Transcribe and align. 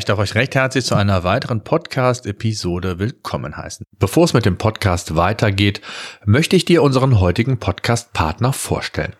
Ich 0.00 0.06
darf 0.06 0.18
euch 0.18 0.34
recht 0.34 0.54
herzlich 0.54 0.86
zu 0.86 0.94
einer 0.94 1.24
weiteren 1.24 1.62
Podcast-Episode 1.62 2.98
willkommen 2.98 3.58
heißen. 3.58 3.84
Bevor 3.98 4.24
es 4.24 4.32
mit 4.32 4.46
dem 4.46 4.56
Podcast 4.56 5.14
weitergeht, 5.14 5.82
möchte 6.24 6.56
ich 6.56 6.64
dir 6.64 6.82
unseren 6.82 7.20
heutigen 7.20 7.58
Podcast-Partner 7.58 8.54
vorstellen. 8.54 9.12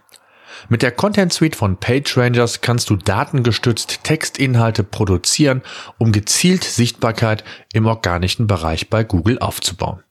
Mit 0.71 0.81
der 0.81 0.93
Content 0.93 1.35
Suite 1.35 1.55
von 1.55 1.77
PageRangers 1.77 2.63
kannst 2.63 2.89
du 2.89 2.97
datengestützt 2.97 4.05
Textinhalte 4.05 4.83
produzieren, 4.83 5.61
um 5.99 6.13
gezielt 6.13 6.65
Sichtbarkeit 6.65 7.45
im 7.75 7.85
organischen 7.85 8.47
Bereich 8.47 8.89
bei 8.89 9.05
Google 9.05 9.39
aufzubauen. 9.39 10.03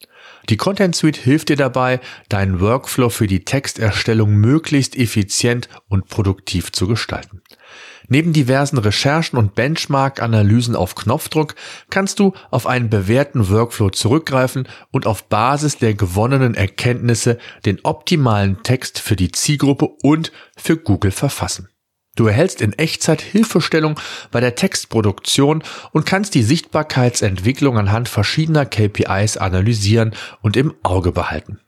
Die 0.50 0.58
Content 0.58 0.96
Suite 0.96 1.18
hilft 1.18 1.50
dir 1.50 1.58
dabei, 1.58 2.00
deinen 2.30 2.62
Workflow 2.62 3.10
für 3.10 3.26
die 3.26 3.44
Texterstellung 3.44 4.36
möglichst 4.36 4.96
effizient 4.96 5.68
und 5.88 6.10
produktiv 6.10 6.72
zu 6.72 6.88
gestalten. 6.88 7.42
Neben 8.10 8.34
diversen 8.34 8.80
Recherchen 8.80 9.38
und 9.38 9.54
Benchmark-Analysen 9.54 10.76
auf 10.76 10.96
Knopfdruck 10.96 11.54
kannst 11.92 12.20
du 12.20 12.34
auf 12.50 12.66
einen 12.66 12.90
bewährten 12.90 13.50
Workflow 13.50 13.92
zurückgreifen 13.92 14.68
und 14.92 15.06
auf 15.06 15.30
Basis 15.30 15.78
der 15.78 15.94
gewonnenen 15.94 16.56
Erkenntnisse 16.56 17.38
den 17.66 17.80
optimalen 17.84 18.64
Text 18.64 18.98
für 19.00 19.16
die 19.16 19.32
Zielgruppe 19.32 19.88
und 20.02 20.32
für 20.58 20.76
Google 20.76 21.12
verfassen. 21.12 21.70
Du 22.16 22.26
erhältst 22.26 22.62
in 22.62 22.74
Echtzeit 22.74 23.22
Hilfestellung 23.22 24.00
bei 24.32 24.42
der 24.42 24.56
Textproduktion 24.56 25.64
und 25.92 26.06
kannst 26.08 26.34
die 26.34 26.44
Sichtbarkeitsentwicklung 26.44 27.78
anhand 27.78 28.10
verschiedener 28.10 28.66
KPIs 28.66 29.38
analysieren 29.38 30.14
und 30.42 30.58
im 30.58 30.74
Auge 30.82 31.12
behalten. 31.12 31.60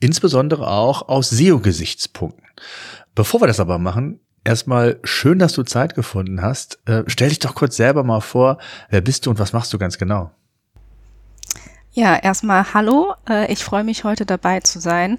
insbesondere 0.00 0.68
auch 0.68 1.08
aus 1.08 1.30
SEO-Gesichtspunkten. 1.30 2.44
Bevor 3.14 3.40
wir 3.40 3.46
das 3.46 3.60
aber 3.60 3.78
machen, 3.78 4.20
Erstmal 4.44 4.98
schön, 5.04 5.38
dass 5.38 5.52
du 5.52 5.62
Zeit 5.62 5.94
gefunden 5.94 6.40
hast. 6.40 6.78
Äh, 6.86 7.04
stell 7.06 7.28
dich 7.28 7.40
doch 7.40 7.54
kurz 7.54 7.76
selber 7.76 8.04
mal 8.04 8.20
vor, 8.20 8.58
wer 8.88 9.00
bist 9.00 9.26
du 9.26 9.30
und 9.30 9.38
was 9.38 9.52
machst 9.52 9.72
du 9.72 9.78
ganz 9.78 9.98
genau? 9.98 10.30
Ja, 11.92 12.16
erstmal 12.16 12.72
hallo. 12.72 13.14
Äh, 13.28 13.52
ich 13.52 13.64
freue 13.64 13.84
mich 13.84 14.04
heute 14.04 14.24
dabei 14.24 14.60
zu 14.60 14.80
sein. 14.80 15.18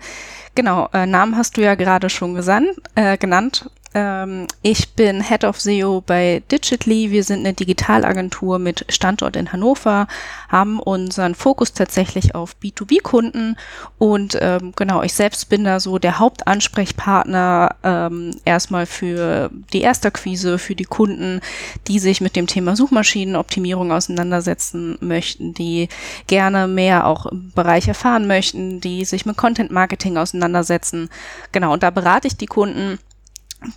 Genau, 0.55 0.89
äh, 0.93 1.05
Namen 1.05 1.35
hast 1.35 1.57
du 1.57 1.61
ja 1.61 1.75
gerade 1.75 2.09
schon 2.09 2.33
gesandt, 2.33 2.69
äh, 2.95 3.17
genannt. 3.17 3.69
Ähm, 3.93 4.47
ich 4.61 4.93
bin 4.93 5.21
Head 5.21 5.43
of 5.43 5.59
SEO 5.59 6.01
bei 6.05 6.41
Digitally. 6.49 7.11
Wir 7.11 7.23
sind 7.23 7.39
eine 7.39 7.53
Digitalagentur 7.53 8.57
mit 8.57 8.85
Standort 8.89 9.35
in 9.35 9.51
Hannover, 9.51 10.07
haben 10.47 10.79
unseren 10.79 11.35
Fokus 11.35 11.73
tatsächlich 11.73 12.33
auf 12.33 12.55
B2B-Kunden 12.63 13.57
und 13.97 14.37
ähm, 14.39 14.71
genau, 14.75 15.01
ich 15.03 15.13
selbst 15.13 15.49
bin 15.49 15.65
da 15.65 15.79
so 15.79 15.99
der 15.99 16.19
Hauptansprechpartner 16.19 17.75
ähm, 17.83 18.31
erstmal 18.45 18.85
für 18.85 19.49
die 19.73 19.81
Ersterquise, 19.81 20.57
für 20.57 20.75
die 20.75 20.85
Kunden, 20.85 21.41
die 21.87 21.99
sich 21.99 22.21
mit 22.21 22.37
dem 22.37 22.47
Thema 22.47 22.77
Suchmaschinenoptimierung 22.77 23.91
auseinandersetzen 23.91 24.97
möchten, 25.01 25.53
die 25.53 25.89
gerne 26.27 26.67
mehr 26.67 27.05
auch 27.07 27.25
im 27.25 27.51
Bereich 27.53 27.89
erfahren 27.89 28.25
möchten, 28.25 28.79
die 28.79 29.03
sich 29.03 29.25
mit 29.25 29.35
Content 29.35 29.71
Marketing 29.71 30.15
auseinandersetzen. 30.15 31.09
Genau, 31.51 31.73
und 31.73 31.83
da 31.83 31.89
berate 31.89 32.27
ich 32.27 32.37
die 32.37 32.45
Kunden 32.45 32.97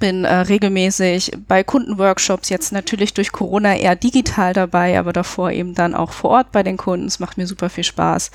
bin 0.00 0.24
äh, 0.24 0.34
regelmäßig 0.34 1.32
bei 1.46 1.62
Kundenworkshops, 1.62 2.48
jetzt 2.48 2.72
natürlich 2.72 3.12
durch 3.12 3.32
Corona 3.32 3.76
eher 3.76 3.96
digital 3.96 4.54
dabei, 4.54 4.98
aber 4.98 5.12
davor 5.12 5.50
eben 5.50 5.74
dann 5.74 5.94
auch 5.94 6.12
vor 6.12 6.30
Ort 6.30 6.52
bei 6.52 6.62
den 6.62 6.78
Kunden. 6.78 7.06
Es 7.06 7.20
macht 7.20 7.36
mir 7.36 7.46
super 7.46 7.68
viel 7.68 7.84
Spaß. 7.84 8.30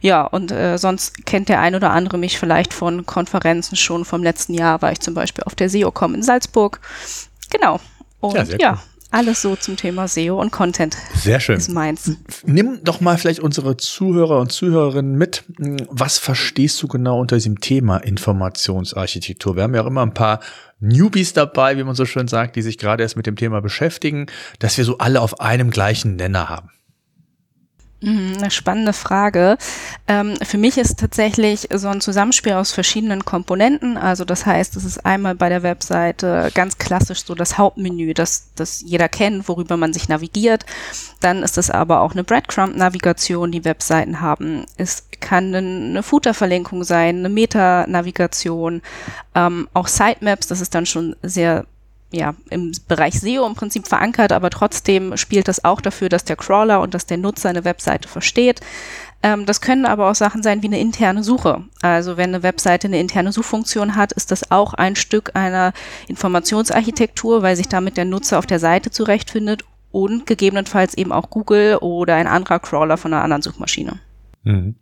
Ja, 0.00 0.22
und 0.24 0.50
äh, 0.50 0.76
sonst 0.76 1.24
kennt 1.24 1.48
der 1.48 1.60
ein 1.60 1.76
oder 1.76 1.90
andere 1.90 2.18
mich 2.18 2.38
vielleicht 2.38 2.74
von 2.74 3.06
Konferenzen 3.06 3.76
schon. 3.76 4.04
Vom 4.04 4.22
letzten 4.22 4.54
Jahr 4.54 4.82
war 4.82 4.90
ich 4.90 5.00
zum 5.00 5.14
Beispiel 5.14 5.44
auf 5.44 5.54
der 5.54 5.70
SEOCom 5.70 6.14
in 6.14 6.22
Salzburg. 6.22 6.80
Genau. 7.50 7.78
Und 8.20 8.34
ja, 8.34 8.56
ja 8.58 8.72
cool. 8.72 8.78
Alles 9.10 9.40
so 9.40 9.56
zum 9.56 9.76
Thema 9.76 10.06
SEO 10.06 10.38
und 10.38 10.50
Content. 10.50 10.94
Sehr 11.14 11.40
schön. 11.40 11.56
Ist 11.56 11.70
meins. 11.70 12.12
Nimm 12.44 12.80
doch 12.84 13.00
mal 13.00 13.16
vielleicht 13.16 13.40
unsere 13.40 13.78
Zuhörer 13.78 14.38
und 14.38 14.52
Zuhörerinnen 14.52 15.16
mit. 15.16 15.44
Was 15.88 16.18
verstehst 16.18 16.82
du 16.82 16.88
genau 16.88 17.18
unter 17.18 17.36
diesem 17.36 17.60
Thema 17.60 17.96
Informationsarchitektur? 17.98 19.56
Wir 19.56 19.62
haben 19.62 19.74
ja 19.74 19.82
auch 19.82 19.86
immer 19.86 20.02
ein 20.02 20.12
paar 20.12 20.40
Newbies 20.80 21.32
dabei, 21.32 21.78
wie 21.78 21.84
man 21.84 21.94
so 21.94 22.04
schön 22.04 22.28
sagt, 22.28 22.56
die 22.56 22.62
sich 22.62 22.76
gerade 22.76 23.02
erst 23.02 23.16
mit 23.16 23.26
dem 23.26 23.36
Thema 23.36 23.60
beschäftigen, 23.60 24.26
dass 24.58 24.76
wir 24.76 24.84
so 24.84 24.98
alle 24.98 25.22
auf 25.22 25.40
einem 25.40 25.70
gleichen 25.70 26.16
Nenner 26.16 26.50
haben. 26.50 26.70
Mhm, 28.00 28.34
eine 28.38 28.50
spannende 28.52 28.92
Frage. 28.92 29.58
Ähm, 30.06 30.36
für 30.42 30.56
mich 30.56 30.78
ist 30.78 31.00
tatsächlich 31.00 31.68
so 31.74 31.88
ein 31.88 32.00
Zusammenspiel 32.00 32.52
aus 32.52 32.70
verschiedenen 32.70 33.24
Komponenten. 33.24 33.96
Also 33.96 34.24
das 34.24 34.46
heißt, 34.46 34.76
es 34.76 34.84
ist 34.84 35.04
einmal 35.04 35.34
bei 35.34 35.48
der 35.48 35.64
Webseite 35.64 36.52
ganz 36.54 36.78
klassisch 36.78 37.24
so 37.24 37.34
das 37.34 37.58
Hauptmenü, 37.58 38.14
das, 38.14 38.50
das 38.54 38.82
jeder 38.82 39.08
kennt, 39.08 39.48
worüber 39.48 39.76
man 39.76 39.92
sich 39.92 40.08
navigiert. 40.08 40.64
Dann 41.20 41.42
ist 41.42 41.58
es 41.58 41.70
aber 41.70 42.00
auch 42.02 42.12
eine 42.12 42.22
Breadcrumb-Navigation, 42.22 43.50
die 43.50 43.64
Webseiten 43.64 44.20
haben. 44.20 44.64
Es 44.76 45.08
kann 45.18 45.52
eine 45.52 46.02
Footer-Verlinkung 46.04 46.84
sein, 46.84 47.18
eine 47.18 47.28
Meta-Navigation, 47.28 48.80
ähm, 49.34 49.68
auch 49.74 49.88
Sitemaps, 49.88 50.46
das 50.46 50.60
ist 50.60 50.72
dann 50.76 50.86
schon 50.86 51.16
sehr 51.22 51.66
ja, 52.10 52.34
im 52.48 52.72
Bereich 52.88 53.20
SEO 53.20 53.46
im 53.46 53.54
Prinzip 53.54 53.86
verankert, 53.86 54.32
aber 54.32 54.50
trotzdem 54.50 55.16
spielt 55.16 55.46
das 55.46 55.64
auch 55.64 55.80
dafür, 55.80 56.08
dass 56.08 56.24
der 56.24 56.36
Crawler 56.36 56.80
und 56.80 56.94
dass 56.94 57.06
der 57.06 57.18
Nutzer 57.18 57.50
eine 57.50 57.64
Webseite 57.64 58.08
versteht. 58.08 58.60
Ähm, 59.22 59.44
das 59.44 59.60
können 59.60 59.84
aber 59.84 60.10
auch 60.10 60.14
Sachen 60.14 60.42
sein 60.42 60.62
wie 60.62 60.68
eine 60.68 60.80
interne 60.80 61.22
Suche. 61.22 61.64
Also 61.82 62.16
wenn 62.16 62.30
eine 62.30 62.42
Webseite 62.42 62.86
eine 62.86 63.00
interne 63.00 63.32
Suchfunktion 63.32 63.94
hat, 63.96 64.12
ist 64.12 64.30
das 64.30 64.50
auch 64.50 64.74
ein 64.74 64.96
Stück 64.96 65.32
einer 65.34 65.72
Informationsarchitektur, 66.06 67.42
weil 67.42 67.56
sich 67.56 67.68
damit 67.68 67.96
der 67.96 68.04
Nutzer 68.06 68.38
auf 68.38 68.46
der 68.46 68.60
Seite 68.60 68.90
zurechtfindet 68.90 69.64
und 69.90 70.26
gegebenenfalls 70.26 70.94
eben 70.94 71.12
auch 71.12 71.30
Google 71.30 71.76
oder 71.76 72.14
ein 72.14 72.26
anderer 72.26 72.58
Crawler 72.58 72.96
von 72.96 73.12
einer 73.12 73.22
anderen 73.22 73.42
Suchmaschine. 73.42 74.00
Mhm. 74.48 74.76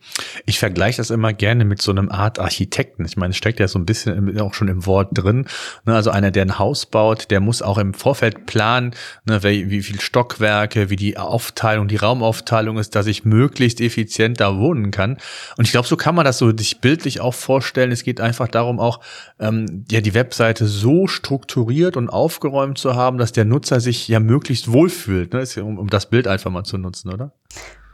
Ich 0.45 0.61
vergleiche 0.61 0.99
das 0.99 1.11
immer 1.11 1.33
gerne 1.33 1.65
mit 1.65 1.83
so 1.83 1.91
einem 1.91 2.09
Art 2.09 2.39
Architekten. 2.39 3.05
Ich 3.05 3.17
meine, 3.17 3.33
es 3.33 3.37
steckt 3.37 3.59
ja 3.59 3.67
so 3.67 3.81
ein 3.81 3.85
bisschen 3.85 4.41
auch 4.41 4.55
schon 4.55 4.69
im 4.69 4.87
Wort 4.87 5.09
drin. 5.13 5.47
Ne? 5.85 5.95
Also 5.97 6.11
einer, 6.11 6.31
der 6.31 6.45
ein 6.45 6.61
Haus 6.61 6.87
baut, 6.87 7.33
der 7.33 7.41
muss 7.41 7.63
auch 7.63 7.77
im 7.79 7.93
Vorfeld 7.93 8.47
planen, 8.47 8.95
ne, 9.25 9.43
wie, 9.43 9.83
viel 9.83 10.01
Stockwerke, 10.01 10.89
wie 10.89 10.95
die 10.95 11.19
Aufteilung, 11.19 11.89
die 11.89 11.97
Raumaufteilung 11.97 12.79
ist, 12.79 12.95
dass 12.95 13.09
ich 13.09 13.25
möglichst 13.25 13.81
effizient 13.81 14.39
da 14.39 14.57
wohnen 14.57 14.93
kann. 14.93 15.19
Und 15.57 15.65
ich 15.65 15.73
glaube, 15.73 15.89
so 15.89 15.97
kann 15.97 16.15
man 16.15 16.25
das 16.25 16.39
so 16.39 16.57
sich 16.57 16.81
bildlich 16.81 17.21
auch 17.21 17.35
vorstellen. 17.35 17.91
Es 17.91 18.05
geht 18.05 18.21
einfach 18.21 18.47
darum, 18.47 18.79
auch 18.79 19.01
ähm, 19.41 19.85
ja 19.91 20.01
die 20.01 20.15
Webseite 20.15 20.69
so 20.69 21.09
strukturiert 21.09 21.97
und 21.97 22.09
aufgeräumt 22.09 22.79
zu 22.79 22.95
haben, 22.95 23.19
dass 23.19 23.33
der 23.33 23.45
Nutzer 23.45 23.81
sich 23.81 24.07
ja 24.07 24.21
möglichst 24.21 24.71
wohlfühlt. 24.71 25.33
Ne? 25.33 25.45
Um, 25.57 25.79
um 25.79 25.91
das 25.91 26.09
Bild 26.09 26.29
einfach 26.29 26.53
mal 26.53 26.63
zu 26.63 26.79
nutzen, 26.79 27.13
oder? 27.13 27.33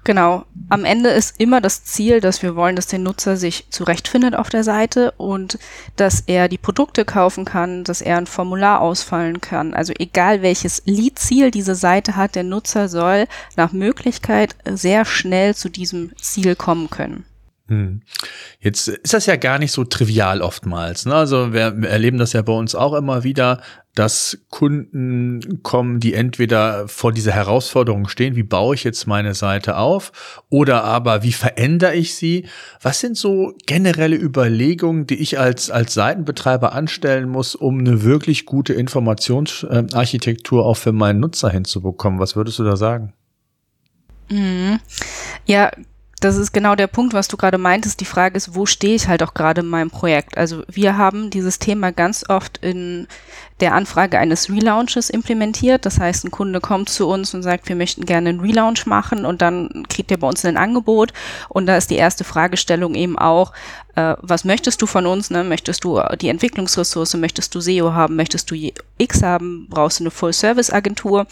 Genau. 0.05 0.45
Am 0.69 0.85
Ende 0.85 1.11
ist 1.11 1.39
immer 1.39 1.61
das 1.61 1.85
Ziel, 1.85 2.21
dass 2.21 2.43
wir 2.43 2.57
wollen, 2.57 2.75
dass 2.75 2.89
der 2.89 2.99
Nutzer 2.99 3.37
sich 3.37 3.67
zurechtfindet 3.71 4.35
auf 4.35 4.49
der 4.49 4.65
Seite 4.65 5.13
und 5.17 5.59
dass 5.97 6.25
er 6.27 6.49
die 6.49 6.59
Produkte 6.59 7.05
kaufen 7.05 7.45
kann, 7.45 7.85
dass 7.85 8.01
er 8.01 8.17
ein 8.17 8.27
Formular 8.27 8.81
ausfallen 8.81 9.41
kann. 9.41 9.75
Also 9.75 9.93
egal 9.97 10.43
welches 10.43 10.83
Lead-Ziel 10.87 11.53
diese 11.53 11.77
Seite 11.77 12.17
hat, 12.17 12.35
der 12.35 12.43
Nutzer 12.43 12.89
soll 12.89 13.27
nach 13.57 13.73
Möglichkeit 13.73 14.57
sehr 14.65 15.05
schnell 15.05 15.55
zu 15.55 15.69
diesem 15.69 16.11
Ziel 16.17 16.57
kommen 16.57 16.91
können. 16.91 17.25
Hm. 17.73 18.03
Jetzt 18.61 18.89
ist 18.89 19.15
das 19.15 19.25
ja 19.25 19.37
gar 19.37 19.59
nicht 19.59 19.73
so 19.73 19.85
trivial 19.85 20.43
oftmals. 20.43 21.07
Ne? 21.07 21.15
Also 21.15 21.55
wir 21.55 21.75
erleben 21.89 22.19
das 22.19 22.35
ja 22.35 22.43
bei 22.43 22.53
uns 22.53 22.75
auch 22.75 22.93
immer 22.93 23.25
wieder, 23.25 23.63
dass 23.95 24.39
Kunden 24.51 25.63
kommen, 25.63 25.99
die 25.99 26.13
entweder 26.13 26.87
vor 26.87 27.13
dieser 27.13 27.33
Herausforderung 27.33 28.09
stehen, 28.09 28.37
wie 28.37 28.43
baue 28.43 28.75
ich 28.75 28.85
jetzt 28.85 29.07
meine 29.07 29.33
Seite 29.33 29.79
auf, 29.79 30.43
oder 30.51 30.85
aber 30.85 31.23
wie 31.23 31.33
verändere 31.33 31.95
ich 31.95 32.15
sie? 32.15 32.47
Was 32.83 33.01
sind 33.01 33.17
so 33.17 33.55
generelle 33.67 34.17
Überlegungen, 34.17 35.07
die 35.07 35.17
ich 35.17 35.39
als, 35.39 35.71
als 35.71 35.95
Seitenbetreiber 35.95 36.75
anstellen 36.75 37.31
muss, 37.31 37.55
um 37.55 37.79
eine 37.79 38.03
wirklich 38.03 38.45
gute 38.45 38.75
Informationsarchitektur 38.75 40.67
auch 40.67 40.77
für 40.77 40.93
meinen 40.93 41.21
Nutzer 41.21 41.49
hinzubekommen? 41.49 42.21
Was 42.21 42.37
würdest 42.37 42.59
du 42.59 42.65
da 42.65 42.77
sagen? 42.77 43.15
Mhm. 44.31 44.79
Ja, 45.47 45.71
das 46.23 46.37
ist 46.37 46.53
genau 46.53 46.77
der 46.77 46.87
Punkt, 46.87 47.15
was 47.15 47.27
du 47.27 47.37
gerade 47.37 47.59
meintest. 47.59 48.01
Die 48.01 48.05
Frage 48.05 48.37
ist, 48.37 48.55
wo 48.55 48.65
stehe 48.65 48.95
ich 48.95 49.09
halt 49.09 49.25
auch 49.25 49.35
gerade 49.35 49.63
in 49.63 49.67
meinem 49.67 49.91
Projekt? 49.91 50.39
Also 50.39 50.63
wir 50.69 50.97
haben 50.97 51.31
dieses 51.31 51.59
Thema 51.59 51.91
ganz 51.91 52.25
oft 52.29 52.59
in 52.59 53.09
der 53.61 53.75
Anfrage 53.75 54.19
eines 54.19 54.49
Relaunches 54.49 55.11
implementiert. 55.11 55.85
Das 55.85 55.99
heißt, 55.99 56.25
ein 56.25 56.31
Kunde 56.31 56.61
kommt 56.61 56.91
zu 56.91 57.09
uns 57.09 57.35
und 57.35 57.43
sagt, 57.43 57.69
wir 57.69 57.75
möchten 57.75 58.07
gerne 58.07 58.29
einen 58.29 58.41
Relaunch 58.41 58.87
machen 58.87 59.27
und 59.27 59.43
dann 59.43 59.85
kriegt 59.89 60.13
er 60.13 60.17
bei 60.17 60.29
uns 60.29 60.45
ein 60.45 60.57
Angebot. 60.57 61.13
Und 61.49 61.67
da 61.67 61.77
ist 61.77 61.91
die 61.91 61.97
erste 61.97 62.23
Fragestellung 62.23 62.95
eben 62.95 63.19
auch, 63.19 63.53
äh, 63.97 64.15
was 64.21 64.45
möchtest 64.45 64.81
du 64.81 64.87
von 64.87 65.07
uns? 65.07 65.31
Ne? 65.31 65.43
Möchtest 65.43 65.83
du 65.83 66.01
die 66.21 66.29
Entwicklungsressource? 66.29 67.15
Möchtest 67.15 67.53
du 67.55 67.61
SEO 67.61 67.95
haben? 67.95 68.15
Möchtest 68.15 68.49
du 68.51 68.73
X 68.99 69.23
haben? 69.25 69.67
Brauchst 69.69 69.99
du 69.99 70.05
eine 70.05 70.13
Full-Service-Agentur? 70.13 71.27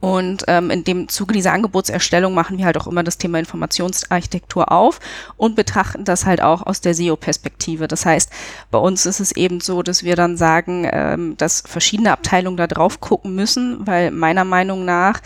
Und 0.00 0.44
ähm, 0.46 0.70
in 0.70 0.84
dem 0.84 1.08
Zuge 1.08 1.34
dieser 1.34 1.52
Angebotserstellung 1.52 2.32
machen 2.32 2.56
wir 2.56 2.64
halt 2.64 2.76
auch 2.76 2.86
immer 2.86 3.02
das 3.02 3.18
Thema 3.18 3.38
Informationsarchitektur 3.38 4.70
auf 4.70 5.00
und 5.36 5.56
betrachten 5.56 6.04
das 6.04 6.24
halt 6.24 6.40
auch 6.40 6.64
aus 6.64 6.80
der 6.80 6.94
SEO-Perspektive. 6.94 7.88
Das 7.88 8.06
heißt, 8.06 8.30
bei 8.70 8.78
uns 8.78 9.06
ist 9.06 9.18
es 9.18 9.32
eben 9.32 9.60
so, 9.60 9.82
dass 9.82 10.04
wir 10.04 10.14
dann 10.14 10.36
sagen, 10.36 10.88
ähm, 10.92 11.36
dass 11.36 11.62
verschiedene 11.66 12.12
Abteilungen 12.12 12.56
da 12.56 12.68
drauf 12.68 13.00
gucken 13.00 13.34
müssen, 13.34 13.86
weil 13.86 14.12
meiner 14.12 14.44
Meinung 14.44 14.84
nach 14.84 15.20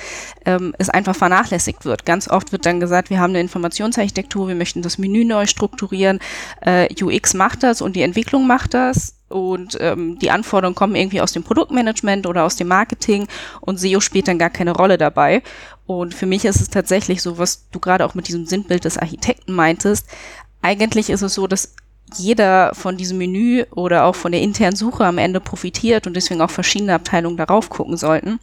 ähm, 0.47 0.75
es 0.79 0.89
einfach 0.89 1.17
vernachlässigt 1.17 1.85
wird. 1.85 2.07
Ganz 2.07 2.29
oft 2.29 2.53
wird 2.53 2.65
dann 2.65 2.81
gesagt, 2.81 3.11
wir 3.11 3.21
haben 3.21 3.31
eine 3.31 3.41
Informationsarchitektur, 3.41 4.49
wir 4.49 4.55
möchten 4.55 4.81
das 4.81 4.97
Menü 4.97 5.25
neu 5.25 5.47
strukturieren, 5.47 6.19
äh, 6.63 6.89
UX 7.03 7.35
macht 7.35 7.63
das 7.63 7.83
und 7.83 7.95
die 7.95 8.03
Entwicklung 8.03 8.47
macht 8.47 8.73
das 8.73 9.17
und 9.33 9.77
ähm, 9.81 10.19
die 10.19 10.31
Anforderungen 10.31 10.75
kommen 10.75 10.95
irgendwie 10.95 11.21
aus 11.21 11.33
dem 11.33 11.43
Produktmanagement 11.43 12.27
oder 12.27 12.45
aus 12.45 12.57
dem 12.57 12.69
Marketing 12.69 13.27
und 13.61 13.81
SEO 13.81 14.01
spielt 14.01 14.29
dann 14.29 14.39
gar 14.39 14.51
keine 14.51 14.73
Rolle 14.73 14.99
dabei. 14.99 15.43
Und 15.87 16.15
für 16.15 16.27
mich 16.27 16.45
ist 16.45 16.61
es 16.61 16.71
tatsächlich 16.71 17.23
so, 17.23 17.39
was 17.39 17.69
du 17.71 17.81
gerade 17.81 18.05
auch 18.05 18.15
mit 18.15 18.29
diesem 18.29 18.47
Sinnbild 18.47 18.85
des 18.85 18.99
Architekten 18.99 19.53
meintest. 19.53 20.07
Eigentlich 20.61 21.11
ist 21.11 21.23
es 21.23 21.35
so, 21.35 21.47
dass 21.47 21.75
jeder 22.17 22.75
von 22.75 22.97
diesem 22.97 23.19
Menü 23.19 23.65
oder 23.71 24.05
auch 24.05 24.15
von 24.15 24.33
der 24.33 24.43
internen 24.43 24.77
Suche 24.77 25.05
am 25.05 25.19
Ende 25.19 25.41
profitiert 25.41 26.07
und 26.07 26.15
deswegen 26.15 26.41
auch 26.41 26.51
verschiedene 26.51 26.95
Abteilungen 26.95 27.37
darauf 27.37 27.71
gucken 27.71 27.97
sollten. 27.97 28.39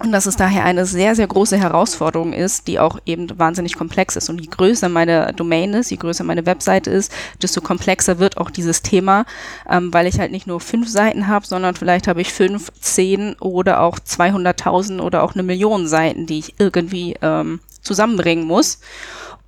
Und 0.00 0.12
dass 0.12 0.26
es 0.26 0.36
daher 0.36 0.64
eine 0.64 0.86
sehr, 0.86 1.16
sehr 1.16 1.26
große 1.26 1.56
Herausforderung 1.56 2.32
ist, 2.32 2.68
die 2.68 2.78
auch 2.78 3.00
eben 3.04 3.36
wahnsinnig 3.36 3.74
komplex 3.74 4.14
ist. 4.14 4.28
Und 4.28 4.40
je 4.40 4.46
größer 4.46 4.88
meine 4.88 5.32
Domain 5.32 5.74
ist, 5.74 5.90
je 5.90 5.96
größer 5.96 6.22
meine 6.22 6.46
Webseite 6.46 6.90
ist, 6.90 7.12
desto 7.42 7.60
komplexer 7.60 8.20
wird 8.20 8.36
auch 8.36 8.50
dieses 8.50 8.82
Thema, 8.82 9.24
ähm, 9.68 9.92
weil 9.92 10.06
ich 10.06 10.20
halt 10.20 10.30
nicht 10.30 10.46
nur 10.46 10.60
fünf 10.60 10.88
Seiten 10.88 11.26
habe, 11.26 11.46
sondern 11.46 11.74
vielleicht 11.74 12.06
habe 12.06 12.20
ich 12.20 12.32
fünf, 12.32 12.70
zehn 12.80 13.34
oder 13.40 13.80
auch 13.80 13.98
200.000 13.98 15.00
oder 15.00 15.24
auch 15.24 15.34
eine 15.34 15.42
Million 15.42 15.88
Seiten, 15.88 16.26
die 16.26 16.38
ich 16.38 16.54
irgendwie 16.58 17.16
ähm, 17.20 17.58
zusammenbringen 17.82 18.46
muss. 18.46 18.78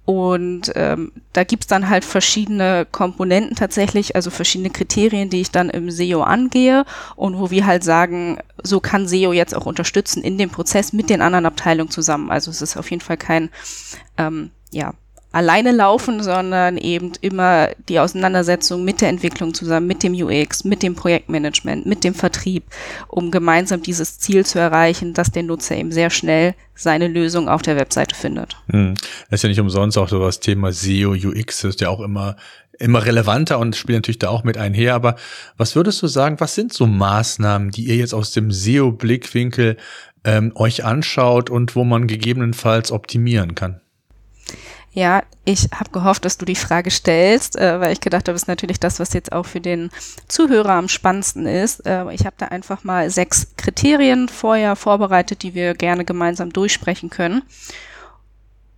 Und 0.05 0.73
ähm, 0.75 1.13
da 1.33 1.45
gibt's 1.45 1.69
dann 1.69 1.89
halt 1.89 2.05
verschiedene 2.05 2.87
Komponenten 2.91 3.55
tatsächlich, 3.55 4.17
also 4.17 4.31
verschiedene 4.31 4.71
Kriterien, 4.71 5.31
die 5.31 5.41
ich 5.41 5.51
dann 5.51 5.71
im 5.71 5.91
SEO 5.91 6.23
angehe 6.23 6.85
und 7.17 7.39
wo 7.39 7.51
wir 7.51 7.67
halt 7.67 7.85
sagen, 7.85 8.39
so 8.63 8.81
kann 8.81 9.07
SEO 9.07 9.33
jetzt 9.33 9.55
auch 9.55 9.67
unterstützen 9.67 10.23
in 10.23 10.37
dem 10.37 10.51
Prozess 10.51 10.93
mit 10.93 11.11
den 11.11 11.23
anderen 11.23 11.47
Abteilungen 11.47 11.91
zusammen. 11.91 12.31
Also 12.31 12.51
es 12.51 12.61
ist 12.61 12.77
auf 12.77 12.91
jeden 12.91 13.03
Fall 13.03 13.19
kein 13.19 13.51
ähm, 14.19 14.51
ja, 14.71 14.95
alleine 15.33 15.73
laufen, 15.73 16.23
sondern 16.23 16.77
eben 16.77 17.13
immer 17.21 17.69
die 17.89 18.01
Auseinandersetzung 18.01 18.85
mit 18.85 19.01
der 19.01 19.09
Entwicklung 19.09 19.55
zusammen, 19.55 19.87
mit 19.87 20.03
dem 20.03 20.15
UX, 20.15 20.65
mit 20.65 20.83
dem 20.83 20.95
Projektmanagement, 20.95 21.87
mit 21.87 22.05
dem 22.05 22.15
Vertrieb, 22.15 22.65
um 23.09 23.31
gemeinsam 23.31 23.83
dieses 23.83 24.19
Ziel 24.19 24.45
zu 24.45 24.59
erreichen, 24.59 25.15
dass 25.15 25.31
der 25.31 25.45
Nutzer 25.45 25.77
eben 25.77 25.93
sehr 25.93 26.11
schnell 26.11 26.55
seine 26.75 27.09
Lösung 27.09 27.49
auf 27.49 27.63
der 27.63 27.77
Webseite 27.77 28.15
findet. 28.15 28.57
Hm. 28.71 28.95
Das 29.31 29.39
ist 29.39 29.43
ja 29.43 29.49
nicht 29.49 29.61
umsonst 29.61 29.99
auch 29.99 30.09
so 30.09 30.19
das 30.19 30.41
Thema 30.41 30.73
SEO, 30.73 31.13
UX 31.13 31.65
ist 31.65 31.81
ja 31.81 31.89
auch 31.91 32.01
immer 32.01 32.37
immer 32.81 33.05
relevanter 33.05 33.59
und 33.59 33.77
spielt 33.77 33.99
natürlich 33.99 34.19
da 34.19 34.31
auch 34.31 34.43
mit 34.43 34.57
einher. 34.57 34.95
Aber 34.95 35.17
was 35.59 35.77
würdest 35.77 36.01
du 36.03 36.07
sagen, 36.07 36.41
was 36.41 36.55
sind 36.55 36.73
so 36.73 36.87
Maßnahmen, 36.87 37.71
die 37.71 37.85
ihr 37.85 37.97
jetzt 37.97 38.15
aus 38.15 38.33
dem 38.33 38.51
SEO-Blickwinkel 38.51 39.77
ähm, 40.25 40.53
euch 40.55 40.83
anschaut 40.83 41.51
und 41.51 41.77
wo 41.77 41.85
man 41.85 42.07
gegebenenfalls 42.07 42.91
optimieren 42.91 43.55
kann? 43.55 43.83
Ja, 44.93 45.23
ich 45.45 45.69
habe 45.73 45.91
gehofft, 45.91 46.25
dass 46.25 46.37
du 46.37 46.45
die 46.45 46.57
Frage 46.57 46.91
stellst, 46.91 47.57
äh, 47.57 47.81
weil 47.81 47.93
ich 47.93 48.01
gedacht 48.01 48.27
habe, 48.27 48.35
ist 48.35 48.49
natürlich 48.49 48.81
das, 48.81 48.99
was 48.99 49.13
jetzt 49.13 49.31
auch 49.31 49.47
für 49.47 49.61
den 49.61 49.91
Zuhörer 50.27 50.73
am 50.73 50.89
spannendsten 50.89 51.47
ist. 51.47 51.87
Äh, 51.87 52.13
ich 52.13 52.27
habe 52.27 52.35
da 52.39 52.47
einfach 52.47 52.83
mal 52.83 53.09
sechs 53.09 53.55
Kriterien 53.57 54.29
vorher 54.29 54.75
vorbereitet, 54.75 55.43
die 55.45 55.55
wir 55.55 55.75
gerne 55.75 56.05
gemeinsam 56.05 56.53
durchsprechen 56.53 57.09
können. 57.09 57.43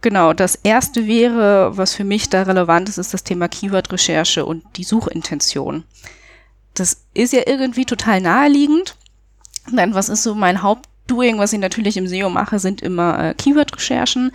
Genau, 0.02 0.34
das 0.34 0.56
erste 0.56 1.06
wäre, 1.06 1.76
was 1.78 1.94
für 1.94 2.04
mich 2.04 2.28
da 2.28 2.42
relevant 2.42 2.88
ist, 2.88 2.98
ist 2.98 3.14
das 3.14 3.24
Thema 3.24 3.48
Keyword-Recherche 3.48 4.44
und 4.44 4.64
die 4.76 4.84
Suchintention. 4.84 5.84
Das 6.74 7.04
ist 7.14 7.32
ja 7.32 7.42
irgendwie 7.46 7.86
total 7.86 8.20
naheliegend. 8.20 8.96
Denn 9.70 9.94
was 9.94 10.08
ist 10.08 10.24
so 10.24 10.34
mein 10.34 10.62
Haupt 10.62 10.88
Doing, 11.06 11.38
was 11.38 11.52
ich 11.52 11.58
natürlich 11.58 11.96
im 11.96 12.06
SEO 12.06 12.30
mache, 12.30 12.58
sind 12.58 12.80
immer 12.80 13.18
äh, 13.18 13.34
Keyword-Recherchen. 13.34 14.32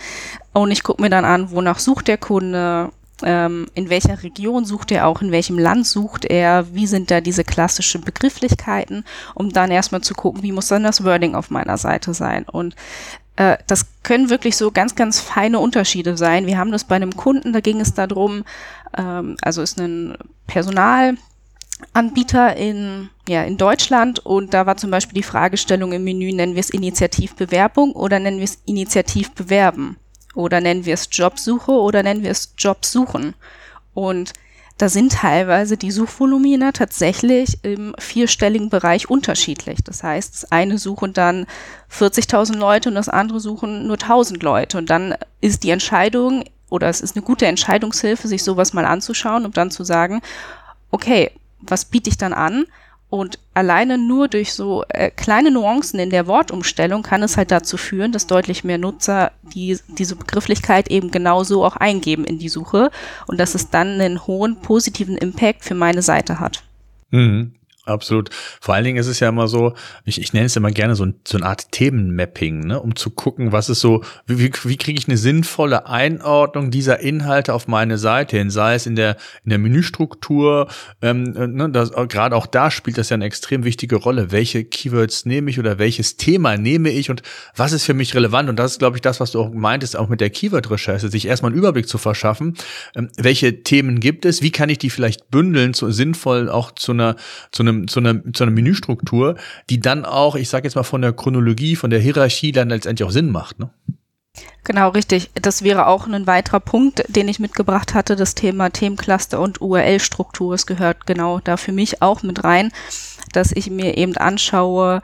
Und 0.54 0.72
ich 0.72 0.84
gucke 0.84 1.02
mir 1.02 1.10
dann 1.10 1.26
an, 1.26 1.52
wonach 1.52 1.80
sucht 1.80 2.08
der 2.08 2.18
Kunde, 2.18 2.92
ähm, 3.24 3.68
in 3.74 3.90
welcher 3.90 4.22
Region 4.22 4.66
sucht 4.66 4.92
er 4.92 5.08
auch, 5.08 5.22
in 5.22 5.32
welchem 5.32 5.58
Land 5.58 5.88
sucht 5.88 6.26
er, 6.26 6.74
wie 6.74 6.88
sind 6.88 7.10
da 7.10 7.22
diese 7.22 7.44
klassischen 7.44 8.02
Begrifflichkeiten, 8.02 9.06
um 9.34 9.52
dann 9.52 9.72
erstmal 9.72 10.02
zu 10.02 10.14
gucken, 10.14 10.44
wie 10.44 10.52
muss 10.52 10.68
dann 10.68 10.84
das 10.84 11.04
Wording 11.04 11.36
auf 11.36 11.50
meiner 11.50 11.78
Seite 11.78 12.14
sein. 12.14 12.44
Und 12.44 12.76
äh, 13.38 13.58
das 13.68 13.86
können 14.04 14.30
wirklich 14.30 14.58
so 14.58 14.72
ganz, 14.72 14.96
ganz 14.96 15.20
feine 15.20 15.60
Unterschiede 15.60 16.18
sein. 16.18 16.46
Wir 16.46 16.58
haben 16.58 16.72
das 16.72 16.84
bei 16.84 16.96
einem 16.96 17.16
Kunden, 17.16 17.54
da 17.54 17.60
ging 17.60 17.80
es 17.80 17.94
darum, 17.94 18.44
ähm, 18.98 19.38
also 19.42 19.62
ist 19.62 19.80
ein 19.80 20.18
Personal, 20.46 21.16
Anbieter 21.94 22.56
in, 22.56 23.10
ja, 23.28 23.44
in 23.44 23.58
Deutschland 23.58 24.20
und 24.20 24.54
da 24.54 24.66
war 24.66 24.78
zum 24.78 24.92
Beispiel 24.92 25.16
die 25.16 25.28
Fragestellung 25.28 25.92
im 25.92 26.04
Menü, 26.04 26.32
nennen 26.32 26.56
wir 26.56 26.60
es 26.60 26.70
Initiativbewerbung 26.70 27.94
oder 27.94 28.20
nennen 28.20 28.38
wir 28.38 28.46
es 28.46 28.60
Initiativbewerben 28.66 29.98
oder 30.34 30.62
nennen 30.62 30.86
wir 30.86 30.94
es 30.94 31.10
Jobsuche 31.12 31.72
oder 31.72 32.04
nennen 32.04 32.24
wir 32.24 32.32
es 32.32 32.54
Jobsuchen. 32.58 33.36
Und 33.94 34.34
da 34.78 34.90
sind 34.90 35.14
teilweise 35.14 35.76
die 35.76 35.90
Suchvolumina 35.90 36.72
tatsächlich 36.72 37.64
im 37.64 37.96
vierstelligen 37.98 38.70
Bereich 38.70 39.10
unterschiedlich. 39.10 39.80
Das 39.84 40.04
heißt, 40.04 40.36
das 40.36 40.52
eine 40.52 40.78
suchen 40.78 41.14
dann 41.14 41.48
40.000 41.92 42.58
Leute 42.58 42.90
und 42.90 42.96
das 42.96 43.10
andere 43.10 43.40
suchen 43.40 43.88
nur 43.88 43.98
1.000 43.98 44.44
Leute. 44.44 44.78
Und 44.78 44.92
dann 44.92 45.16
ist 45.42 45.64
die 45.64 45.72
Entscheidung 45.72 46.44
oder 46.70 46.90
es 46.90 47.02
ist 47.02 47.16
eine 47.16 47.26
gute 47.26 47.48
Entscheidungshilfe, 47.48 48.28
sich 48.28 48.44
sowas 48.44 48.74
mal 48.74 48.86
anzuschauen 48.86 49.46
und 49.46 49.58
dann 49.58 49.72
zu 49.72 49.84
sagen, 49.84 50.22
okay, 50.92 51.32
was 51.62 51.86
biete 51.86 52.10
ich 52.10 52.18
dann 52.18 52.34
an? 52.34 52.66
Und 53.10 53.40
alleine 53.54 53.98
nur 53.98 54.28
durch 54.28 54.54
so 54.54 54.84
äh, 54.90 55.10
kleine 55.12 55.50
Nuancen 55.50 55.98
in 55.98 56.10
der 56.10 56.28
Wortumstellung 56.28 57.04
kann 57.04 57.24
es 57.24 57.38
halt 57.38 57.52
dazu 57.52 57.78
führen, 57.78 58.12
dass 58.12 58.28
deutlich 58.28 58.66
mehr 58.66 58.78
Nutzer 58.78 59.32
die, 59.54 59.80
diese 59.88 60.18
Begrifflichkeit 60.18 60.90
eben 60.90 61.10
genauso 61.10 61.64
auch 61.64 61.78
eingeben 61.78 62.26
in 62.26 62.38
die 62.38 62.50
Suche 62.50 62.92
und 63.28 63.40
dass 63.40 63.56
es 63.56 63.70
dann 63.70 64.02
einen 64.02 64.28
hohen 64.28 64.58
positiven 64.58 65.18
Impact 65.18 65.64
für 65.64 65.76
meine 65.76 66.02
Seite 66.02 66.42
hat. 66.42 66.64
Mhm. 67.12 67.54
Absolut. 67.88 68.30
Vor 68.60 68.76
allen 68.76 68.84
Dingen 68.84 68.98
ist 68.98 69.08
es 69.08 69.22
ja 69.22 69.30
immer 69.30 69.48
so, 69.48 69.74
ich, 70.04 70.20
ich 70.20 70.34
nenne 70.34 70.48
es 70.48 70.56
immer 70.58 70.72
gerne 70.72 70.96
so, 70.96 71.06
ein, 71.06 71.16
so 71.26 71.38
eine 71.38 71.46
Art 71.46 71.72
Themenmapping, 71.72 72.60
ne, 72.68 72.82
um 72.82 72.96
zu 72.98 73.12
gucken, 73.12 73.54
was 73.54 73.70
ist 73.70 73.80
so, 73.80 74.04
wie, 74.26 74.52
wie, 74.64 74.78
kriege 74.78 75.00
ich 75.00 75.08
eine 75.08 75.18
sinnvolle 75.18 75.88
Einordnung 75.88 76.70
dieser 76.70 77.00
Inhalte 77.00 77.54
auf 77.54 77.68
meine 77.68 77.98
Seite 77.98 78.38
hin, 78.38 78.50
sei 78.50 78.76
es 78.76 78.86
in 78.86 78.96
der, 78.96 79.16
in 79.46 79.52
der 79.52 79.60
Menüstruktur, 79.60 80.68
ähm, 81.02 81.24
ne, 81.24 81.72
gerade 82.10 82.36
auch 82.36 82.46
da 82.46 82.72
spielt 82.72 82.98
das 82.98 83.10
ja 83.10 83.16
eine 83.16 83.26
extrem 83.26 83.64
wichtige 83.64 83.96
Rolle. 83.96 84.32
Welche 84.32 84.66
Keywords 84.66 85.26
nehme 85.26 85.50
ich 85.50 85.58
oder 85.58 85.80
welches 85.80 86.18
Thema 86.18 86.58
nehme 86.58 86.90
ich 86.90 87.10
und 87.10 87.22
was 87.56 87.72
ist 87.72 87.86
für 87.86 87.94
mich 87.94 88.14
relevant? 88.16 88.50
Und 88.50 88.58
das 88.58 88.74
ist, 88.74 88.80
glaube 88.80 88.98
ich, 88.98 89.02
das, 89.02 89.22
was 89.22 89.32
du 89.32 89.40
auch 89.40 89.54
meintest, 89.54 89.96
auch 89.96 90.10
mit 90.10 90.20
der 90.20 90.30
Keyword-Recherche, 90.30 91.08
sich 91.08 91.26
erstmal 91.26 91.52
einen 91.52 91.60
Überblick 91.60 91.88
zu 91.88 91.98
verschaffen. 91.98 92.56
Ähm, 92.96 93.10
welche 93.16 93.64
Themen 93.64 94.02
gibt 94.02 94.26
es? 94.26 94.42
Wie 94.42 94.52
kann 94.52 94.68
ich 94.68 94.78
die 94.78 94.90
vielleicht 94.90 95.32
bündeln, 95.32 95.74
zu, 95.74 95.90
sinnvoll 95.92 96.50
auch 96.50 96.72
zu 96.72 96.92
einer, 96.92 97.16
zu 97.52 97.64
einem 97.64 97.77
zu 97.86 98.00
einer, 98.00 98.22
zu 98.34 98.44
einer 98.44 98.52
Menüstruktur, 98.52 99.36
die 99.70 99.80
dann 99.80 100.06
auch, 100.06 100.36
ich 100.36 100.50
sage 100.50 100.66
jetzt 100.66 100.76
mal 100.76 100.84
von 100.84 101.02
der 101.02 101.14
Chronologie, 101.14 101.76
von 101.76 101.90
der 101.90 102.00
Hierarchie 102.00 102.52
dann 102.52 102.70
letztendlich 102.70 103.08
auch 103.08 103.12
Sinn 103.12 103.30
macht. 103.30 103.60
Ne? 103.60 103.70
Genau, 104.64 104.90
richtig. 104.90 105.32
Das 105.34 105.64
wäre 105.64 105.88
auch 105.88 106.08
ein 106.08 106.28
weiterer 106.28 106.60
Punkt, 106.60 107.04
den 107.08 107.30
ich 107.30 107.40
mitgebracht 107.40 107.94
hatte, 107.94 108.16
das 108.16 108.36
Thema 108.36 108.70
Themencluster 108.70 109.40
und 109.40 109.62
URL-Struktur. 109.62 110.54
Es 110.54 110.66
gehört 110.66 111.06
genau 111.06 111.40
da 111.40 111.56
für 111.56 111.72
mich 111.72 112.02
auch 112.02 112.22
mit 112.22 112.44
rein, 112.44 112.72
dass 113.32 113.52
ich 113.54 113.70
mir 113.70 113.98
eben 113.98 114.18
anschaue, 114.18 115.02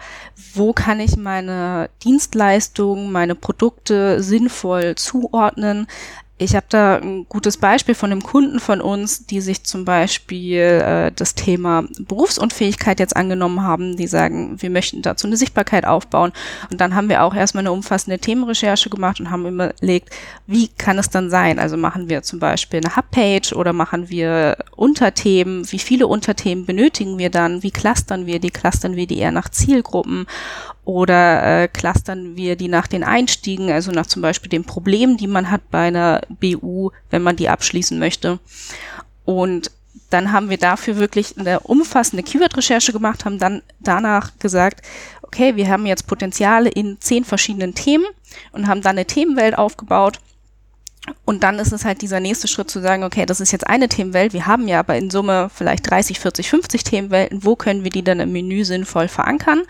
wo 0.54 0.74
kann 0.74 1.00
ich 1.00 1.16
meine 1.16 1.90
Dienstleistungen, 2.04 3.12
meine 3.12 3.36
Produkte 3.36 4.22
sinnvoll 4.22 4.96
zuordnen, 4.96 5.88
ich 6.40 6.56
habe 6.56 6.66
da 6.68 6.96
ein 6.96 7.28
gutes 7.30 7.58
Beispiel 7.58 7.94
von 7.94 8.12
einem 8.12 8.24
Kunden 8.24 8.60
von 8.60 8.82
uns, 8.82 9.28
die 9.28 9.40
sich 9.40 9.64
zum 9.64 9.86
Beispiel 9.86 10.60
äh, 10.60 11.12
das 11.16 11.36
Thema 11.36 11.84
Berufsunfähigkeit 12.00 13.00
jetzt 13.00 13.16
angenommen 13.16 13.62
haben. 13.62 13.98
Die 13.98 14.08
sagen, 14.08 14.60
wir 14.60 14.72
möchten 14.72 15.04
dazu 15.04 15.28
eine 15.28 15.38
Sichtbarkeit 15.38 15.86
aufbauen. 15.86 16.34
Und 16.72 16.82
dann 16.82 16.96
haben 16.96 17.08
wir 17.08 17.24
auch 17.24 17.36
erstmal 17.36 17.62
eine 17.62 17.72
umfassende 17.72 18.18
Themenrecherche 18.18 18.90
gemacht 18.90 19.20
und 19.20 19.30
haben 19.30 19.46
überlegt, 19.46 20.10
wie 20.48 20.70
kann 20.70 20.98
es 20.98 21.12
dann 21.12 21.30
sein? 21.30 21.60
Also 21.60 21.78
machen 21.78 22.10
wir 22.10 22.24
zum 22.24 22.40
Beispiel 22.40 22.82
eine 22.84 22.96
Hubpage 22.96 23.54
oder 23.54 23.72
machen 23.72 24.10
wir 24.10 24.58
Unterthemen? 24.76 25.72
Wie 25.72 25.80
viele 25.80 26.08
Unterthemen 26.08 26.66
benötigen 26.66 27.20
wir 27.20 27.30
dann? 27.30 27.62
Wie 27.62 27.72
clustern 27.72 28.26
wir 28.26 28.40
die? 28.40 28.50
Clustern 28.50 28.96
wir 28.96 29.06
die 29.06 29.20
eher 29.20 29.32
nach 29.32 29.50
Zielgruppen? 29.50 30.26
Oder 30.86 31.64
äh, 31.64 31.68
clustern 31.70 32.36
wir 32.36 32.58
die 32.58 32.68
nach 32.68 32.88
den 32.88 33.04
Einstiegen, 33.04 33.72
also 33.72 33.92
nach 33.92 34.06
zum 34.06 34.22
Beispiel 34.22 34.50
den 34.50 34.66
Problemen, 34.66 35.16
die 35.16 35.28
man 35.28 35.50
hat 35.50 35.70
bei 35.72 35.88
einer 35.88 36.22
BU, 36.30 36.92
wenn 37.10 37.22
man 37.22 37.38
die 37.38 37.48
abschließen 37.48 37.98
möchte. 37.98 38.40
Und 39.24 39.72
dann 40.10 40.32
haben 40.32 40.50
wir 40.50 40.58
dafür 40.58 40.98
wirklich 40.98 41.38
eine 41.38 41.62
umfassende 41.62 42.24
Keyword-Recherche 42.24 42.92
gemacht, 42.92 43.26
haben 43.26 43.40
dann 43.40 43.62
danach 43.80 44.32
gesagt, 44.40 44.86
okay, 45.22 45.56
wir 45.56 45.70
haben 45.70 45.86
jetzt 45.86 46.06
Potenziale 46.06 46.70
in 46.70 46.98
zehn 47.00 47.24
verschiedenen 47.24 47.74
Themen 47.74 48.06
und 48.52 48.68
haben 48.68 48.82
dann 48.82 48.98
eine 48.98 49.06
Themenwelt 49.06 49.58
aufgebaut. 49.58 50.20
Und 51.26 51.44
dann 51.44 51.60
ist 51.60 51.74
es 51.74 51.84
halt 51.84 52.02
dieser 52.02 52.20
nächste 52.22 52.48
Schritt 52.48 52.72
zu 52.72 52.80
sagen, 52.80 53.04
okay, 53.04 53.26
das 53.26 53.42
ist 53.42 53.52
jetzt 53.52 53.68
eine 53.68 53.90
Themenwelt, 53.90 54.32
wir 54.32 54.46
haben 54.46 54.68
ja 54.68 54.80
aber 54.80 54.96
in 54.96 55.10
Summe 55.10 55.50
vielleicht 55.54 55.90
30, 55.90 56.20
40, 56.20 56.50
50 56.50 56.84
Themenwelten, 56.84 57.44
wo 57.44 57.56
können 57.56 57.84
wir 57.84 57.92
die 57.92 58.04
dann 58.04 58.22
im 58.22 58.32
Menü 58.32 58.64
sinnvoll 58.64 59.10
verankern? 59.10 59.64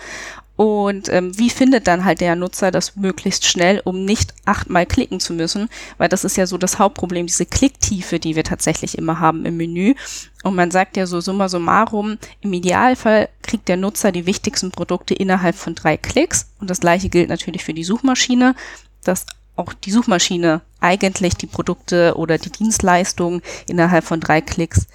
Und 0.55 1.09
ähm, 1.09 1.37
wie 1.37 1.49
findet 1.49 1.87
dann 1.87 2.05
halt 2.05 2.21
der 2.21 2.35
Nutzer 2.35 2.69
das 2.69 2.95
möglichst 2.95 3.45
schnell, 3.45 3.81
um 3.83 4.05
nicht 4.05 4.35
achtmal 4.45 4.85
klicken 4.85 5.19
zu 5.19 5.33
müssen? 5.33 5.67
Weil 5.97 6.09
das 6.09 6.23
ist 6.23 6.37
ja 6.37 6.45
so 6.45 6.59
das 6.59 6.77
Hauptproblem, 6.77 7.25
diese 7.25 7.47
Klicktiefe, 7.47 8.19
die 8.19 8.35
wir 8.35 8.43
tatsächlich 8.43 8.97
immer 8.97 9.19
haben 9.19 9.45
im 9.45 9.57
Menü. 9.57 9.95
Und 10.43 10.55
man 10.55 10.69
sagt 10.69 10.95
ja 10.95 11.07
so 11.07 11.21
summa 11.21 11.49
summarum, 11.49 12.19
im 12.41 12.53
Idealfall 12.53 13.29
kriegt 13.41 13.67
der 13.67 13.77
Nutzer 13.77 14.11
die 14.11 14.27
wichtigsten 14.27 14.69
Produkte 14.69 15.15
innerhalb 15.15 15.55
von 15.55 15.73
drei 15.73 15.97
Klicks. 15.97 16.51
Und 16.59 16.69
das 16.69 16.81
gleiche 16.81 17.09
gilt 17.09 17.29
natürlich 17.29 17.63
für 17.63 17.73
die 17.73 17.83
Suchmaschine, 17.83 18.55
dass 19.03 19.25
auch 19.55 19.73
die 19.73 19.91
Suchmaschine 19.91 20.61
eigentlich 20.79 21.35
die 21.35 21.47
Produkte 21.47 22.15
oder 22.15 22.37
die 22.37 22.51
Dienstleistungen 22.51 23.41
innerhalb 23.67 24.03
von 24.03 24.19
drei 24.19 24.41
Klicks 24.41 24.87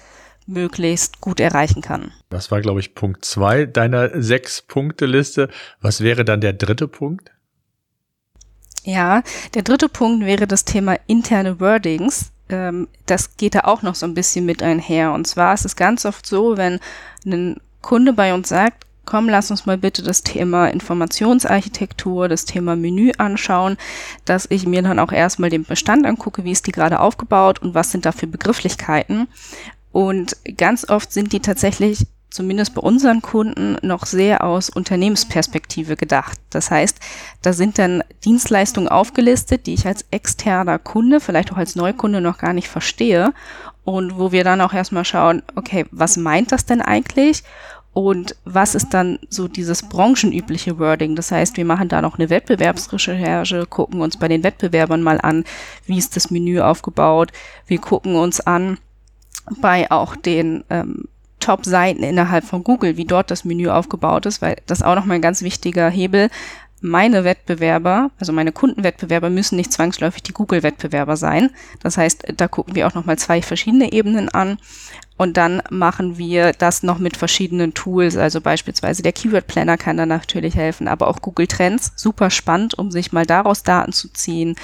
möglichst 0.49 1.21
gut 1.21 1.39
erreichen 1.39 1.81
kann. 1.81 2.11
Das 2.29 2.51
war, 2.51 2.61
glaube 2.61 2.79
ich, 2.79 2.95
Punkt 2.95 3.23
zwei 3.23 3.65
deiner 3.65 4.21
Sechs-Punkte-Liste. 4.21 5.49
Was 5.81 6.01
wäre 6.01 6.25
dann 6.25 6.41
der 6.41 6.53
dritte 6.53 6.87
Punkt? 6.87 7.31
Ja, 8.83 9.23
der 9.53 9.61
dritte 9.61 9.89
Punkt 9.89 10.25
wäre 10.25 10.47
das 10.47 10.65
Thema 10.65 10.97
interne 11.07 11.59
Wordings. 11.59 12.31
Ähm, 12.49 12.87
das 13.05 13.37
geht 13.37 13.55
da 13.55 13.61
auch 13.61 13.81
noch 13.81 13.95
so 13.95 14.05
ein 14.05 14.13
bisschen 14.13 14.45
mit 14.45 14.63
einher. 14.63 15.13
Und 15.13 15.27
zwar 15.27 15.53
ist 15.53 15.65
es 15.65 15.75
ganz 15.75 16.05
oft 16.05 16.25
so, 16.25 16.57
wenn 16.57 16.79
ein 17.25 17.57
Kunde 17.81 18.13
bei 18.13 18.33
uns 18.33 18.49
sagt, 18.49 18.85
komm, 19.09 19.27
lass 19.27 19.49
uns 19.49 19.65
mal 19.65 19.77
bitte 19.77 20.03
das 20.03 20.21
Thema 20.21 20.67
Informationsarchitektur, 20.67 22.27
das 22.29 22.45
Thema 22.45 22.75
Menü 22.75 23.11
anschauen, 23.17 23.75
dass 24.25 24.45
ich 24.49 24.67
mir 24.67 24.83
dann 24.83 24.99
auch 24.99 25.11
erstmal 25.11 25.49
den 25.49 25.63
Bestand 25.63 26.05
angucke, 26.05 26.43
wie 26.43 26.51
ist 26.51 26.67
die 26.67 26.71
gerade 26.71 26.99
aufgebaut 26.99 27.59
und 27.59 27.73
was 27.73 27.91
sind 27.91 28.05
da 28.05 28.11
für 28.11 28.27
Begrifflichkeiten. 28.27 29.27
Und 29.91 30.37
ganz 30.57 30.87
oft 30.89 31.11
sind 31.11 31.33
die 31.33 31.39
tatsächlich, 31.39 32.05
zumindest 32.29 32.75
bei 32.75 32.81
unseren 32.81 33.21
Kunden, 33.21 33.77
noch 33.81 34.05
sehr 34.05 34.43
aus 34.43 34.69
Unternehmensperspektive 34.69 35.95
gedacht. 35.95 36.39
Das 36.51 36.69
heißt, 36.69 36.99
da 37.41 37.53
sind 37.53 37.79
dann 37.79 38.03
Dienstleistungen 38.23 38.89
aufgelistet, 38.89 39.65
die 39.65 39.73
ich 39.73 39.87
als 39.87 40.05
externer 40.11 40.77
Kunde, 40.77 41.19
vielleicht 41.19 41.51
auch 41.51 41.57
als 41.57 41.75
Neukunde 41.75 42.21
noch 42.21 42.37
gar 42.37 42.53
nicht 42.53 42.67
verstehe. 42.67 43.33
Und 43.83 44.19
wo 44.19 44.31
wir 44.31 44.43
dann 44.43 44.61
auch 44.61 44.73
erstmal 44.73 45.05
schauen, 45.05 45.41
okay, 45.55 45.85
was 45.91 46.17
meint 46.17 46.51
das 46.51 46.65
denn 46.65 46.81
eigentlich? 46.81 47.43
Und 47.91 48.35
was 48.45 48.75
ist 48.75 48.93
dann 48.93 49.17
so 49.29 49.47
dieses 49.47 49.81
branchenübliche 49.81 50.77
Wording? 50.77 51.15
Das 51.15 51.31
heißt, 51.31 51.57
wir 51.57 51.65
machen 51.65 51.89
da 51.89 52.01
noch 52.01 52.19
eine 52.19 52.29
Wettbewerbsrecherche, 52.29 53.65
gucken 53.65 54.01
uns 54.01 54.17
bei 54.17 54.27
den 54.27 54.43
Wettbewerbern 54.43 55.01
mal 55.01 55.19
an, 55.19 55.43
wie 55.85 55.97
ist 55.97 56.15
das 56.15 56.29
Menü 56.29 56.61
aufgebaut. 56.61 57.31
Wir 57.65 57.79
gucken 57.79 58.15
uns 58.15 58.41
an, 58.41 58.77
bei 59.61 59.89
auch 59.91 60.15
den 60.15 60.63
ähm, 60.69 61.05
Top-Seiten 61.39 62.03
innerhalb 62.03 62.43
von 62.43 62.63
Google, 62.63 62.97
wie 62.97 63.05
dort 63.05 63.31
das 63.31 63.45
Menü 63.45 63.69
aufgebaut 63.69 64.25
ist, 64.25 64.41
weil 64.41 64.57
das 64.65 64.81
auch 64.81 64.95
nochmal 64.95 65.15
ein 65.15 65.21
ganz 65.21 65.41
wichtiger 65.41 65.89
Hebel. 65.89 66.29
Meine 66.81 67.25
Wettbewerber, 67.25 68.11
also 68.19 68.31
meine 68.31 68.53
Kundenwettbewerber 68.53 69.29
müssen 69.29 69.57
nicht 69.57 69.73
zwangsläufig 69.73 70.23
die 70.23 70.31
Google-Wettbewerber 70.31 71.17
sein. 71.17 71.49
Das 71.81 71.97
heißt, 71.97 72.33
da 72.37 72.47
gucken 72.47 72.75
wir 72.75 72.87
auch 72.87 72.93
nochmal 72.93 73.17
zwei 73.17 73.41
verschiedene 73.41 73.91
Ebenen 73.91 74.29
an. 74.29 74.59
Und 75.17 75.35
dann 75.35 75.61
machen 75.69 76.17
wir 76.17 76.53
das 76.53 76.81
noch 76.81 76.97
mit 76.97 77.17
verschiedenen 77.17 77.73
Tools. 77.73 78.15
Also 78.15 78.39
beispielsweise 78.39 79.03
der 79.03 79.11
Keyword 79.11 79.47
Planner 79.47 79.75
kann 79.75 79.97
da 79.97 80.05
natürlich 80.05 80.55
helfen, 80.55 80.87
aber 80.87 81.09
auch 81.09 81.21
Google 81.21 81.47
Trends. 81.47 81.91
Super 81.97 82.29
spannend, 82.29 82.77
um 82.77 82.91
sich 82.91 83.11
mal 83.11 83.25
daraus 83.25 83.63
Daten 83.63 83.91
zu 83.91 84.07
ziehen. 84.13 84.55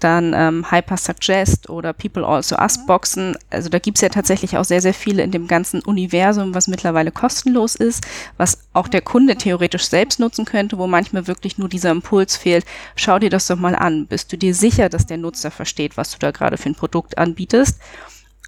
Dann 0.00 0.32
ähm, 0.34 0.70
Hyper 0.70 0.96
Suggest 0.96 1.68
oder 1.68 1.92
People 1.92 2.26
Also 2.26 2.56
Ask 2.56 2.86
Boxen. 2.86 3.36
Also 3.50 3.68
da 3.68 3.78
gibt's 3.78 4.00
ja 4.00 4.08
tatsächlich 4.08 4.56
auch 4.56 4.64
sehr, 4.64 4.80
sehr 4.80 4.94
viele 4.94 5.22
in 5.22 5.30
dem 5.30 5.46
ganzen 5.46 5.80
Universum, 5.82 6.54
was 6.54 6.68
mittlerweile 6.68 7.12
kostenlos 7.12 7.76
ist, 7.76 8.06
was 8.36 8.58
auch 8.72 8.88
der 8.88 9.02
Kunde 9.02 9.36
theoretisch 9.36 9.88
selbst 9.88 10.18
nutzen 10.18 10.44
könnte, 10.44 10.78
wo 10.78 10.86
manchmal 10.86 11.26
wirklich 11.26 11.58
nur 11.58 11.68
dieser 11.68 11.90
Impuls 11.90 12.36
fehlt. 12.36 12.64
Schau 12.96 13.18
dir 13.18 13.30
das 13.30 13.46
doch 13.46 13.56
mal 13.56 13.76
an. 13.76 14.06
Bist 14.06 14.32
du 14.32 14.38
dir 14.38 14.54
sicher, 14.54 14.88
dass 14.88 15.06
der 15.06 15.18
Nutzer 15.18 15.50
versteht, 15.50 15.96
was 15.96 16.10
du 16.10 16.18
da 16.18 16.30
gerade 16.30 16.56
für 16.56 16.70
ein 16.70 16.74
Produkt 16.74 17.18
anbietest? 17.18 17.78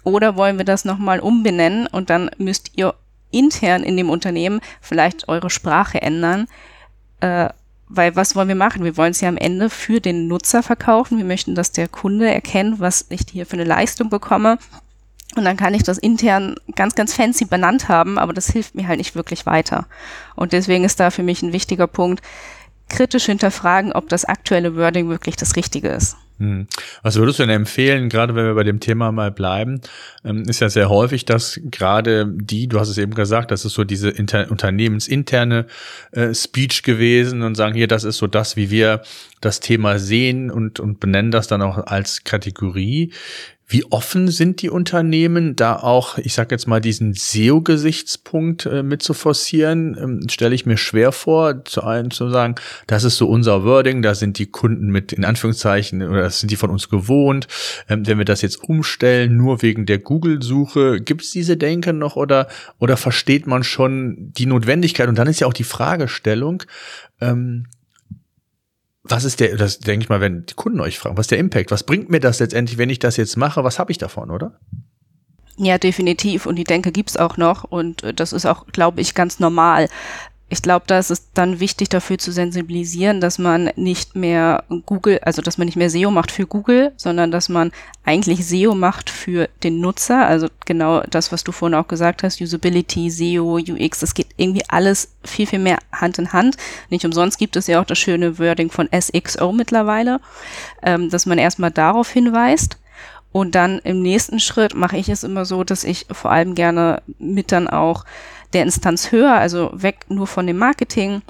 Oder 0.03 0.35
wollen 0.35 0.57
wir 0.57 0.65
das 0.65 0.85
nochmal 0.85 1.19
umbenennen 1.19 1.87
und 1.87 2.09
dann 2.09 2.29
müsst 2.37 2.71
ihr 2.75 2.93
intern 3.31 3.83
in 3.83 3.97
dem 3.97 4.09
Unternehmen 4.09 4.59
vielleicht 4.81 5.27
eure 5.29 5.49
Sprache 5.49 6.01
ändern? 6.01 6.47
Äh, 7.21 7.49
weil 7.95 8.15
was 8.15 8.35
wollen 8.35 8.47
wir 8.47 8.55
machen? 8.55 8.83
Wir 8.83 8.97
wollen 8.97 9.11
es 9.11 9.21
ja 9.21 9.29
am 9.29 9.37
Ende 9.37 9.69
für 9.69 10.01
den 10.01 10.27
Nutzer 10.27 10.63
verkaufen. 10.63 11.17
Wir 11.17 11.25
möchten, 11.25 11.55
dass 11.55 11.71
der 11.71 11.87
Kunde 11.87 12.31
erkennt, 12.31 12.79
was 12.79 13.05
ich 13.09 13.21
hier 13.31 13.45
für 13.45 13.53
eine 13.53 13.63
Leistung 13.63 14.09
bekomme. 14.09 14.57
Und 15.35 15.45
dann 15.45 15.57
kann 15.57 15.73
ich 15.73 15.83
das 15.83 15.97
intern 15.97 16.55
ganz, 16.75 16.95
ganz 16.95 17.13
fancy 17.13 17.45
benannt 17.45 17.89
haben, 17.89 18.19
aber 18.19 18.33
das 18.33 18.49
hilft 18.49 18.75
mir 18.75 18.87
halt 18.87 18.97
nicht 18.97 19.15
wirklich 19.15 19.45
weiter. 19.45 19.87
Und 20.35 20.53
deswegen 20.53 20.83
ist 20.83 20.99
da 20.99 21.09
für 21.09 21.23
mich 21.23 21.41
ein 21.41 21.53
wichtiger 21.53 21.87
Punkt, 21.87 22.23
kritisch 22.89 23.25
hinterfragen, 23.25 23.93
ob 23.93 24.09
das 24.09 24.25
aktuelle 24.25 24.75
Wording 24.75 25.09
wirklich 25.09 25.35
das 25.35 25.55
Richtige 25.55 25.89
ist. 25.89 26.17
Hm. 26.43 26.67
Was 27.03 27.15
würdest 27.15 27.39
du 27.39 27.43
denn 27.43 27.55
empfehlen, 27.55 28.09
gerade 28.09 28.35
wenn 28.35 28.43
wir 28.43 28.53
bei 28.53 28.65
dem 28.65 28.81
Thema 28.81 29.13
mal 29.13 29.31
bleiben? 29.31 29.79
Ähm, 30.25 30.43
ist 30.43 30.59
ja 30.59 30.67
sehr 30.67 30.89
häufig, 30.89 31.23
dass 31.23 31.57
gerade 31.63 32.27
die, 32.27 32.67
du 32.67 32.81
hast 32.81 32.89
es 32.89 32.97
eben 32.97 33.13
gesagt, 33.13 33.49
das 33.51 33.63
ist 33.63 33.75
so 33.75 33.85
diese 33.85 34.09
inter 34.09 34.51
unternehmensinterne 34.51 35.67
äh, 36.11 36.33
Speech 36.33 36.83
gewesen 36.83 37.43
und 37.43 37.55
sagen, 37.55 37.75
hier, 37.75 37.87
das 37.87 38.03
ist 38.03 38.17
so 38.17 38.27
das, 38.27 38.57
wie 38.57 38.69
wir 38.69 39.03
das 39.39 39.61
Thema 39.61 39.99
sehen 39.99 40.51
und, 40.51 40.81
und 40.81 40.99
benennen 40.99 41.31
das 41.31 41.47
dann 41.47 41.61
auch 41.61 41.77
als 41.77 42.25
Kategorie. 42.25 43.13
Wie 43.65 43.85
offen 43.85 44.27
sind 44.27 44.61
die 44.61 44.69
Unternehmen, 44.69 45.55
da 45.55 45.77
auch, 45.77 46.17
ich 46.17 46.33
sage 46.33 46.53
jetzt 46.53 46.67
mal, 46.67 46.81
diesen 46.81 47.13
SEO-Gesichtspunkt 47.13 48.65
äh, 48.65 48.83
mit 48.83 49.01
zu 49.01 49.13
forcieren? 49.13 49.97
Ähm, 49.99 50.29
Stelle 50.29 50.53
ich 50.53 50.65
mir 50.65 50.77
schwer 50.77 51.11
vor, 51.11 51.63
zu 51.63 51.81
allen 51.81 52.11
zu 52.11 52.29
sagen, 52.29 52.55
das 52.87 53.03
ist 53.03 53.17
so 53.17 53.27
unser 53.27 53.63
Wording, 53.63 54.01
da 54.01 54.15
sind 54.15 54.37
die 54.37 54.47
Kunden 54.47 54.87
mit, 54.87 55.13
in 55.13 55.23
Anführungszeichen, 55.23 56.03
oder 56.03 56.23
das 56.23 56.41
sind 56.41 56.51
die 56.51 56.57
von 56.57 56.69
uns 56.69 56.89
gewohnt. 56.89 57.47
Ähm, 57.87 58.05
wenn 58.05 58.17
wir 58.17 58.25
das 58.25 58.41
jetzt 58.41 58.61
umstellen, 58.63 59.37
nur 59.37 59.61
wegen 59.61 59.85
der 59.85 59.99
Google-Suche, 59.99 60.99
gibt 60.99 61.21
es 61.21 61.31
diese 61.31 61.55
Denke 61.55 61.93
noch 61.93 62.15
oder, 62.17 62.49
oder 62.79 62.97
versteht 62.97 63.47
man 63.47 63.63
schon 63.63 64.33
die 64.37 64.45
Notwendigkeit? 64.45 65.07
Und 65.07 65.17
dann 65.17 65.27
ist 65.27 65.39
ja 65.39 65.47
auch 65.47 65.53
die 65.53 65.63
Fragestellung, 65.63 66.63
ähm, 67.21 67.67
was 69.03 69.25
ist 69.25 69.39
der, 69.39 69.57
das 69.57 69.79
denke 69.79 70.03
ich 70.03 70.09
mal, 70.09 70.21
wenn 70.21 70.45
die 70.45 70.53
Kunden 70.53 70.79
euch 70.79 70.97
fragen, 70.97 71.17
was 71.17 71.25
ist 71.25 71.31
der 71.31 71.37
Impact? 71.37 71.71
Was 71.71 71.83
bringt 71.83 72.09
mir 72.09 72.19
das 72.19 72.39
letztendlich, 72.39 72.77
wenn 72.77 72.89
ich 72.89 72.99
das 72.99 73.17
jetzt 73.17 73.35
mache? 73.35 73.63
Was 73.63 73.77
habe 73.77 73.91
ich 73.91 73.97
davon, 73.97 74.31
oder? 74.31 74.59
Ja, 75.57 75.77
definitiv. 75.77 76.45
Und 76.45 76.55
die 76.55 76.63
Denke 76.63 76.91
gibt's 76.91 77.17
auch 77.17 77.37
noch. 77.37 77.63
Und 77.63 78.03
äh, 78.03 78.13
das 78.13 78.33
ist 78.33 78.45
auch, 78.45 78.65
glaube 78.67 79.01
ich, 79.01 79.13
ganz 79.13 79.39
normal. 79.39 79.89
Ich 80.53 80.61
glaube, 80.61 80.85
da 80.85 80.99
ist 80.99 81.09
es 81.09 81.31
dann 81.33 81.59
wichtig, 81.59 81.89
dafür 81.89 82.19
zu 82.19 82.31
sensibilisieren, 82.31 83.21
dass 83.21 83.39
man 83.39 83.71
nicht 83.75 84.15
mehr 84.15 84.63
Google, 84.85 85.19
also 85.23 85.41
dass 85.41 85.57
man 85.57 85.65
nicht 85.65 85.77
mehr 85.77 85.89
SEO 85.89 86.11
macht 86.11 86.29
für 86.29 86.45
Google, 86.45 86.91
sondern 86.95 87.31
dass 87.31 87.49
man 87.49 87.71
eigentlich 88.05 88.45
SEO 88.45 88.75
macht 88.75 89.09
für 89.09 89.49
den 89.63 89.81
Nutzer. 89.81 90.27
Also 90.27 90.49
genau 90.65 91.01
das, 91.09 91.31
was 91.31 91.43
du 91.43 91.51
vorhin 91.51 91.73
auch 91.73 91.87
gesagt 91.87 92.21
hast, 92.21 92.39
Usability, 92.39 93.09
SEO, 93.09 93.57
UX, 93.57 94.01
das 94.01 94.13
geht 94.13 94.27
irgendwie 94.37 94.61
alles 94.67 95.15
viel, 95.23 95.47
viel 95.47 95.57
mehr 95.57 95.79
Hand 95.91 96.19
in 96.19 96.33
Hand. 96.33 96.55
Nicht 96.91 97.03
umsonst 97.03 97.39
gibt 97.39 97.55
es 97.55 97.65
ja 97.65 97.81
auch 97.81 97.85
das 97.85 97.97
schöne 97.97 98.37
Wording 98.37 98.69
von 98.69 98.87
SXO 98.93 99.53
mittlerweile, 99.53 100.19
ähm, 100.83 101.09
dass 101.09 101.25
man 101.25 101.39
erstmal 101.39 101.71
darauf 101.71 102.11
hinweist. 102.11 102.77
Und 103.31 103.55
dann 103.55 103.79
im 103.79 104.03
nächsten 104.03 104.39
Schritt 104.39 104.75
mache 104.75 104.97
ich 104.97 105.09
es 105.09 105.23
immer 105.23 105.45
so, 105.45 105.63
dass 105.63 105.83
ich 105.83 106.05
vor 106.11 106.29
allem 106.29 106.53
gerne 106.53 107.01
mit 107.17 107.51
dann 107.51 107.67
auch 107.67 108.05
der 108.53 108.63
Instanz 108.63 109.11
höher, 109.11 109.33
also 109.33 109.71
weg 109.73 110.05
nur 110.09 110.27
von 110.27 110.47
dem 110.47 110.57
Marketing 110.57 111.21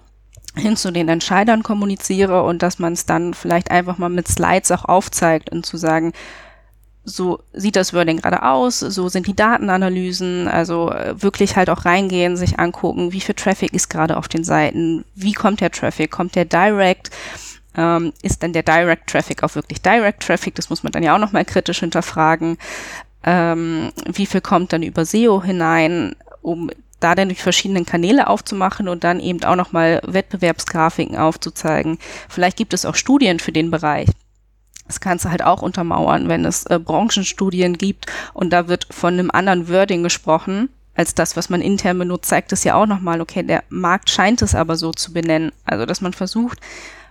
hin 0.55 0.75
zu 0.75 0.91
den 0.91 1.09
Entscheidern 1.09 1.63
kommuniziere 1.63 2.43
und 2.43 2.61
dass 2.61 2.79
man 2.79 2.93
es 2.93 3.05
dann 3.05 3.33
vielleicht 3.33 3.71
einfach 3.71 3.97
mal 3.97 4.09
mit 4.09 4.27
Slides 4.27 4.71
auch 4.71 4.85
aufzeigt 4.85 5.51
und 5.51 5.65
zu 5.65 5.77
sagen, 5.77 6.13
so 7.05 7.39
sieht 7.51 7.75
das 7.75 7.93
Wording 7.93 8.17
gerade 8.17 8.43
aus, 8.43 8.79
so 8.79 9.09
sind 9.09 9.27
die 9.27 9.35
Datenanalysen, 9.35 10.47
also 10.47 10.89
äh, 10.89 11.21
wirklich 11.21 11.57
halt 11.57 11.69
auch 11.69 11.85
reingehen, 11.85 12.37
sich 12.37 12.59
angucken, 12.59 13.11
wie 13.11 13.19
viel 13.19 13.35
Traffic 13.35 13.73
ist 13.73 13.89
gerade 13.89 14.15
auf 14.15 14.27
den 14.27 14.43
Seiten, 14.43 15.03
wie 15.13 15.33
kommt 15.33 15.59
der 15.59 15.71
Traffic, 15.71 16.11
kommt 16.11 16.35
der 16.35 16.45
direct, 16.45 17.09
ähm, 17.75 18.13
ist 18.21 18.41
denn 18.41 18.53
der 18.53 18.63
Direct 18.63 19.09
Traffic 19.09 19.43
auch 19.43 19.55
wirklich 19.55 19.81
Direct 19.81 20.23
Traffic, 20.23 20.55
das 20.55 20.69
muss 20.69 20.83
man 20.83 20.91
dann 20.91 21.03
ja 21.03 21.15
auch 21.15 21.19
nochmal 21.19 21.43
kritisch 21.43 21.79
hinterfragen, 21.79 22.57
ähm, 23.25 23.91
wie 24.05 24.25
viel 24.25 24.41
kommt 24.41 24.71
dann 24.71 24.83
über 24.83 25.03
SEO 25.03 25.43
hinein, 25.43 26.15
um 26.41 26.69
da 27.03 27.15
dann 27.15 27.29
durch 27.29 27.43
verschiedene 27.43 27.83
Kanäle 27.85 28.27
aufzumachen 28.27 28.87
und 28.87 29.03
dann 29.03 29.19
eben 29.19 29.43
auch 29.43 29.55
nochmal 29.55 30.01
Wettbewerbsgrafiken 30.05 31.17
aufzuzeigen. 31.17 31.97
Vielleicht 32.29 32.57
gibt 32.57 32.73
es 32.73 32.85
auch 32.85 32.95
Studien 32.95 33.39
für 33.39 33.51
den 33.51 33.71
Bereich. 33.71 34.09
Das 34.87 34.99
kannst 34.99 35.25
du 35.25 35.29
halt 35.29 35.43
auch 35.43 35.61
untermauern, 35.61 36.27
wenn 36.27 36.45
es 36.45 36.65
äh, 36.65 36.79
Branchenstudien 36.79 37.77
gibt 37.77 38.05
und 38.33 38.51
da 38.51 38.67
wird 38.67 38.87
von 38.91 39.13
einem 39.13 39.31
anderen 39.31 39.69
Wording 39.69 40.03
gesprochen, 40.03 40.69
als 40.95 41.15
das, 41.15 41.35
was 41.35 41.49
man 41.49 41.61
intern 41.61 41.97
benutzt, 41.97 42.29
zeigt 42.29 42.51
es 42.51 42.63
ja 42.63 42.75
auch 42.75 42.85
nochmal, 42.85 43.19
okay, 43.21 43.43
der 43.43 43.63
Markt 43.69 44.09
scheint 44.09 44.41
es 44.41 44.53
aber 44.53 44.75
so 44.75 44.91
zu 44.91 45.11
benennen. 45.11 45.51
Also, 45.65 45.85
dass 45.85 46.01
man 46.01 46.13
versucht, 46.13 46.59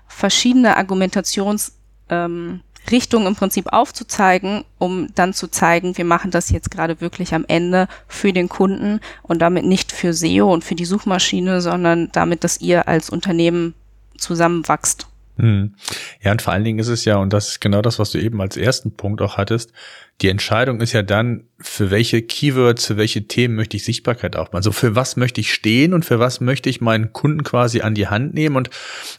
verschiedene 0.07 0.79
Argumentations- 0.79 1.73
ähm, 2.09 2.61
Richtung 2.91 3.27
im 3.27 3.37
Prinzip 3.37 3.73
aufzuzeigen, 3.73 4.65
um 4.79 5.09
dann 5.15 5.35
zu 5.35 5.49
zeigen, 5.49 5.97
wir 5.97 6.05
machen 6.05 6.31
das 6.31 6.51
jetzt 6.51 6.71
gerade 6.71 7.01
wirklich 7.01 7.35
am 7.35 7.45
Ende 7.47 7.89
für 8.09 8.33
den 8.33 8.49
Kunden 8.49 9.01
und 9.23 9.41
damit 9.41 9.65
nicht 9.65 9.93
für 9.93 10.13
SEO 10.13 10.53
und 10.53 10.65
für 10.65 10.75
die 10.75 10.85
Suchmaschine, 10.85 11.61
sondern 11.61 12.11
damit, 12.13 12.45
dass 12.45 12.61
ihr 12.61 12.89
als 12.89 13.11
Unternehmen 13.11 13.75
zusammenwachst. 14.19 15.07
Hm. 15.43 15.75
Ja, 16.23 16.31
und 16.31 16.41
vor 16.41 16.53
allen 16.53 16.63
Dingen 16.63 16.79
ist 16.79 16.87
es 16.87 17.05
ja, 17.05 17.17
und 17.17 17.33
das 17.33 17.49
ist 17.49 17.61
genau 17.61 17.83
das, 17.83 17.99
was 17.99 18.13
du 18.13 18.19
eben 18.19 18.41
als 18.41 18.57
ersten 18.57 18.95
Punkt 18.97 19.21
auch 19.21 19.39
hattest, 19.39 19.73
die 20.21 20.29
Entscheidung 20.29 20.81
ist 20.81 20.93
ja 20.93 21.03
dann, 21.03 21.49
für 21.59 21.91
welche 21.91 22.23
Keywords, 22.23 22.87
für 22.87 22.97
welche 22.97 23.27
Themen 23.27 23.57
möchte 23.57 23.77
ich 23.77 23.83
Sichtbarkeit 23.83 24.37
aufbauen. 24.37 24.59
Also 24.59 24.71
für 24.71 24.95
was 24.95 25.17
möchte 25.17 25.41
ich 25.41 25.53
stehen 25.53 25.95
und 25.95 26.05
für 26.05 26.21
was 26.21 26.41
möchte 26.41 26.71
ich 26.71 26.81
meinen 26.81 27.13
Kunden 27.13 27.43
quasi 27.43 27.81
an 27.81 27.95
die 27.95 28.07
Hand 28.07 28.35
nehmen. 28.35 28.55
Und, 28.55 28.71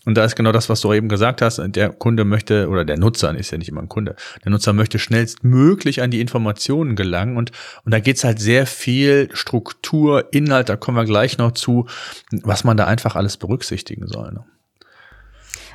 und 0.06 0.16
da 0.16 0.24
ist 0.24 0.38
genau 0.38 0.54
das, 0.54 0.70
was 0.70 0.80
du 0.80 0.94
eben 0.94 1.10
gesagt 1.10 1.42
hast. 1.42 1.62
Der 1.62 1.90
Kunde 1.90 2.24
möchte, 2.24 2.70
oder 2.70 2.86
der 2.86 2.98
Nutzer 2.98 3.36
ist 3.36 3.52
ja 3.52 3.58
nicht 3.58 3.68
immer 3.68 3.82
ein 3.82 3.90
Kunde, 3.90 4.16
der 4.46 4.52
Nutzer 4.52 4.72
möchte 4.72 4.98
schnellstmöglich 4.98 6.02
an 6.02 6.10
die 6.10 6.22
Informationen 6.22 6.96
gelangen. 6.96 7.36
Und, 7.36 7.52
und 7.84 7.94
da 7.94 8.00
geht's 8.00 8.24
halt 8.24 8.40
sehr 8.40 8.66
viel 8.66 9.28
Struktur, 9.34 10.30
Inhalt, 10.32 10.70
da 10.70 10.78
kommen 10.78 10.96
wir 10.96 11.06
gleich 11.06 11.38
noch 11.38 11.52
zu, 11.52 11.88
was 12.32 12.64
man 12.64 12.78
da 12.78 12.86
einfach 12.86 13.18
alles 13.18 13.36
berücksichtigen 13.36 14.08
soll. 14.08 14.32
Ne? 14.32 14.46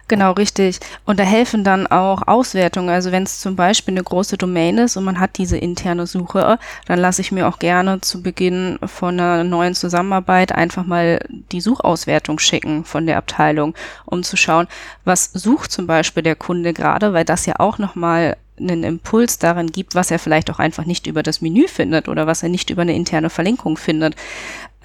Genau, 0.08 0.32
richtig. 0.32 0.80
Und 1.04 1.20
da 1.20 1.24
helfen 1.24 1.64
dann 1.64 1.86
auch 1.86 2.26
Auswertungen. 2.26 2.88
Also 2.88 3.12
wenn 3.12 3.24
es 3.24 3.40
zum 3.40 3.56
Beispiel 3.56 3.92
eine 3.92 4.02
große 4.02 4.38
Domain 4.38 4.78
ist 4.78 4.96
und 4.96 5.04
man 5.04 5.20
hat 5.20 5.36
diese 5.36 5.58
interne 5.58 6.06
Suche, 6.06 6.58
dann 6.86 6.98
lasse 6.98 7.20
ich 7.20 7.30
mir 7.30 7.46
auch 7.46 7.58
gerne 7.58 8.00
zu 8.00 8.22
Beginn 8.22 8.78
von 8.82 9.20
einer 9.20 9.44
neuen 9.44 9.74
Zusammenarbeit 9.74 10.52
einfach 10.52 10.86
mal 10.86 11.20
die 11.52 11.60
Suchauswertung 11.60 12.38
schicken 12.38 12.86
von 12.86 13.04
der 13.04 13.18
Abteilung, 13.18 13.74
um 14.06 14.22
zu 14.22 14.38
schauen, 14.38 14.66
was 15.04 15.30
sucht 15.34 15.70
zum 15.72 15.86
Beispiel 15.86 16.22
der 16.22 16.36
Kunde 16.36 16.72
gerade, 16.72 17.12
weil 17.12 17.26
das 17.26 17.44
ja 17.44 17.56
auch 17.58 17.76
nochmal 17.76 18.36
einen 18.60 18.84
Impuls 18.84 19.38
darin 19.38 19.70
gibt, 19.70 19.94
was 19.94 20.10
er 20.10 20.18
vielleicht 20.18 20.50
auch 20.50 20.58
einfach 20.58 20.84
nicht 20.84 21.06
über 21.06 21.22
das 21.22 21.40
Menü 21.40 21.68
findet 21.68 22.08
oder 22.08 22.26
was 22.26 22.42
er 22.42 22.48
nicht 22.48 22.70
über 22.70 22.82
eine 22.82 22.94
interne 22.94 23.30
Verlinkung 23.30 23.76
findet. 23.76 24.16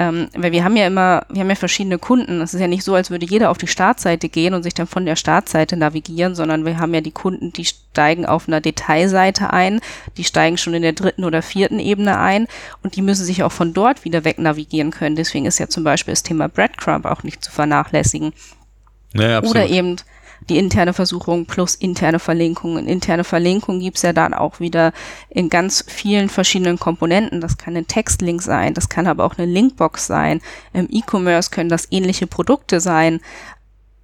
Ähm, 0.03 0.27
weil 0.35 0.51
wir 0.51 0.65
haben 0.65 0.75
ja 0.75 0.85
immer, 0.87 1.25
wir 1.29 1.41
haben 1.41 1.49
ja 1.49 1.55
verschiedene 1.55 1.97
Kunden. 1.97 2.41
Es 2.41 2.53
ist 2.53 2.59
ja 2.59 2.67
nicht 2.67 2.83
so, 2.83 2.93
als 2.93 3.09
würde 3.09 3.25
jeder 3.25 3.49
auf 3.49 3.57
die 3.57 3.67
Startseite 3.67 4.27
gehen 4.27 4.53
und 4.53 4.63
sich 4.63 4.73
dann 4.73 4.87
von 4.87 5.05
der 5.05 5.15
Startseite 5.15 5.77
navigieren, 5.77 6.35
sondern 6.35 6.65
wir 6.65 6.77
haben 6.77 6.93
ja 6.93 6.99
die 6.99 7.11
Kunden, 7.11 7.53
die 7.53 7.63
steigen 7.63 8.25
auf 8.25 8.47
einer 8.47 8.59
Detailseite 8.59 9.53
ein, 9.53 9.79
die 10.17 10.25
steigen 10.25 10.57
schon 10.57 10.73
in 10.73 10.81
der 10.81 10.91
dritten 10.91 11.23
oder 11.23 11.41
vierten 11.41 11.79
Ebene 11.79 12.19
ein 12.19 12.47
und 12.81 12.97
die 12.97 13.01
müssen 13.01 13.23
sich 13.23 13.43
auch 13.43 13.51
von 13.51 13.73
dort 13.73 14.03
wieder 14.03 14.25
weg 14.25 14.39
navigieren 14.39 14.91
können. 14.91 15.15
Deswegen 15.15 15.45
ist 15.45 15.59
ja 15.59 15.69
zum 15.69 15.85
Beispiel 15.85 16.11
das 16.11 16.23
Thema 16.23 16.49
Breadcrumb 16.49 17.05
auch 17.05 17.23
nicht 17.23 17.43
zu 17.43 17.51
vernachlässigen. 17.51 18.33
Ja, 19.13 19.41
oder 19.43 19.67
eben 19.67 19.97
die 20.49 20.57
interne 20.57 20.93
Versuchung 20.93 21.45
plus 21.45 21.75
interne 21.75 22.19
Verlinkungen. 22.19 22.87
Interne 22.87 23.23
Verlinkungen 23.23 23.81
gibt's 23.81 24.01
ja 24.01 24.13
dann 24.13 24.33
auch 24.33 24.59
wieder 24.59 24.93
in 25.29 25.49
ganz 25.49 25.83
vielen 25.87 26.29
verschiedenen 26.29 26.79
Komponenten. 26.79 27.41
Das 27.41 27.57
kann 27.57 27.75
ein 27.75 27.87
Textlink 27.87 28.41
sein, 28.41 28.73
das 28.73 28.89
kann 28.89 29.07
aber 29.07 29.23
auch 29.25 29.37
eine 29.37 29.51
Linkbox 29.51 30.07
sein. 30.07 30.41
Im 30.73 30.87
E-Commerce 30.89 31.49
können 31.49 31.69
das 31.69 31.87
ähnliche 31.91 32.27
Produkte 32.27 32.79
sein. 32.79 33.19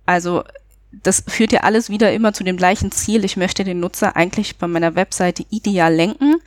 Also 0.05 0.43
das 0.91 1.23
führt 1.27 1.51
ja 1.51 1.61
alles 1.61 1.89
wieder 1.89 2.11
immer 2.11 2.33
zu 2.33 2.43
dem 2.43 2.57
gleichen 2.57 2.91
Ziel. 2.91 3.23
Ich 3.23 3.37
möchte 3.37 3.63
den 3.63 3.79
Nutzer 3.79 4.15
eigentlich 4.15 4.57
bei 4.57 4.67
meiner 4.67 4.95
Webseite 4.95 5.45
ideal 5.49 5.93
lenken 5.93 6.37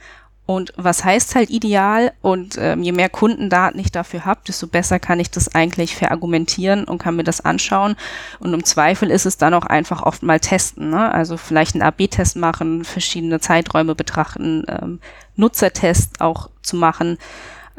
und 0.44 0.72
was 0.76 1.04
heißt 1.04 1.36
halt 1.36 1.50
ideal? 1.50 2.12
Und 2.20 2.56
ähm, 2.58 2.82
je 2.82 2.92
mehr 2.92 3.08
Kundendaten 3.08 3.78
ich 3.78 3.92
dafür 3.92 4.24
habe, 4.24 4.40
desto 4.46 4.66
besser 4.66 4.98
kann 4.98 5.20
ich 5.20 5.30
das 5.30 5.54
eigentlich 5.54 5.94
verargumentieren 5.94 6.84
und 6.84 6.98
kann 6.98 7.16
mir 7.16 7.22
das 7.22 7.42
anschauen. 7.42 7.94
Und 8.40 8.52
im 8.52 8.64
Zweifel 8.64 9.10
ist 9.10 9.24
es 9.24 9.36
dann 9.36 9.54
auch 9.54 9.66
einfach 9.66 10.02
oft 10.02 10.22
mal 10.22 10.40
testen. 10.40 10.90
Ne? 10.90 11.12
Also 11.12 11.36
vielleicht 11.36 11.74
einen 11.74 11.82
AB-Test 11.82 12.36
machen, 12.36 12.84
verschiedene 12.84 13.38
Zeiträume 13.38 13.94
betrachten, 13.94 14.64
ähm, 14.68 15.00
Nutzertest 15.36 16.20
auch 16.20 16.50
zu 16.62 16.76
machen. 16.76 17.18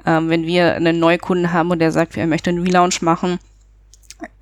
Ähm, 0.05 0.29
wenn 0.29 0.45
wir 0.45 0.75
einen 0.75 0.99
Neukunden 0.99 1.51
haben 1.51 1.69
und 1.69 1.79
der 1.79 1.91
sagt, 1.91 2.15
er 2.15 2.27
möchte 2.27 2.49
einen 2.49 2.63
Relaunch 2.63 3.01
machen, 3.01 3.39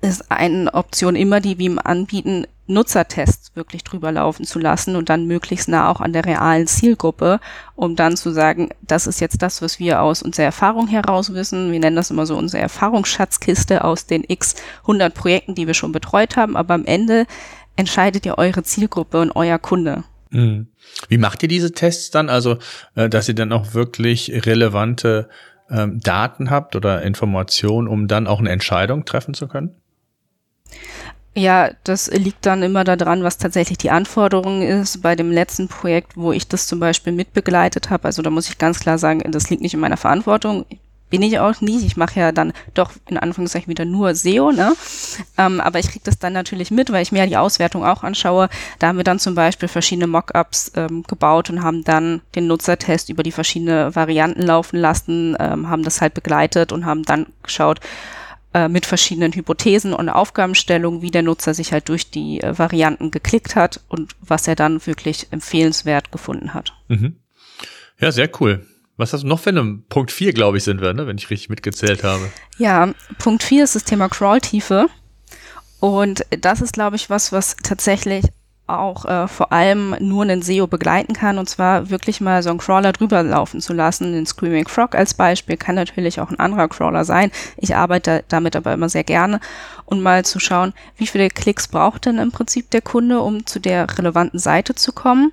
ist 0.00 0.30
eine 0.30 0.72
Option 0.74 1.16
immer, 1.16 1.40
die 1.40 1.58
wir 1.58 1.66
ihm 1.66 1.78
anbieten, 1.82 2.46
Nutzertests 2.66 3.54
wirklich 3.54 3.84
drüber 3.84 4.12
laufen 4.12 4.44
zu 4.44 4.58
lassen 4.58 4.96
und 4.96 5.08
dann 5.08 5.26
möglichst 5.26 5.68
nah 5.68 5.90
auch 5.90 6.00
an 6.00 6.12
der 6.12 6.24
realen 6.24 6.66
Zielgruppe, 6.66 7.40
um 7.74 7.96
dann 7.96 8.16
zu 8.16 8.30
sagen, 8.30 8.70
das 8.82 9.06
ist 9.06 9.20
jetzt 9.20 9.42
das, 9.42 9.62
was 9.62 9.78
wir 9.78 10.00
aus 10.00 10.22
unserer 10.22 10.46
Erfahrung 10.46 10.86
heraus 10.86 11.34
wissen. 11.34 11.72
Wir 11.72 11.80
nennen 11.80 11.96
das 11.96 12.10
immer 12.10 12.26
so 12.26 12.36
unsere 12.36 12.62
Erfahrungsschatzkiste 12.62 13.84
aus 13.84 14.06
den 14.06 14.24
x 14.26 14.54
100 14.82 15.12
Projekten, 15.12 15.54
die 15.54 15.66
wir 15.66 15.74
schon 15.74 15.92
betreut 15.92 16.36
haben. 16.36 16.56
Aber 16.56 16.74
am 16.74 16.84
Ende 16.84 17.26
entscheidet 17.76 18.24
ja 18.26 18.38
eure 18.38 18.62
Zielgruppe 18.62 19.20
und 19.20 19.32
euer 19.32 19.58
Kunde. 19.58 20.04
Mhm. 20.30 20.68
Wie 21.08 21.18
macht 21.18 21.42
ihr 21.42 21.48
diese 21.48 21.72
Tests 21.72 22.10
dann? 22.10 22.28
Also, 22.28 22.58
äh, 22.94 23.08
dass 23.08 23.28
ihr 23.28 23.34
dann 23.34 23.52
auch 23.52 23.74
wirklich 23.74 24.30
relevante 24.46 25.28
ähm, 25.72 26.00
Daten 26.00 26.50
habt 26.50 26.76
oder 26.76 27.02
Informationen, 27.02 27.88
um 27.88 28.06
dann 28.08 28.26
auch 28.26 28.38
eine 28.38 28.50
Entscheidung 28.50 29.04
treffen 29.04 29.34
zu 29.34 29.48
können? 29.48 29.74
Ja, 31.34 31.70
das 31.84 32.10
liegt 32.10 32.44
dann 32.44 32.62
immer 32.62 32.84
daran, 32.84 33.24
was 33.24 33.38
tatsächlich 33.38 33.78
die 33.78 33.90
Anforderung 33.90 34.60
ist. 34.60 35.00
Bei 35.00 35.16
dem 35.16 35.30
letzten 35.30 35.66
Projekt, 35.66 36.16
wo 36.16 36.30
ich 36.30 36.46
das 36.46 36.66
zum 36.66 36.78
Beispiel 36.78 37.12
mitbegleitet 37.14 37.88
habe, 37.88 38.04
also 38.04 38.20
da 38.20 38.28
muss 38.28 38.50
ich 38.50 38.58
ganz 38.58 38.80
klar 38.80 38.98
sagen, 38.98 39.22
das 39.32 39.48
liegt 39.48 39.62
nicht 39.62 39.72
in 39.72 39.80
meiner 39.80 39.96
Verantwortung. 39.96 40.66
Bin 41.12 41.20
ich 41.20 41.38
auch 41.38 41.60
nicht. 41.60 41.84
Ich 41.84 41.98
mache 41.98 42.18
ja 42.18 42.32
dann 42.32 42.54
doch 42.72 42.92
in 43.06 43.18
Anführungszeichen 43.18 43.68
wieder 43.68 43.84
nur 43.84 44.14
SEO, 44.14 44.50
ne? 44.50 44.72
Ähm, 45.36 45.60
aber 45.60 45.78
ich 45.78 45.88
kriege 45.88 46.04
das 46.04 46.18
dann 46.18 46.32
natürlich 46.32 46.70
mit, 46.70 46.90
weil 46.90 47.02
ich 47.02 47.12
mir 47.12 47.26
die 47.26 47.36
Auswertung 47.36 47.84
auch 47.84 48.02
anschaue. 48.02 48.48
Da 48.78 48.86
haben 48.86 48.96
wir 48.96 49.04
dann 49.04 49.18
zum 49.18 49.34
Beispiel 49.34 49.68
verschiedene 49.68 50.06
Mockups 50.06 50.72
ähm, 50.74 51.02
gebaut 51.02 51.50
und 51.50 51.62
haben 51.62 51.84
dann 51.84 52.22
den 52.34 52.46
Nutzertest 52.46 53.10
über 53.10 53.22
die 53.22 53.30
verschiedenen 53.30 53.94
Varianten 53.94 54.40
laufen 54.40 54.78
lassen, 54.78 55.36
ähm, 55.38 55.68
haben 55.68 55.82
das 55.82 56.00
halt 56.00 56.14
begleitet 56.14 56.72
und 56.72 56.86
haben 56.86 57.02
dann 57.02 57.26
geschaut, 57.42 57.80
äh, 58.54 58.68
mit 58.68 58.86
verschiedenen 58.86 59.34
Hypothesen 59.34 59.92
und 59.92 60.08
Aufgabenstellungen, 60.08 61.02
wie 61.02 61.10
der 61.10 61.22
Nutzer 61.22 61.52
sich 61.52 61.74
halt 61.74 61.90
durch 61.90 62.10
die 62.10 62.40
äh, 62.40 62.58
Varianten 62.58 63.10
geklickt 63.10 63.54
hat 63.54 63.80
und 63.88 64.12
was 64.22 64.48
er 64.48 64.56
dann 64.56 64.86
wirklich 64.86 65.26
empfehlenswert 65.30 66.10
gefunden 66.10 66.54
hat. 66.54 66.72
Mhm. 66.88 67.16
Ja, 68.00 68.12
sehr 68.12 68.30
cool. 68.40 68.66
Was 69.02 69.12
hast 69.12 69.24
du 69.24 69.26
noch 69.26 69.40
für 69.40 69.50
einen 69.50 69.84
Punkt 69.88 70.12
4, 70.12 70.32
glaube 70.32 70.58
ich, 70.58 70.62
sind 70.62 70.80
wir, 70.80 70.94
ne, 70.94 71.08
wenn 71.08 71.18
ich 71.18 71.28
richtig 71.28 71.48
mitgezählt 71.48 72.04
habe? 72.04 72.22
Ja, 72.56 72.94
Punkt 73.18 73.42
4 73.42 73.64
ist 73.64 73.74
das 73.74 73.82
Thema 73.82 74.08
Crawl-Tiefe. 74.08 74.86
Und 75.80 76.24
das 76.30 76.60
ist, 76.60 76.72
glaube 76.72 76.94
ich, 76.94 77.10
was, 77.10 77.32
was 77.32 77.56
tatsächlich 77.64 78.26
auch 78.68 79.04
äh, 79.04 79.26
vor 79.26 79.52
allem 79.52 79.96
nur 79.98 80.22
einen 80.22 80.40
SEO 80.40 80.68
begleiten 80.68 81.14
kann 81.14 81.38
und 81.38 81.50
zwar 81.50 81.90
wirklich 81.90 82.20
mal 82.20 82.44
so 82.44 82.50
einen 82.50 82.60
Crawler 82.60 82.92
drüber 82.92 83.24
laufen 83.24 83.60
zu 83.60 83.72
lassen. 83.72 84.12
Den 84.12 84.24
Screaming 84.24 84.68
Frog 84.68 84.94
als 84.94 85.14
Beispiel 85.14 85.56
kann 85.56 85.74
natürlich 85.74 86.20
auch 86.20 86.30
ein 86.30 86.38
anderer 86.38 86.68
Crawler 86.68 87.04
sein. 87.04 87.32
Ich 87.56 87.74
arbeite 87.74 88.22
damit 88.28 88.54
aber 88.54 88.72
immer 88.72 88.88
sehr 88.88 89.02
gerne 89.02 89.40
und 89.84 90.00
mal 90.00 90.24
zu 90.24 90.38
schauen, 90.38 90.74
wie 90.96 91.08
viele 91.08 91.28
Klicks 91.28 91.66
braucht 91.66 92.06
denn 92.06 92.18
im 92.18 92.30
Prinzip 92.30 92.70
der 92.70 92.82
Kunde, 92.82 93.20
um 93.20 93.46
zu 93.46 93.58
der 93.58 93.98
relevanten 93.98 94.38
Seite 94.38 94.76
zu 94.76 94.92
kommen 94.92 95.32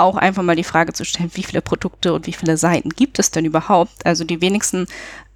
auch 0.00 0.16
einfach 0.16 0.42
mal 0.42 0.56
die 0.56 0.64
Frage 0.64 0.92
zu 0.92 1.04
stellen, 1.04 1.30
wie 1.34 1.42
viele 1.42 1.62
Produkte 1.62 2.12
und 2.12 2.26
wie 2.26 2.32
viele 2.32 2.56
Seiten 2.56 2.90
gibt 2.90 3.18
es 3.18 3.30
denn 3.30 3.44
überhaupt? 3.44 4.04
Also 4.04 4.24
die 4.24 4.40
wenigsten 4.40 4.86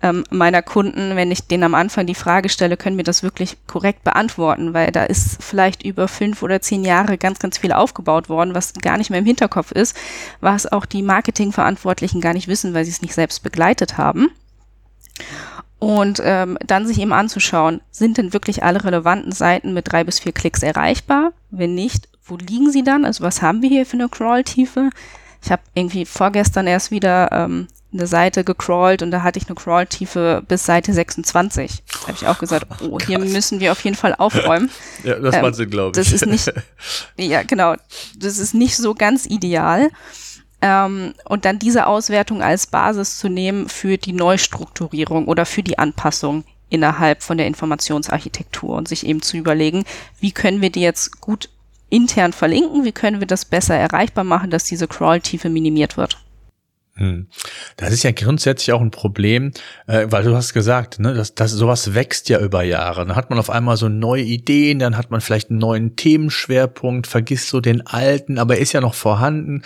ähm, 0.02 0.24
meiner 0.30 0.62
Kunden, 0.62 1.16
wenn 1.16 1.30
ich 1.30 1.46
denen 1.46 1.62
am 1.62 1.74
Anfang 1.74 2.06
die 2.06 2.14
Frage 2.14 2.48
stelle, 2.48 2.76
können 2.76 2.96
mir 2.96 3.04
das 3.04 3.22
wirklich 3.22 3.56
korrekt 3.66 4.04
beantworten, 4.04 4.74
weil 4.74 4.92
da 4.92 5.04
ist 5.04 5.42
vielleicht 5.42 5.82
über 5.82 6.08
fünf 6.08 6.42
oder 6.42 6.60
zehn 6.60 6.84
Jahre 6.84 7.16
ganz, 7.16 7.38
ganz 7.38 7.58
viel 7.58 7.72
aufgebaut 7.72 8.28
worden, 8.28 8.54
was 8.54 8.74
gar 8.74 8.98
nicht 8.98 9.10
mehr 9.10 9.20
im 9.20 9.26
Hinterkopf 9.26 9.72
ist, 9.72 9.96
was 10.40 10.70
auch 10.70 10.84
die 10.84 11.02
Marketingverantwortlichen 11.02 12.20
gar 12.20 12.34
nicht 12.34 12.48
wissen, 12.48 12.74
weil 12.74 12.84
sie 12.84 12.90
es 12.90 13.02
nicht 13.02 13.14
selbst 13.14 13.42
begleitet 13.42 13.96
haben. 13.96 14.28
Und 15.78 16.20
ähm, 16.24 16.56
dann 16.66 16.86
sich 16.86 16.98
eben 16.98 17.12
anzuschauen, 17.12 17.80
sind 17.90 18.16
denn 18.16 18.32
wirklich 18.32 18.62
alle 18.62 18.84
relevanten 18.84 19.32
Seiten 19.32 19.74
mit 19.74 19.90
drei 19.90 20.04
bis 20.04 20.18
vier 20.18 20.32
Klicks 20.32 20.62
erreichbar? 20.62 21.32
Wenn 21.50 21.74
nicht, 21.74 22.08
wo 22.24 22.36
liegen 22.36 22.70
sie 22.70 22.82
dann? 22.82 23.04
Also 23.04 23.22
was 23.22 23.42
haben 23.42 23.62
wir 23.62 23.68
hier 23.68 23.86
für 23.86 23.94
eine 23.94 24.08
Crawl-Tiefe? 24.08 24.90
Ich 25.42 25.50
habe 25.50 25.62
irgendwie 25.74 26.06
vorgestern 26.06 26.66
erst 26.66 26.90
wieder 26.90 27.30
ähm, 27.30 27.68
eine 27.92 28.06
Seite 28.06 28.44
gecrawlt 28.44 29.02
und 29.02 29.10
da 29.10 29.22
hatte 29.22 29.38
ich 29.38 29.46
eine 29.46 29.54
Crawl-Tiefe 29.54 30.42
bis 30.46 30.64
Seite 30.64 30.92
26. 30.92 31.82
Da 31.86 32.08
habe 32.08 32.12
ich 32.20 32.26
auch 32.26 32.38
gesagt, 32.38 32.66
oh, 32.82 32.88
oh 32.92 32.98
hier 32.98 33.18
müssen 33.18 33.60
wir 33.60 33.72
auf 33.72 33.80
jeden 33.84 33.96
Fall 33.96 34.14
aufräumen. 34.14 34.70
ja, 35.04 35.18
das 35.18 35.36
ähm, 35.36 35.42
macht 35.42 35.54
Sinn, 35.54 35.70
glaube 35.70 35.90
ich. 35.90 36.04
Das 36.04 36.12
ist 36.12 36.26
nicht, 36.26 36.52
ja 37.16 37.42
genau, 37.42 37.74
das 38.16 38.38
ist 38.38 38.54
nicht 38.54 38.76
so 38.76 38.94
ganz 38.94 39.26
ideal. 39.26 39.90
Ähm, 40.60 41.14
und 41.26 41.44
dann 41.44 41.58
diese 41.58 41.86
Auswertung 41.86 42.42
als 42.42 42.66
Basis 42.66 43.18
zu 43.18 43.28
nehmen 43.28 43.68
für 43.68 43.98
die 43.98 44.14
Neustrukturierung 44.14 45.26
oder 45.28 45.46
für 45.46 45.62
die 45.62 45.78
Anpassung 45.78 46.44
innerhalb 46.70 47.22
von 47.22 47.36
der 47.36 47.46
Informationsarchitektur 47.46 48.74
und 48.74 48.88
sich 48.88 49.06
eben 49.06 49.22
zu 49.22 49.36
überlegen, 49.36 49.84
wie 50.20 50.32
können 50.32 50.62
wir 50.62 50.70
die 50.70 50.80
jetzt 50.80 51.20
gut 51.20 51.50
intern 51.94 52.32
verlinken? 52.32 52.84
Wie 52.84 52.92
können 52.92 53.20
wir 53.20 53.26
das 53.26 53.44
besser 53.44 53.76
erreichbar 53.76 54.24
machen, 54.24 54.50
dass 54.50 54.64
diese 54.64 54.88
Crawl-Tiefe 54.88 55.48
minimiert 55.48 55.96
wird? 55.96 56.18
Hm. 56.96 57.26
Das 57.76 57.92
ist 57.92 58.04
ja 58.04 58.12
grundsätzlich 58.12 58.72
auch 58.72 58.80
ein 58.80 58.92
Problem, 58.92 59.50
äh, 59.88 60.06
weil 60.10 60.22
du 60.22 60.36
hast 60.36 60.54
gesagt, 60.54 61.00
ne, 61.00 61.12
dass, 61.12 61.34
dass 61.34 61.50
sowas 61.50 61.94
wächst 61.94 62.28
ja 62.28 62.38
über 62.38 62.62
Jahre. 62.62 63.04
Dann 63.04 63.16
hat 63.16 63.30
man 63.30 63.40
auf 63.40 63.50
einmal 63.50 63.76
so 63.76 63.88
neue 63.88 64.22
Ideen, 64.22 64.78
dann 64.78 64.96
hat 64.96 65.10
man 65.10 65.20
vielleicht 65.20 65.50
einen 65.50 65.58
neuen 65.58 65.96
Themenschwerpunkt, 65.96 67.08
vergisst 67.08 67.48
so 67.48 67.60
den 67.60 67.84
alten, 67.84 68.38
aber 68.38 68.54
er 68.54 68.60
ist 68.60 68.72
ja 68.72 68.80
noch 68.80 68.94
vorhanden. 68.94 69.62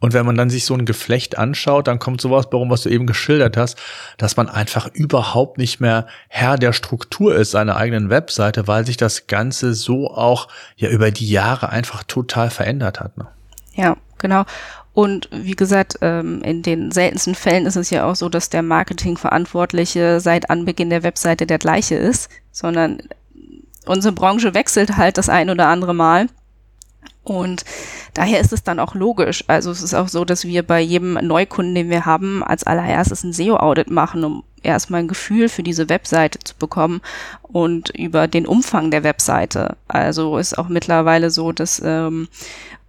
Und 0.00 0.12
wenn 0.12 0.26
man 0.26 0.36
dann 0.36 0.50
sich 0.50 0.66
so 0.66 0.74
ein 0.74 0.84
Geflecht 0.84 1.38
anschaut, 1.38 1.86
dann 1.86 1.98
kommt 1.98 2.20
sowas 2.20 2.46
warum, 2.50 2.68
was 2.68 2.82
du 2.82 2.90
eben 2.90 3.06
geschildert 3.06 3.56
hast, 3.56 3.78
dass 4.18 4.36
man 4.36 4.50
einfach 4.50 4.88
überhaupt 4.92 5.56
nicht 5.56 5.80
mehr 5.80 6.06
Herr 6.28 6.58
der 6.58 6.74
Struktur 6.74 7.36
ist 7.36 7.52
seiner 7.52 7.76
eigenen 7.76 8.10
Webseite, 8.10 8.68
weil 8.68 8.84
sich 8.84 8.98
das 8.98 9.28
Ganze 9.28 9.72
so 9.72 10.10
auch 10.10 10.48
ja 10.76 10.90
über 10.90 11.10
die 11.10 11.28
Jahre 11.28 11.70
einfach 11.70 12.02
total 12.02 12.50
verändert 12.50 13.00
hat. 13.00 13.16
Ne? 13.16 13.28
Ja, 13.74 13.96
genau. 14.18 14.44
Und 14.96 15.28
wie 15.30 15.54
gesagt, 15.54 15.98
ähm, 16.00 16.40
in 16.40 16.62
den 16.62 16.90
seltensten 16.90 17.34
Fällen 17.34 17.66
ist 17.66 17.76
es 17.76 17.90
ja 17.90 18.10
auch 18.10 18.16
so, 18.16 18.30
dass 18.30 18.48
der 18.48 18.62
Marketingverantwortliche 18.62 20.20
seit 20.20 20.48
Anbeginn 20.48 20.88
der 20.88 21.02
Webseite 21.02 21.46
der 21.46 21.58
gleiche 21.58 21.96
ist, 21.96 22.30
sondern 22.50 23.02
unsere 23.84 24.14
Branche 24.14 24.54
wechselt 24.54 24.96
halt 24.96 25.18
das 25.18 25.28
ein 25.28 25.50
oder 25.50 25.66
andere 25.66 25.92
Mal. 25.92 26.28
Und 27.24 27.66
daher 28.14 28.40
ist 28.40 28.54
es 28.54 28.62
dann 28.62 28.80
auch 28.80 28.94
logisch. 28.94 29.44
Also 29.48 29.70
es 29.70 29.82
ist 29.82 29.92
auch 29.92 30.08
so, 30.08 30.24
dass 30.24 30.46
wir 30.46 30.62
bei 30.62 30.80
jedem 30.80 31.12
Neukunden, 31.14 31.74
den 31.74 31.90
wir 31.90 32.06
haben, 32.06 32.42
als 32.42 32.64
allererstes 32.64 33.22
ein 33.22 33.34
SEO-Audit 33.34 33.90
machen, 33.90 34.24
um 34.24 34.44
erstmal 34.62 35.00
ein 35.00 35.08
Gefühl 35.08 35.50
für 35.50 35.62
diese 35.62 35.90
Webseite 35.90 36.38
zu 36.38 36.54
bekommen 36.56 37.02
und 37.42 37.90
über 37.90 38.28
den 38.28 38.46
Umfang 38.46 38.90
der 38.90 39.04
Webseite. 39.04 39.76
Also 39.88 40.38
ist 40.38 40.56
auch 40.56 40.68
mittlerweile 40.68 41.28
so, 41.28 41.52
dass 41.52 41.82
ähm, 41.84 42.28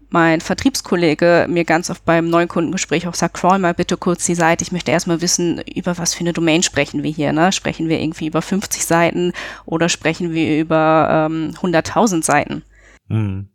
mein 0.10 0.41
Vertriebskollege 0.41 1.48
mir 1.50 1.65
ganz 1.65 1.89
oft 1.89 2.06
beim 2.06 2.30
Neukundengespräch 2.30 3.08
auch 3.08 3.13
sagt, 3.13 3.36
crawl 3.36 3.60
mal 3.60 3.74
bitte 3.74 3.98
kurz 3.98 4.26
die 4.26 4.36
Seite. 4.36 4.63
Ich 4.63 4.72
möchte 4.72 4.91
erstmal 4.91 5.22
wissen, 5.22 5.62
über 5.76 5.98
was 5.98 6.13
für 6.13 6.22
eine 6.22 6.34
Domain 6.34 6.63
sprechen 6.63 7.04
wir 7.04 7.12
hier. 7.12 7.34
Ne? 7.34 7.52
Sprechen 7.52 7.89
wir 7.89 8.00
irgendwie 8.00 8.28
über 8.28 8.41
50 8.41 8.86
Seiten 8.86 9.34
oder 9.65 9.89
sprechen 9.89 10.34
wir 10.34 10.60
über 10.60 11.28
ähm, 11.30 11.54
100.000 11.62 12.24
Seiten? 12.24 12.63
Hm. 13.10 13.50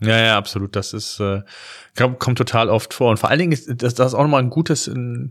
Ja, 0.00 0.18
ja, 0.18 0.36
absolut. 0.36 0.76
Das 0.76 0.92
ist 0.92 1.20
äh, 1.20 1.42
kommt, 1.96 2.18
kommt 2.18 2.38
total 2.38 2.68
oft 2.68 2.92
vor. 2.92 3.10
Und 3.10 3.18
vor 3.18 3.30
allen 3.30 3.38
Dingen 3.38 3.52
ist 3.52 3.68
das, 3.82 3.94
das 3.94 4.08
ist 4.08 4.14
auch 4.14 4.22
nochmal 4.22 4.42
ein 4.42 4.50
gutes 4.50 4.88
äh, 4.88 5.28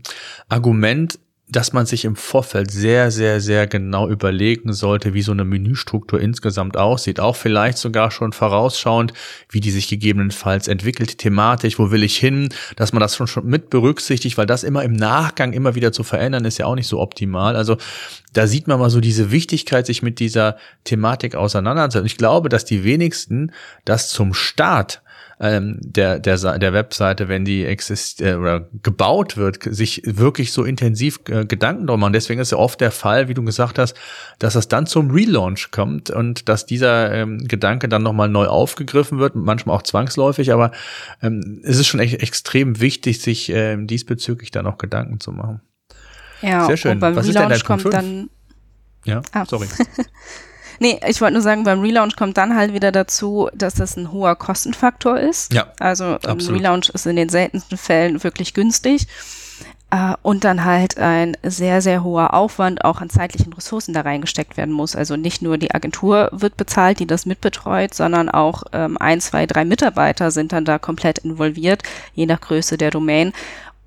Argument, 0.48 1.18
dass 1.46 1.74
man 1.74 1.84
sich 1.84 2.06
im 2.06 2.16
Vorfeld 2.16 2.70
sehr, 2.70 3.10
sehr, 3.10 3.38
sehr 3.40 3.66
genau 3.66 4.08
überlegen 4.08 4.72
sollte, 4.72 5.12
wie 5.12 5.20
so 5.20 5.32
eine 5.32 5.44
Menüstruktur 5.44 6.18
insgesamt 6.18 6.78
aussieht. 6.78 7.20
Auch 7.20 7.36
vielleicht 7.36 7.76
sogar 7.76 8.10
schon 8.10 8.32
vorausschauend, 8.32 9.12
wie 9.50 9.60
die 9.60 9.70
sich 9.70 9.88
gegebenenfalls 9.88 10.68
entwickelt, 10.68 11.18
thematisch, 11.18 11.78
wo 11.78 11.90
will 11.90 12.02
ich 12.02 12.16
hin, 12.16 12.48
dass 12.76 12.94
man 12.94 13.00
das 13.00 13.14
schon, 13.14 13.26
schon 13.26 13.46
mit 13.46 13.68
berücksichtigt, 13.68 14.38
weil 14.38 14.46
das 14.46 14.64
immer 14.64 14.82
im 14.84 14.94
Nachgang 14.94 15.52
immer 15.52 15.74
wieder 15.74 15.92
zu 15.92 16.02
verändern, 16.02 16.46
ist 16.46 16.58
ja 16.58 16.66
auch 16.66 16.76
nicht 16.76 16.88
so 16.88 16.98
optimal. 16.98 17.56
Also 17.56 17.76
da 18.32 18.46
sieht 18.46 18.66
man 18.66 18.80
mal 18.80 18.90
so 18.90 19.00
diese 19.00 19.30
Wichtigkeit, 19.30 19.84
sich 19.84 20.02
mit 20.02 20.20
dieser 20.20 20.56
Thematik 20.84 21.34
auseinanderzusetzen. 21.34 22.06
Ich 22.06 22.16
glaube, 22.16 22.48
dass 22.48 22.64
die 22.64 22.84
wenigsten 22.84 23.52
das 23.84 24.08
zum 24.08 24.32
Start 24.32 25.02
ähm, 25.44 25.76
der, 25.80 26.18
der, 26.18 26.58
der 26.58 26.72
Webseite, 26.72 27.28
wenn 27.28 27.44
die 27.44 27.66
exist 27.66 28.22
äh, 28.22 28.34
oder 28.34 28.66
gebaut 28.82 29.36
wird, 29.36 29.62
sich 29.62 30.00
wirklich 30.06 30.52
so 30.52 30.64
intensiv 30.64 31.20
äh, 31.28 31.44
Gedanken 31.44 31.86
drum 31.86 32.00
machen. 32.00 32.14
Deswegen 32.14 32.40
ist 32.40 32.50
ja 32.50 32.56
oft 32.56 32.80
der 32.80 32.90
Fall, 32.90 33.28
wie 33.28 33.34
du 33.34 33.44
gesagt 33.44 33.78
hast, 33.78 33.94
dass 34.38 34.54
es 34.54 34.68
dann 34.68 34.86
zum 34.86 35.10
Relaunch 35.10 35.70
kommt 35.70 36.08
und 36.08 36.48
dass 36.48 36.64
dieser 36.64 37.12
ähm, 37.12 37.46
Gedanke 37.46 37.88
dann 37.90 38.02
nochmal 38.02 38.30
neu 38.30 38.46
aufgegriffen 38.46 39.18
wird, 39.18 39.34
manchmal 39.34 39.76
auch 39.76 39.82
zwangsläufig, 39.82 40.50
aber 40.50 40.72
ähm, 41.20 41.60
es 41.62 41.78
ist 41.78 41.88
schon 41.88 42.00
echt 42.00 42.22
extrem 42.22 42.80
wichtig, 42.80 43.20
sich 43.20 43.50
äh, 43.50 43.76
diesbezüglich 43.78 44.50
dann 44.50 44.66
auch 44.66 44.78
Gedanken 44.78 45.20
zu 45.20 45.30
machen. 45.30 45.60
Ja, 46.40 46.66
Sehr 46.66 46.78
schön. 46.78 46.92
Und 46.92 47.00
beim 47.00 47.16
Was 47.16 47.28
Relaunch 47.28 47.64
kommt 47.64 47.92
dann 47.92 48.30
ja, 49.04 49.20
ah. 49.32 49.44
sorry. 49.44 49.66
Nee, 50.78 51.00
ich 51.06 51.20
wollte 51.20 51.34
nur 51.34 51.42
sagen, 51.42 51.64
beim 51.64 51.80
Relaunch 51.80 52.16
kommt 52.16 52.36
dann 52.36 52.56
halt 52.56 52.72
wieder 52.72 52.92
dazu, 52.92 53.48
dass 53.54 53.74
das 53.74 53.96
ein 53.96 54.12
hoher 54.12 54.36
Kostenfaktor 54.36 55.18
ist. 55.18 55.52
Ja. 55.52 55.66
Also 55.78 56.18
ein 56.24 56.40
Relaunch 56.40 56.90
ist 56.90 57.06
in 57.06 57.16
den 57.16 57.28
seltensten 57.28 57.78
Fällen 57.78 58.22
wirklich 58.22 58.54
günstig. 58.54 59.06
Uh, 59.94 60.14
und 60.22 60.42
dann 60.42 60.64
halt 60.64 60.98
ein 60.98 61.36
sehr, 61.44 61.80
sehr 61.80 62.02
hoher 62.02 62.34
Aufwand 62.34 62.84
auch 62.84 63.00
an 63.00 63.10
zeitlichen 63.10 63.52
Ressourcen 63.52 63.94
da 63.94 64.00
reingesteckt 64.00 64.56
werden 64.56 64.74
muss. 64.74 64.96
Also 64.96 65.14
nicht 65.14 65.40
nur 65.40 65.56
die 65.56 65.72
Agentur 65.72 66.30
wird 66.32 66.56
bezahlt, 66.56 66.98
die 66.98 67.06
das 67.06 67.26
mitbetreut, 67.26 67.94
sondern 67.94 68.28
auch 68.28 68.64
ähm, 68.72 68.98
ein, 68.98 69.20
zwei, 69.20 69.46
drei 69.46 69.64
Mitarbeiter 69.64 70.32
sind 70.32 70.52
dann 70.52 70.64
da 70.64 70.80
komplett 70.80 71.18
involviert, 71.18 71.84
je 72.12 72.26
nach 72.26 72.40
Größe 72.40 72.76
der 72.76 72.90
Domain. 72.90 73.32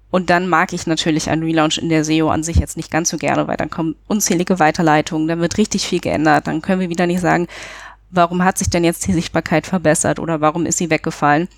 Und 0.09 0.29
dann 0.29 0.47
mag 0.47 0.71
ich 0.71 0.87
natürlich 0.87 1.29
einen 1.29 1.43
Relaunch 1.43 1.77
in 1.77 1.89
der 1.89 2.05
SEO 2.05 2.29
an 2.29 2.43
sich 2.43 2.57
jetzt 2.57 2.77
nicht 2.77 2.91
ganz 2.91 3.09
so 3.09 3.17
gerne, 3.17 3.47
weil 3.47 3.57
dann 3.57 3.69
kommen 3.69 3.95
unzählige 4.07 4.59
Weiterleitungen, 4.59 5.27
dann 5.27 5.41
wird 5.41 5.57
richtig 5.57 5.85
viel 5.85 5.99
geändert, 5.99 6.47
dann 6.47 6.61
können 6.61 6.79
wir 6.79 6.89
wieder 6.89 7.07
nicht 7.07 7.19
sagen, 7.19 7.47
warum 8.09 8.43
hat 8.43 8.57
sich 8.57 8.69
denn 8.69 8.85
jetzt 8.85 9.05
die 9.05 9.13
Sichtbarkeit 9.13 9.67
verbessert 9.67 10.19
oder 10.19 10.39
warum 10.39 10.65
ist 10.65 10.77
sie 10.77 10.89
weggefallen, 10.89 11.49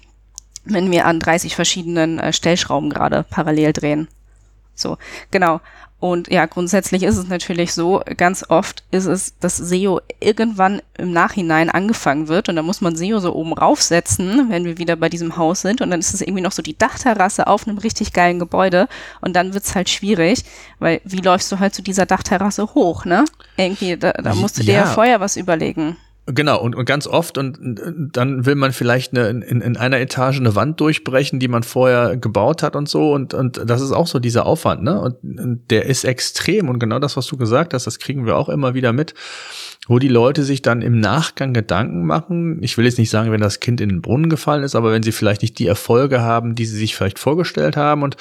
wenn 0.66 0.90
wir 0.92 1.06
an 1.06 1.20
30 1.20 1.56
verschiedenen 1.56 2.20
äh, 2.20 2.34
Stellschrauben 2.34 2.90
gerade 2.90 3.24
parallel 3.30 3.74
drehen. 3.74 4.08
So, 4.76 4.98
genau. 5.32 5.62
Und 6.00 6.32
ja, 6.32 6.46
grundsätzlich 6.46 7.04
ist 7.04 7.18
es 7.18 7.28
natürlich 7.28 7.74
so, 7.74 8.02
ganz 8.16 8.46
oft 8.48 8.84
ist 8.92 9.06
es, 9.06 9.34
dass 9.40 9.58
SEO 9.58 10.00
irgendwann 10.22 10.82
im 10.98 11.12
Nachhinein 11.12 11.70
angefangen 11.70 12.30
wird 12.30 12.48
und 12.48 12.56
da 12.56 12.62
muss 12.62 12.80
man 12.80 12.96
SEO 12.96 13.20
so 13.20 13.36
oben 13.36 13.52
raufsetzen, 13.52 14.50
wenn 14.50 14.64
wir 14.64 14.78
wieder 14.78 14.96
bei 14.96 15.10
diesem 15.10 15.36
Haus 15.36 15.62
sind 15.62 15.82
und 15.82 15.92
dann 15.92 16.00
ist 16.00 16.14
es 16.14 16.22
irgendwie 16.22 16.42
noch 16.42 16.54
so 16.54 16.62
die 16.62 16.78
Dachterrasse 16.78 17.48
auf 17.48 17.68
einem 17.68 17.80
richtig 17.80 18.14
geilen 18.14 18.40
Gebäude 18.40 18.88
und 19.20 19.36
dann 19.36 19.54
wird's 19.54 19.76
halt 19.76 19.90
schwierig, 19.90 20.46
weil 20.80 21.02
wie 21.04 21.20
läufst 21.20 21.52
du 21.52 21.60
halt 21.60 21.76
zu 21.76 21.82
dieser 21.82 22.06
Dachterrasse 22.06 22.74
hoch, 22.76 23.04
ne? 23.04 23.26
Irgendwie, 23.58 23.98
da, 23.98 24.14
da 24.14 24.36
musst 24.36 24.58
du 24.58 24.62
ja. 24.62 24.66
dir 24.66 24.74
ja 24.74 24.86
vorher 24.86 25.20
was 25.20 25.36
überlegen. 25.36 25.98
Genau, 26.32 26.62
und, 26.62 26.76
und 26.76 26.86
ganz 26.86 27.08
oft, 27.08 27.38
und, 27.38 27.58
und 27.58 28.10
dann 28.14 28.46
will 28.46 28.56
man 28.56 28.72
vielleicht 28.72 29.14
eine, 29.14 29.30
in, 29.30 29.62
in 29.62 29.78
einer 29.78 30.00
Etage 30.00 30.40
eine 30.40 30.56
Wand 30.56 30.80
durchbrechen, 30.80 31.40
die 31.40 31.48
man 31.48 31.64
vorher 31.64 32.18
gebaut 32.18 32.62
hat 32.62 32.76
und 32.76 32.88
so. 32.88 33.14
Und, 33.14 33.34
und 33.34 33.62
das 33.66 33.82
ist 33.82 33.92
auch 33.92 34.06
so 34.06 34.20
dieser 34.20 34.46
Aufwand, 34.46 34.84
ne? 34.84 35.00
Und, 35.02 35.40
und 35.40 35.72
der 35.72 35.86
ist 35.86 36.04
extrem. 36.04 36.70
Und 36.70 36.80
genau 36.80 37.00
das, 37.00 37.18
was 37.18 37.26
du 37.28 37.38
gesagt 37.38 37.74
hast, 37.74 37.88
das 37.88 38.00
kriegen 38.00 38.26
wir 38.26 38.38
auch 38.38 38.50
immer 38.50 38.74
wieder 38.74 38.94
mit 38.94 39.14
wo 39.90 39.98
die 39.98 40.08
Leute 40.08 40.44
sich 40.44 40.62
dann 40.62 40.84
im 40.84 41.00
Nachgang 41.00 41.52
Gedanken 41.52 42.06
machen. 42.06 42.62
Ich 42.62 42.78
will 42.78 42.86
jetzt 42.86 43.00
nicht 43.00 43.10
sagen, 43.10 43.32
wenn 43.32 43.42
das 43.42 43.60
Kind 43.60 43.82
in 43.82 43.90
den 43.90 44.02
Brunnen 44.04 44.30
gefallen 44.30 44.64
ist, 44.64 44.76
aber 44.76 44.92
wenn 44.92 45.02
sie 45.02 45.12
vielleicht 45.12 45.42
nicht 45.42 45.58
die 45.58 45.66
Erfolge 45.66 46.22
haben, 46.22 46.54
die 46.54 46.66
sie 46.66 46.78
sich 46.78 46.96
vielleicht 46.96 47.18
vorgestellt 47.18 47.76
haben 47.76 48.04
und, 48.04 48.16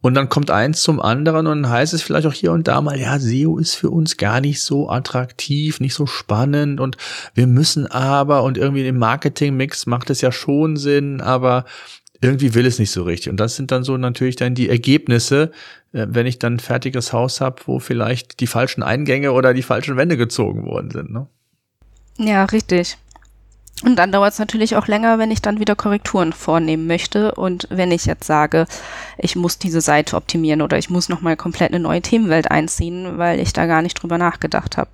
und 0.00 0.14
dann 0.14 0.30
kommt 0.30 0.50
eins 0.50 0.80
zum 0.80 0.98
anderen 0.98 1.46
und 1.46 1.68
heißt 1.68 1.92
es 1.92 2.00
vielleicht 2.00 2.26
auch 2.26 2.32
hier 2.32 2.52
und 2.52 2.68
da 2.68 2.80
mal, 2.80 2.98
ja, 2.98 3.18
SEO 3.18 3.58
ist 3.58 3.74
für 3.74 3.90
uns 3.90 4.16
gar 4.16 4.40
nicht 4.40 4.62
so 4.62 4.88
attraktiv, 4.88 5.78
nicht 5.78 5.92
so 5.92 6.06
spannend 6.06 6.80
und 6.80 6.96
wir 7.34 7.46
müssen 7.50 7.86
aber 7.86 8.42
und 8.42 8.58
irgendwie 8.58 8.86
im 8.86 8.98
Marketingmix 8.98 9.86
macht 9.86 10.10
es 10.10 10.20
ja 10.20 10.32
schon 10.32 10.76
Sinn, 10.76 11.20
aber 11.20 11.64
irgendwie 12.20 12.54
will 12.54 12.66
es 12.66 12.78
nicht 12.78 12.90
so 12.90 13.02
richtig. 13.02 13.30
Und 13.30 13.38
das 13.38 13.56
sind 13.56 13.70
dann 13.70 13.82
so 13.82 13.96
natürlich 13.96 14.36
dann 14.36 14.54
die 14.54 14.68
Ergebnisse, 14.68 15.52
äh, 15.92 16.06
wenn 16.08 16.26
ich 16.26 16.38
dann 16.38 16.54
ein 16.54 16.60
fertiges 16.60 17.12
Haus 17.12 17.40
habe, 17.40 17.62
wo 17.66 17.78
vielleicht 17.78 18.40
die 18.40 18.46
falschen 18.46 18.82
Eingänge 18.82 19.32
oder 19.32 19.54
die 19.54 19.62
falschen 19.62 19.96
Wände 19.96 20.16
gezogen 20.16 20.66
worden 20.66 20.90
sind. 20.90 21.10
Ne? 21.10 21.26
Ja, 22.18 22.44
richtig. 22.44 22.98
Und 23.82 23.96
dann 23.96 24.12
dauert 24.12 24.34
es 24.34 24.38
natürlich 24.38 24.76
auch 24.76 24.88
länger, 24.88 25.18
wenn 25.18 25.30
ich 25.30 25.40
dann 25.40 25.58
wieder 25.58 25.74
Korrekturen 25.74 26.34
vornehmen 26.34 26.86
möchte. 26.86 27.34
Und 27.34 27.66
wenn 27.70 27.92
ich 27.92 28.04
jetzt 28.04 28.26
sage, 28.26 28.66
ich 29.16 29.36
muss 29.36 29.58
diese 29.58 29.80
Seite 29.80 30.16
optimieren 30.16 30.60
oder 30.60 30.76
ich 30.76 30.90
muss 30.90 31.08
nochmal 31.08 31.36
komplett 31.36 31.72
eine 31.72 31.80
neue 31.80 32.02
Themenwelt 32.02 32.50
einziehen, 32.50 33.16
weil 33.16 33.40
ich 33.40 33.54
da 33.54 33.64
gar 33.64 33.80
nicht 33.80 33.94
drüber 33.94 34.18
nachgedacht 34.18 34.76
habe. 34.76 34.90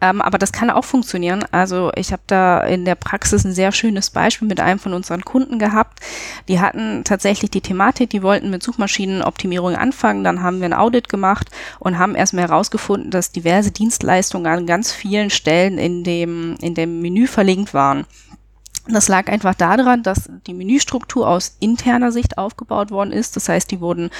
Ähm, 0.00 0.20
aber 0.20 0.38
das 0.38 0.52
kann 0.52 0.70
auch 0.70 0.84
funktionieren. 0.84 1.44
Also 1.52 1.90
ich 1.96 2.12
habe 2.12 2.22
da 2.26 2.60
in 2.60 2.84
der 2.84 2.94
Praxis 2.94 3.44
ein 3.44 3.52
sehr 3.52 3.72
schönes 3.72 4.10
Beispiel 4.10 4.48
mit 4.48 4.60
einem 4.60 4.78
von 4.78 4.92
unseren 4.92 5.24
Kunden 5.24 5.58
gehabt. 5.58 6.00
Die 6.48 6.60
hatten 6.60 7.04
tatsächlich 7.04 7.50
die 7.50 7.60
Thematik, 7.60 8.10
die 8.10 8.22
wollten 8.22 8.50
mit 8.50 8.62
Suchmaschinenoptimierung 8.62 9.76
anfangen. 9.76 10.24
Dann 10.24 10.42
haben 10.42 10.60
wir 10.60 10.66
ein 10.66 10.72
Audit 10.72 11.08
gemacht 11.08 11.50
und 11.78 11.98
haben 11.98 12.14
erstmal 12.14 12.48
herausgefunden, 12.48 13.10
dass 13.10 13.32
diverse 13.32 13.70
Dienstleistungen 13.70 14.46
an 14.46 14.66
ganz 14.66 14.92
vielen 14.92 15.30
Stellen 15.30 15.78
in 15.78 16.04
dem, 16.04 16.56
in 16.60 16.74
dem 16.74 17.00
Menü 17.00 17.26
verlinkt 17.26 17.74
waren. 17.74 18.06
Das 18.88 19.08
lag 19.08 19.26
einfach 19.28 19.54
daran, 19.54 20.02
dass 20.04 20.30
die 20.46 20.54
Menüstruktur 20.54 21.28
aus 21.28 21.56
interner 21.58 22.12
Sicht 22.12 22.38
aufgebaut 22.38 22.90
worden 22.90 23.12
ist. 23.12 23.34
Das 23.34 23.48
heißt, 23.48 23.70
die 23.70 23.80
wurden 23.80 24.10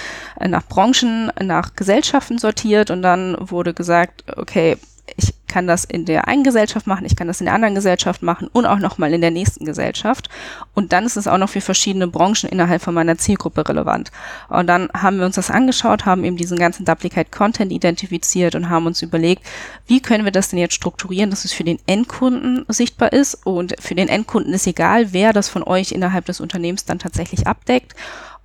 nach 0.45 0.67
Branchen, 0.67 1.31
nach 1.41 1.77
Gesellschaften 1.77 2.39
sortiert 2.39 2.91
und 2.91 3.03
dann 3.03 3.37
wurde 3.39 3.75
gesagt, 3.75 4.25
okay, 4.37 4.77
ich 5.17 5.35
kann 5.47 5.67
das 5.67 5.85
in 5.85 6.05
der 6.05 6.29
einen 6.29 6.45
Gesellschaft 6.45 6.87
machen, 6.87 7.07
ich 7.07 7.17
kann 7.17 7.27
das 7.27 7.41
in 7.41 7.47
der 7.47 7.55
anderen 7.55 7.75
Gesellschaft 7.75 8.23
machen 8.23 8.49
und 8.53 8.67
auch 8.67 8.79
nochmal 8.79 9.13
in 9.13 9.21
der 9.21 9.31
nächsten 9.31 9.65
Gesellschaft. 9.65 10.29
Und 10.75 10.93
dann 10.93 11.05
ist 11.05 11.17
es 11.17 11.29
auch 11.29 11.39
noch 11.39 11.49
für 11.49 11.61
verschiedene 11.61 12.09
Branchen 12.09 12.49
innerhalb 12.49 12.83
von 12.83 12.95
meiner 12.95 13.19
Zielgruppe 13.19 13.69
relevant. 13.69 14.11
Und 14.49 14.67
dann 14.67 14.89
haben 14.95 15.19
wir 15.19 15.27
uns 15.27 15.37
das 15.37 15.51
angeschaut, 15.51 16.07
haben 16.07 16.25
eben 16.25 16.37
diesen 16.37 16.59
ganzen 16.59 16.85
Duplicate 16.85 17.31
Content 17.31 17.73
identifiziert 17.73 18.55
und 18.55 18.69
haben 18.69 18.87
uns 18.87 19.03
überlegt, 19.03 19.43
wie 19.87 20.01
können 20.01 20.25
wir 20.25 20.33
das 20.33 20.49
denn 20.49 20.59
jetzt 20.59 20.75
strukturieren, 20.75 21.31
dass 21.31 21.45
es 21.45 21.53
für 21.53 21.65
den 21.65 21.79
Endkunden 21.87 22.65
sichtbar 22.69 23.13
ist. 23.13 23.47
Und 23.47 23.75
für 23.81 23.95
den 23.95 24.09
Endkunden 24.09 24.53
ist 24.53 24.67
egal, 24.67 25.13
wer 25.13 25.33
das 25.33 25.49
von 25.49 25.63
euch 25.63 25.93
innerhalb 25.93 26.27
des 26.27 26.41
Unternehmens 26.41 26.85
dann 26.85 26.99
tatsächlich 26.99 27.47
abdeckt. 27.47 27.95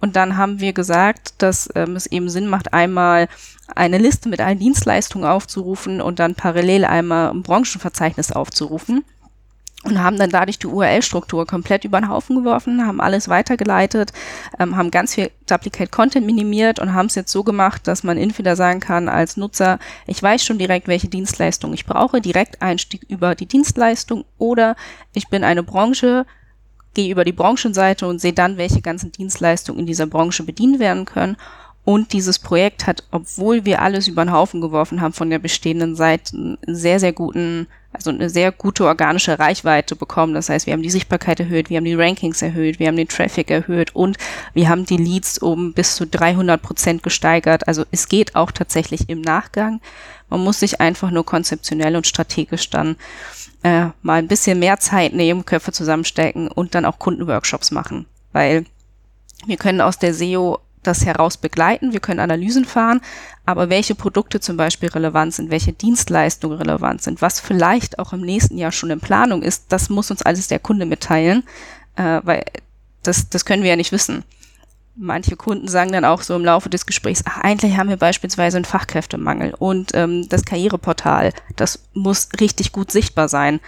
Und 0.01 0.15
dann 0.15 0.35
haben 0.35 0.59
wir 0.59 0.73
gesagt, 0.73 1.35
dass 1.37 1.69
ähm, 1.75 1.95
es 1.95 2.07
eben 2.07 2.27
Sinn 2.27 2.47
macht, 2.47 2.73
einmal 2.73 3.27
eine 3.75 3.99
Liste 3.99 4.27
mit 4.29 4.41
allen 4.41 4.59
Dienstleistungen 4.59 5.27
aufzurufen 5.27 6.01
und 6.01 6.19
dann 6.19 6.35
parallel 6.35 6.83
einmal 6.91 7.31
ein 7.31 7.41
Branchenverzeichnis 7.41 8.31
aufzurufen 8.31 9.03
und 9.83 9.99
haben 10.01 10.17
dann 10.17 10.29
dadurch 10.29 10.59
die 10.59 10.67
URL-Struktur 10.67 11.47
komplett 11.47 11.85
über 11.85 11.99
den 11.99 12.09
Haufen 12.09 12.35
geworfen, 12.35 12.85
haben 12.85 13.01
alles 13.01 13.29
weitergeleitet, 13.29 14.13
ähm, 14.59 14.75
haben 14.75 14.91
ganz 14.91 15.15
viel 15.15 15.31
Duplicate 15.47 15.89
Content 15.89 16.25
minimiert 16.25 16.79
und 16.79 16.93
haben 16.93 17.07
es 17.07 17.15
jetzt 17.15 17.31
so 17.31 17.43
gemacht, 17.43 17.87
dass 17.87 18.03
man 18.03 18.17
entweder 18.17 18.55
sagen 18.55 18.79
kann 18.79 19.09
als 19.09 19.37
Nutzer, 19.37 19.79
ich 20.05 20.21
weiß 20.21 20.45
schon 20.45 20.59
direkt, 20.59 20.87
welche 20.87 21.07
Dienstleistung 21.07 21.73
ich 21.73 21.85
brauche, 21.85 22.21
direkt 22.21 22.61
Einstieg 22.61 23.05
über 23.09 23.33
die 23.33 23.47
Dienstleistung 23.47 24.25
oder 24.37 24.75
ich 25.13 25.29
bin 25.29 25.43
eine 25.43 25.63
Branche, 25.63 26.25
gehe 26.93 27.11
über 27.11 27.23
die 27.25 27.31
Branchenseite 27.31 28.05
und 28.05 28.19
sehe 28.19 28.33
dann, 28.33 28.57
welche 28.57 28.81
ganzen 28.81 29.11
Dienstleistungen 29.11 29.79
in 29.79 29.85
dieser 29.85 30.05
Branche 30.05 30.43
bedient 30.43 30.79
werden 30.79 31.05
können. 31.05 31.37
Und 31.83 32.13
dieses 32.13 32.37
Projekt 32.37 32.85
hat, 32.85 33.03
obwohl 33.09 33.65
wir 33.65 33.81
alles 33.81 34.07
über 34.07 34.23
den 34.23 34.31
Haufen 34.31 34.61
geworfen 34.61 35.01
haben 35.01 35.13
von 35.13 35.31
der 35.31 35.39
bestehenden 35.39 35.95
Seite, 35.95 36.35
einen 36.35 36.57
sehr, 36.67 36.99
sehr 36.99 37.11
guten, 37.11 37.67
also 37.91 38.11
eine 38.11 38.29
sehr 38.29 38.51
gute 38.51 38.85
organische 38.85 39.39
Reichweite 39.39 39.95
bekommen. 39.95 40.35
Das 40.35 40.49
heißt, 40.49 40.67
wir 40.67 40.73
haben 40.73 40.83
die 40.83 40.91
Sichtbarkeit 40.91 41.39
erhöht, 41.39 41.71
wir 41.71 41.77
haben 41.77 41.85
die 41.85 41.95
Rankings 41.95 42.43
erhöht, 42.43 42.77
wir 42.77 42.87
haben 42.87 42.97
den 42.97 43.07
Traffic 43.07 43.49
erhöht 43.49 43.95
und 43.95 44.17
wir 44.53 44.69
haben 44.69 44.85
die 44.85 44.97
Leads 44.97 45.39
um 45.39 45.73
bis 45.73 45.95
zu 45.95 46.05
300 46.05 46.61
Prozent 46.61 47.01
gesteigert. 47.01 47.67
Also 47.67 47.83
es 47.89 48.07
geht 48.07 48.35
auch 48.35 48.51
tatsächlich 48.51 49.09
im 49.09 49.21
Nachgang. 49.21 49.81
Man 50.29 50.43
muss 50.43 50.59
sich 50.59 50.79
einfach 50.79 51.09
nur 51.09 51.25
konzeptionell 51.25 51.95
und 51.95 52.05
strategisch 52.05 52.69
dann 52.69 52.95
äh, 53.63 53.87
mal 54.03 54.19
ein 54.19 54.27
bisschen 54.27 54.59
mehr 54.59 54.79
Zeit 54.79 55.13
nehmen, 55.13 55.45
Köpfe 55.45 55.71
zusammenstecken 55.71 56.47
und 56.47 56.75
dann 56.75 56.85
auch 56.85 56.99
Kundenworkshops 56.99 57.71
machen. 57.71 58.05
Weil 58.33 58.65
wir 59.47 59.57
können 59.57 59.81
aus 59.81 59.97
der 59.97 60.13
SEO 60.13 60.59
das 60.83 61.05
heraus 61.05 61.37
begleiten, 61.37 61.93
wir 61.93 61.99
können 61.99 62.19
Analysen 62.19 62.65
fahren, 62.65 63.01
aber 63.45 63.69
welche 63.69 63.95
Produkte 63.95 64.39
zum 64.39 64.57
Beispiel 64.57 64.89
relevant 64.89 65.33
sind, 65.33 65.51
welche 65.51 65.73
Dienstleistungen 65.73 66.57
relevant 66.57 67.01
sind, 67.01 67.21
was 67.21 67.39
vielleicht 67.39 67.99
auch 67.99 68.13
im 68.13 68.21
nächsten 68.21 68.57
Jahr 68.57 68.71
schon 68.71 68.91
in 68.91 68.99
Planung 68.99 69.43
ist, 69.43 69.65
das 69.69 69.89
muss 69.89 70.11
uns 70.11 70.21
alles 70.21 70.47
der 70.47 70.59
Kunde 70.59 70.85
mitteilen, 70.85 71.43
äh, 71.95 72.21
weil 72.23 72.43
das, 73.03 73.29
das 73.29 73.45
können 73.45 73.63
wir 73.63 73.71
ja 73.71 73.75
nicht 73.75 73.91
wissen 73.91 74.23
manche 74.95 75.35
Kunden 75.35 75.67
sagen 75.67 75.91
dann 75.91 76.05
auch 76.05 76.21
so 76.21 76.35
im 76.35 76.45
Laufe 76.45 76.69
des 76.69 76.85
Gesprächs, 76.85 77.23
ach, 77.25 77.37
eigentlich 77.39 77.77
haben 77.77 77.89
wir 77.89 77.97
beispielsweise 77.97 78.57
einen 78.57 78.65
Fachkräftemangel 78.65 79.53
und 79.57 79.91
ähm, 79.93 80.27
das 80.29 80.45
Karriereportal, 80.45 81.33
das 81.55 81.79
muss 81.93 82.29
richtig 82.39 82.71
gut 82.71 82.91
sichtbar 82.91 83.27
sein. 83.29 83.59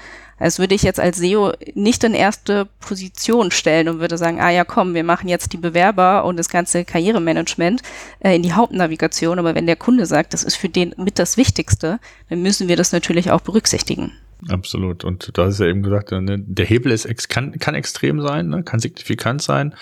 Als 0.44 0.60
würde 0.60 0.76
ich 0.76 0.84
jetzt 0.84 1.00
als 1.00 1.20
SEO 1.20 1.54
nicht 1.74 2.04
in 2.04 2.14
erste 2.14 2.68
Position 2.82 3.50
stellen 3.50 3.88
und 3.88 4.00
würde 4.02 4.18
sagen, 4.18 4.42
ah 4.42 4.50
ja, 4.50 4.66
komm, 4.66 4.94
wir 4.94 5.06
machen 5.06 5.30
jetzt 5.30 5.54
die 5.54 5.58
Bewerber 5.58 6.26
und 6.26 6.38
das 6.38 6.50
ganze 6.50 6.84
Karrieremanagement 6.84 7.82
äh, 8.20 8.36
in 8.36 8.44
die 8.44 8.52
Hauptnavigation. 8.52 9.40
Aber 9.40 9.56
wenn 9.56 9.68
der 9.68 9.78
Kunde 9.78 10.06
sagt, 10.06 10.34
das 10.34 10.44
ist 10.44 10.56
für 10.56 10.68
den 10.68 10.94
mit 10.98 11.18
das 11.18 11.38
Wichtigste, 11.38 12.00
dann 12.30 12.42
müssen 12.42 12.68
wir 12.68 12.76
das 12.76 12.92
natürlich 12.92 13.32
auch 13.32 13.40
berücksichtigen. 13.40 14.12
Absolut. 14.50 15.06
Und 15.06 15.32
du 15.34 15.42
hast 15.42 15.60
ja 15.60 15.68
eben 15.68 15.84
gesagt, 15.84 16.12
ne, 16.12 16.40
der 16.40 16.66
Hebel 16.66 16.92
ist 16.92 17.06
ex 17.06 17.30
kann, 17.30 17.58
kann 17.60 17.76
extrem 17.76 18.22
sein, 18.22 18.50
ne, 18.50 18.64
kann 18.64 18.80
signifikant 18.80 19.42
sein. 19.42 19.74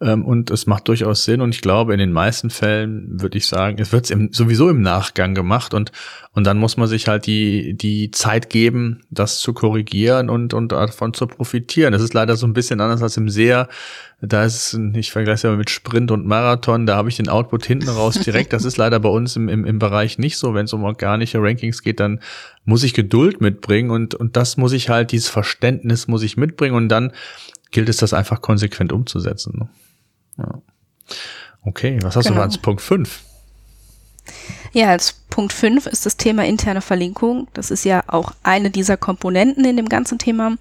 Ähm, 0.00 0.24
und 0.24 0.50
es 0.50 0.66
macht 0.66 0.88
durchaus 0.88 1.24
Sinn. 1.24 1.40
Und 1.40 1.54
ich 1.54 1.62
glaube, 1.62 1.94
in 1.94 1.98
den 1.98 2.12
meisten 2.12 2.50
Fällen 2.50 3.22
würde 3.22 3.38
ich 3.38 3.46
sagen, 3.46 3.78
es 3.80 3.92
wird 3.92 4.06
sowieso 4.34 4.68
im 4.68 4.82
Nachgang 4.82 5.34
gemacht 5.34 5.72
und, 5.72 5.92
und 6.34 6.44
dann 6.44 6.58
muss 6.58 6.76
man 6.76 6.88
sich 6.88 7.08
halt 7.08 7.26
die, 7.26 7.74
die 7.74 8.10
Zeit 8.10 8.50
geben, 8.50 9.02
das 9.10 9.38
zu 9.38 9.52
korrigieren 9.52 10.28
und, 10.28 10.52
und 10.52 10.72
davon 10.72 11.14
zu 11.14 11.26
profitieren. 11.26 11.92
Das 11.92 12.02
ist 12.02 12.14
leider 12.14 12.36
so 12.36 12.46
ein 12.46 12.52
bisschen 12.52 12.80
anders 12.80 13.02
als 13.02 13.16
im 13.16 13.28
SEA 13.28 13.68
da 14.26 14.44
ist, 14.44 14.78
ich 14.94 15.12
vergleiche 15.12 15.34
es 15.34 15.42
ja 15.42 15.56
mit 15.56 15.70
Sprint 15.70 16.10
und 16.10 16.26
Marathon, 16.26 16.86
da 16.86 16.96
habe 16.96 17.08
ich 17.08 17.16
den 17.16 17.28
Output 17.28 17.66
hinten 17.66 17.88
raus 17.88 18.14
direkt. 18.14 18.52
Das 18.52 18.64
ist 18.64 18.76
leider 18.76 19.00
bei 19.00 19.08
uns 19.08 19.36
im, 19.36 19.48
im, 19.48 19.64
im 19.64 19.78
Bereich 19.78 20.18
nicht 20.18 20.38
so. 20.38 20.54
Wenn 20.54 20.64
es 20.64 20.72
um 20.72 20.84
organische 20.84 21.40
Rankings 21.40 21.82
geht, 21.82 22.00
dann 22.00 22.20
muss 22.64 22.82
ich 22.82 22.94
Geduld 22.94 23.40
mitbringen 23.40 23.90
und, 23.90 24.14
und 24.14 24.36
das 24.36 24.56
muss 24.56 24.72
ich 24.72 24.88
halt, 24.88 25.12
dieses 25.12 25.28
Verständnis 25.28 26.08
muss 26.08 26.22
ich 26.22 26.36
mitbringen 26.36 26.74
und 26.74 26.88
dann 26.88 27.12
gilt 27.70 27.88
es, 27.88 27.96
das 27.98 28.14
einfach 28.14 28.40
konsequent 28.40 28.92
umzusetzen. 28.92 29.58
Ne? 29.58 29.68
Ja. 30.38 30.62
Okay, 31.62 31.98
was 32.02 32.16
hast 32.16 32.26
genau. 32.26 32.38
du 32.38 32.42
als 32.42 32.58
Punkt 32.58 32.80
5? 32.80 33.22
Ja, 34.72 34.88
als 34.90 35.12
Punkt 35.30 35.52
5 35.52 35.86
ist 35.86 36.06
das 36.06 36.16
Thema 36.16 36.44
interne 36.44 36.80
Verlinkung. 36.80 37.48
Das 37.54 37.70
ist 37.70 37.84
ja 37.84 38.02
auch 38.06 38.32
eine 38.42 38.70
dieser 38.70 38.96
Komponenten 38.96 39.64
in 39.64 39.76
dem 39.76 39.88
ganzen 39.88 40.18
Thema 40.18 40.56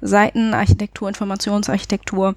Seitenarchitektur, 0.00 1.08
Informationsarchitektur. 1.08 2.34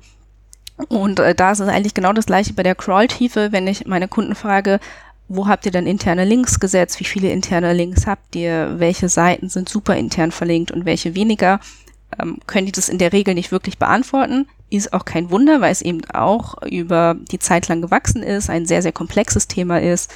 Und 0.89 1.19
äh, 1.19 1.35
da 1.35 1.51
ist 1.51 1.59
es 1.59 1.69
eigentlich 1.69 1.93
genau 1.93 2.13
das 2.13 2.25
gleiche 2.25 2.53
bei 2.53 2.63
der 2.63 2.75
Crawl-Tiefe, 2.75 3.51
wenn 3.51 3.67
ich 3.67 3.85
meine 3.85 4.07
Kunden 4.07 4.35
frage, 4.35 4.79
wo 5.27 5.47
habt 5.47 5.65
ihr 5.65 5.71
denn 5.71 5.87
interne 5.87 6.25
Links 6.25 6.59
gesetzt? 6.59 6.99
Wie 6.99 7.05
viele 7.05 7.31
interne 7.31 7.71
Links 7.73 8.05
habt 8.07 8.35
ihr? 8.35 8.79
Welche 8.79 9.07
Seiten 9.07 9.47
sind 9.47 9.69
super 9.69 9.95
intern 9.95 10.31
verlinkt 10.31 10.71
und 10.71 10.85
welche 10.85 11.15
weniger? 11.15 11.61
Ähm, 12.19 12.39
können 12.47 12.65
die 12.65 12.73
das 12.73 12.89
in 12.89 12.97
der 12.97 13.13
Regel 13.13 13.33
nicht 13.33 13.53
wirklich 13.53 13.77
beantworten? 13.77 14.47
Ist 14.69 14.91
auch 14.91 15.05
kein 15.05 15.29
Wunder, 15.29 15.61
weil 15.61 15.71
es 15.71 15.81
eben 15.81 16.01
auch 16.11 16.61
über 16.63 17.15
die 17.31 17.39
Zeit 17.39 17.69
lang 17.69 17.81
gewachsen 17.81 18.23
ist, 18.23 18.49
ein 18.49 18.65
sehr, 18.65 18.81
sehr 18.81 18.91
komplexes 18.91 19.47
Thema 19.47 19.79
ist 19.79 20.11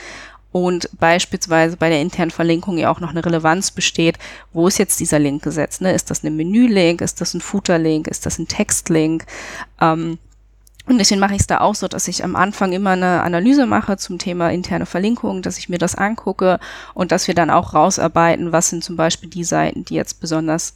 und 0.55 0.89
beispielsweise 0.97 1.75
bei 1.75 1.89
der 1.89 1.99
internen 1.99 2.31
Verlinkung 2.31 2.77
ja 2.77 2.89
auch 2.89 3.01
noch 3.01 3.09
eine 3.09 3.25
Relevanz 3.25 3.71
besteht, 3.71 4.17
wo 4.53 4.69
ist 4.69 4.79
jetzt 4.79 5.01
dieser 5.01 5.19
Link 5.19 5.43
gesetzt? 5.43 5.81
Ne? 5.81 5.91
Ist 5.91 6.09
das 6.09 6.23
ein 6.23 6.33
Menü-Link? 6.33 7.01
Ist 7.01 7.19
das 7.19 7.33
ein 7.33 7.41
Footer-Link? 7.41 8.07
Ist 8.07 8.25
das 8.25 8.39
ein 8.39 8.47
Text-Link? 8.47 9.25
Ähm, 9.81 10.17
und 10.85 10.97
deswegen 10.97 11.19
mache 11.19 11.33
ich 11.33 11.41
es 11.41 11.47
da 11.47 11.59
auch 11.59 11.75
so, 11.75 11.89
dass 11.89 12.07
ich 12.07 12.23
am 12.23 12.37
Anfang 12.37 12.71
immer 12.71 12.91
eine 12.91 13.21
Analyse 13.23 13.65
mache 13.65 13.97
zum 13.97 14.17
Thema 14.17 14.49
interne 14.49 14.85
Verlinkung, 14.85 15.41
dass 15.41 15.57
ich 15.57 15.67
mir 15.67 15.77
das 15.77 15.95
angucke 15.95 16.61
und 16.93 17.11
dass 17.11 17.27
wir 17.27 17.35
dann 17.35 17.49
auch 17.49 17.73
rausarbeiten, 17.73 18.53
was 18.53 18.69
sind 18.69 18.81
zum 18.81 18.95
Beispiel 18.95 19.29
die 19.29 19.43
Seiten, 19.43 19.83
die 19.83 19.95
jetzt 19.95 20.21
besonders 20.21 20.73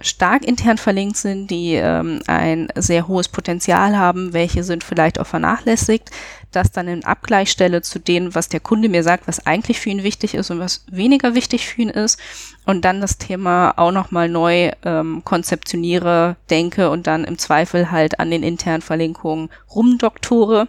stark 0.00 0.44
intern 0.44 0.78
verlinkt 0.78 1.16
sind, 1.16 1.52
die 1.52 1.74
ähm, 1.74 2.20
ein 2.26 2.68
sehr 2.74 3.06
hohes 3.06 3.28
Potenzial 3.28 3.96
haben, 3.96 4.32
welche 4.32 4.64
sind 4.64 4.82
vielleicht 4.82 5.20
auch 5.20 5.26
vernachlässigt, 5.26 6.10
das 6.54 6.70
dann 6.70 6.88
in 6.88 7.04
Abgleich 7.04 7.50
stelle 7.50 7.82
zu 7.82 7.98
dem, 7.98 8.34
was 8.34 8.48
der 8.48 8.60
Kunde 8.60 8.88
mir 8.88 9.02
sagt, 9.02 9.28
was 9.28 9.46
eigentlich 9.46 9.80
für 9.80 9.90
ihn 9.90 10.02
wichtig 10.02 10.34
ist 10.34 10.50
und 10.50 10.58
was 10.58 10.84
weniger 10.90 11.34
wichtig 11.34 11.66
für 11.66 11.82
ihn 11.82 11.90
ist 11.90 12.18
und 12.64 12.84
dann 12.84 13.00
das 13.00 13.18
Thema 13.18 13.74
auch 13.76 13.92
nochmal 13.92 14.28
neu 14.28 14.70
ähm, 14.84 15.22
konzeptioniere, 15.24 16.36
denke 16.50 16.90
und 16.90 17.06
dann 17.06 17.24
im 17.24 17.38
Zweifel 17.38 17.90
halt 17.90 18.20
an 18.20 18.30
den 18.30 18.42
internen 18.42 18.82
Verlinkungen 18.82 19.50
rumdoktore 19.74 20.68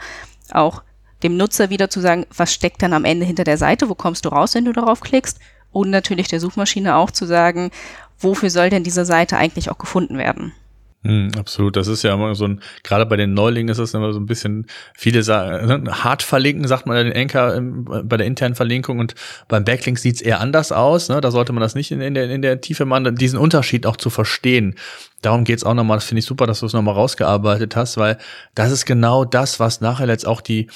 auch 0.51 0.83
dem 1.23 1.37
Nutzer 1.37 1.69
wieder 1.69 1.89
zu 1.89 1.99
sagen, 1.99 2.25
was 2.35 2.53
steckt 2.53 2.81
dann 2.81 2.93
am 2.93 3.05
Ende 3.05 3.25
hinter 3.25 3.43
der 3.43 3.57
Seite, 3.57 3.89
wo 3.89 3.95
kommst 3.95 4.25
du 4.25 4.29
raus, 4.29 4.55
wenn 4.55 4.65
du 4.65 4.73
darauf 4.73 5.01
klickst 5.01 5.39
und 5.71 5.89
natürlich 5.89 6.27
der 6.27 6.39
Suchmaschine 6.39 6.95
auch 6.95 7.11
zu 7.11 7.25
sagen, 7.25 7.71
wofür 8.19 8.49
soll 8.49 8.69
denn 8.69 8.83
diese 8.83 9.05
Seite 9.05 9.37
eigentlich 9.37 9.69
auch 9.69 9.77
gefunden 9.77 10.17
werden. 10.17 10.53
Mm, 11.01 11.29
absolut, 11.37 11.77
das 11.77 11.87
ist 11.87 12.03
ja 12.03 12.13
immer 12.13 12.35
so 12.35 12.45
ein, 12.45 12.61
gerade 12.83 13.05
bei 13.05 13.15
den 13.15 13.33
Neulingen 13.33 13.69
ist 13.69 13.77
es 13.77 13.93
immer 13.93 14.11
so 14.11 14.19
ein 14.19 14.25
bisschen, 14.25 14.67
viele 14.97 15.23
sagen, 15.23 15.83
ne, 15.83 16.03
hart 16.03 16.23
verlinken, 16.23 16.67
sagt 16.67 16.87
man 16.87 17.05
den 17.05 17.15
Anker 17.15 17.57
bei 18.03 18.17
der 18.17 18.27
internen 18.27 18.55
Verlinkung 18.55 18.99
und 18.99 19.15
beim 19.47 19.63
Backlink 19.63 19.97
sieht's 19.97 20.19
eher 20.19 20.41
anders 20.41 20.73
aus, 20.73 21.07
ne? 21.07 21.21
da 21.21 21.31
sollte 21.31 21.53
man 21.53 21.61
das 21.61 21.73
nicht 21.73 21.91
in, 21.91 22.01
in, 22.01 22.15
der, 22.15 22.29
in 22.29 22.41
der 22.41 22.59
Tiefe 22.59 22.83
machen, 22.83 23.15
diesen 23.15 23.39
Unterschied 23.39 23.85
auch 23.85 23.95
zu 23.95 24.09
verstehen. 24.09 24.75
Darum 25.21 25.45
geht's 25.45 25.63
auch 25.63 25.73
nochmal, 25.73 25.97
das 25.97 26.05
finde 26.05 26.19
ich 26.19 26.25
super, 26.25 26.47
dass 26.47 26.59
du 26.59 26.65
es 26.65 26.73
nochmal 26.73 26.95
rausgearbeitet 26.95 27.77
hast, 27.77 27.95
weil 27.95 28.17
das 28.53 28.71
ist 28.71 28.85
genau 28.85 29.23
das, 29.23 29.57
was 29.61 29.79
nachher 29.79 30.07
jetzt 30.07 30.27
auch 30.27 30.41
die, 30.41 30.67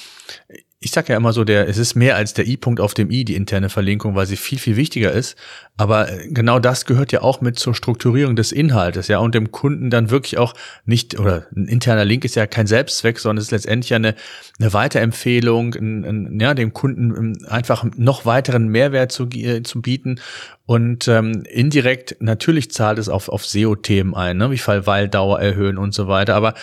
ich 0.84 0.90
sage 0.90 1.12
ja 1.12 1.16
immer 1.16 1.32
so, 1.32 1.44
der, 1.44 1.66
es 1.66 1.78
ist 1.78 1.94
mehr 1.94 2.16
als 2.16 2.34
der 2.34 2.46
I-Punkt 2.46 2.78
auf 2.78 2.92
dem 2.92 3.10
I, 3.10 3.24
die 3.24 3.36
interne 3.36 3.70
Verlinkung, 3.70 4.14
weil 4.14 4.26
sie 4.26 4.36
viel, 4.36 4.58
viel 4.58 4.76
wichtiger 4.76 5.12
ist. 5.12 5.36
Aber 5.76 6.10
äh, 6.12 6.28
genau 6.28 6.58
das 6.58 6.84
gehört 6.84 7.10
ja 7.10 7.22
auch 7.22 7.40
mit 7.40 7.58
zur 7.58 7.74
Strukturierung 7.74 8.36
des 8.36 8.52
Inhaltes, 8.52 9.08
ja, 9.08 9.18
und 9.18 9.34
dem 9.34 9.50
Kunden 9.50 9.88
dann 9.88 10.10
wirklich 10.10 10.36
auch 10.36 10.54
nicht, 10.84 11.18
oder 11.18 11.46
ein 11.56 11.66
interner 11.66 12.04
Link 12.04 12.24
ist 12.24 12.36
ja 12.36 12.46
kein 12.46 12.66
Selbstzweck, 12.66 13.18
sondern 13.18 13.38
es 13.38 13.44
ist 13.44 13.50
letztendlich 13.50 13.90
ja 13.90 13.96
eine, 13.96 14.14
eine 14.60 14.72
Weiterempfehlung, 14.72 15.74
ein, 15.74 16.04
ein, 16.04 16.40
ja, 16.40 16.52
dem 16.52 16.74
Kunden 16.74 17.16
ähm, 17.16 17.46
einfach 17.48 17.84
noch 17.96 18.26
weiteren 18.26 18.68
Mehrwert 18.68 19.10
zu, 19.10 19.24
äh, 19.30 19.62
zu 19.62 19.80
bieten. 19.80 20.20
Und 20.66 21.08
ähm, 21.08 21.42
indirekt, 21.46 22.16
natürlich 22.20 22.70
zahlt 22.70 22.98
es 22.98 23.10
auf, 23.10 23.28
auf 23.28 23.44
SEO-Themen 23.44 24.14
ein, 24.14 24.38
ne, 24.38 24.50
wie 24.50 24.56
Fallweildauer 24.56 25.38
erhöhen 25.38 25.76
und 25.76 25.92
so 25.92 26.08
weiter. 26.08 26.34
Aber 26.34 26.54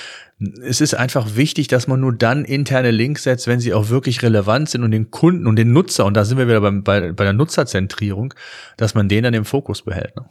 es 0.63 0.81
ist 0.81 0.95
einfach 0.95 1.35
wichtig, 1.35 1.67
dass 1.67 1.87
man 1.87 1.99
nur 1.99 2.13
dann 2.13 2.43
interne 2.43 2.89
Links 2.89 3.23
setzt, 3.23 3.45
wenn 3.45 3.59
sie 3.59 3.75
auch 3.75 3.89
wirklich 3.89 4.23
relevant 4.23 4.69
sind 4.69 4.83
und 4.83 4.89
den 4.89 5.11
Kunden 5.11 5.45
und 5.45 5.55
den 5.55 5.71
Nutzer, 5.71 6.05
und 6.05 6.15
da 6.15 6.25
sind 6.25 6.39
wir 6.39 6.47
wieder 6.47 6.61
beim, 6.61 6.83
bei, 6.83 7.11
bei 7.11 7.23
der 7.23 7.33
Nutzerzentrierung, 7.33 8.33
dass 8.75 8.95
man 8.95 9.07
den 9.07 9.23
dann 9.23 9.35
im 9.35 9.45
Fokus 9.45 9.83
behält. 9.83 10.15
Ne? 10.15 10.25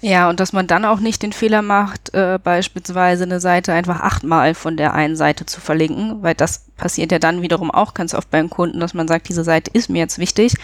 Ja, 0.00 0.30
und 0.30 0.38
dass 0.38 0.52
man 0.52 0.68
dann 0.68 0.84
auch 0.84 1.00
nicht 1.00 1.22
den 1.22 1.32
Fehler 1.32 1.60
macht, 1.60 2.14
äh, 2.14 2.38
beispielsweise 2.42 3.24
eine 3.24 3.40
Seite 3.40 3.72
einfach 3.72 4.00
achtmal 4.00 4.54
von 4.54 4.76
der 4.76 4.94
einen 4.94 5.16
Seite 5.16 5.44
zu 5.44 5.60
verlinken, 5.60 6.22
weil 6.22 6.34
das 6.36 6.66
passiert 6.76 7.10
ja 7.10 7.18
dann 7.18 7.42
wiederum 7.42 7.72
auch 7.72 7.94
ganz 7.94 8.14
oft 8.14 8.30
beim 8.30 8.48
Kunden, 8.48 8.78
dass 8.78 8.94
man 8.94 9.08
sagt, 9.08 9.28
diese 9.28 9.42
Seite 9.42 9.72
ist 9.72 9.90
mir 9.90 9.98
jetzt 9.98 10.18
wichtig 10.18 10.54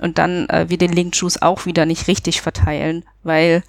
und 0.00 0.18
dann 0.18 0.46
äh, 0.50 0.66
wir 0.68 0.76
den 0.76 0.92
Link-Juice 0.92 1.40
auch 1.40 1.64
wieder 1.64 1.86
nicht 1.86 2.06
richtig 2.06 2.42
verteilen, 2.42 3.04
weil 3.22 3.62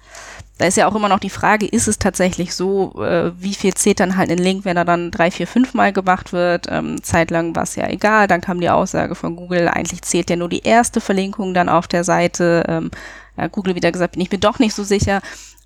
da 0.58 0.66
ist 0.66 0.76
ja 0.76 0.86
auch 0.86 0.94
immer 0.94 1.08
noch 1.08 1.18
die 1.18 1.30
Frage, 1.30 1.66
ist 1.66 1.88
es 1.88 1.98
tatsächlich 1.98 2.54
so, 2.54 3.02
äh, 3.02 3.32
wie 3.40 3.54
viel 3.54 3.74
zählt 3.74 4.00
dann 4.00 4.16
halt 4.16 4.30
ein 4.30 4.38
Link, 4.38 4.64
wenn 4.64 4.76
er 4.76 4.84
dann 4.84 5.10
drei, 5.10 5.30
vier, 5.30 5.46
fünf 5.46 5.74
Mal 5.74 5.92
gemacht 5.92 6.32
wird? 6.32 6.66
Ähm, 6.70 7.02
zeitlang 7.02 7.56
war 7.56 7.64
es 7.64 7.74
ja 7.74 7.88
egal, 7.88 8.28
dann 8.28 8.40
kam 8.40 8.60
die 8.60 8.70
Aussage 8.70 9.14
von 9.14 9.36
Google, 9.36 9.68
eigentlich 9.68 10.02
zählt 10.02 10.30
ja 10.30 10.36
nur 10.36 10.48
die 10.50 10.62
erste 10.62 11.00
Verlinkung 11.00 11.54
dann 11.54 11.68
auf 11.68 11.88
der 11.88 12.04
Seite. 12.04 12.64
Ähm, 12.68 12.90
ja, 13.36 13.48
Google 13.48 13.74
wieder 13.74 13.92
gesagt, 13.92 14.12
bin 14.12 14.22
ich 14.22 14.30
mir 14.30 14.38
doch 14.38 14.58
nicht 14.58 14.74
so 14.74 14.84
sicher. 14.84 15.20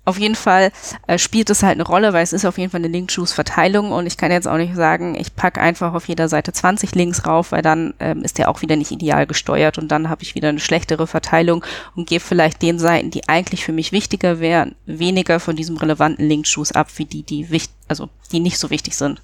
Auf 0.05 0.17
jeden 0.17 0.35
Fall 0.35 0.71
äh, 1.07 1.19
spielt 1.19 1.49
es 1.49 1.61
halt 1.61 1.75
eine 1.75 1.85
Rolle, 1.85 2.13
weil 2.13 2.23
es 2.23 2.33
ist 2.33 2.45
auf 2.45 2.57
jeden 2.57 2.71
Fall 2.71 2.79
eine 2.79 2.87
Link-Choose-Verteilung 2.87 3.91
und 3.91 4.07
ich 4.07 4.17
kann 4.17 4.31
jetzt 4.31 4.47
auch 4.47 4.57
nicht 4.57 4.75
sagen, 4.75 5.13
ich 5.13 5.35
packe 5.35 5.61
einfach 5.61 5.93
auf 5.93 6.07
jeder 6.07 6.29
Seite 6.29 6.51
20 6.51 6.95
Links 6.95 7.27
rauf, 7.27 7.51
weil 7.51 7.61
dann 7.61 7.93
ähm, 7.99 8.23
ist 8.23 8.39
der 8.39 8.49
auch 8.49 8.63
wieder 8.63 8.75
nicht 8.75 8.91
ideal 8.91 9.27
gesteuert 9.27 9.77
und 9.77 9.89
dann 9.89 10.09
habe 10.09 10.23
ich 10.23 10.33
wieder 10.33 10.49
eine 10.49 10.59
schlechtere 10.59 11.05
Verteilung 11.05 11.63
und 11.95 12.07
gebe 12.07 12.23
vielleicht 12.23 12.61
den 12.61 12.79
Seiten, 12.79 13.11
die 13.11 13.27
eigentlich 13.29 13.63
für 13.63 13.73
mich 13.73 13.91
wichtiger 13.91 14.39
wären, 14.39 14.73
weniger 14.85 15.39
von 15.39 15.55
diesem 15.55 15.77
relevanten 15.77 16.27
Link-Choose 16.27 16.73
ab, 16.73 16.87
wie 16.95 17.05
die, 17.05 17.21
die 17.21 17.51
wichtig, 17.51 17.75
also 17.87 18.09
die 18.31 18.39
nicht 18.39 18.57
so 18.57 18.71
wichtig 18.71 18.95
sind. 18.95 19.21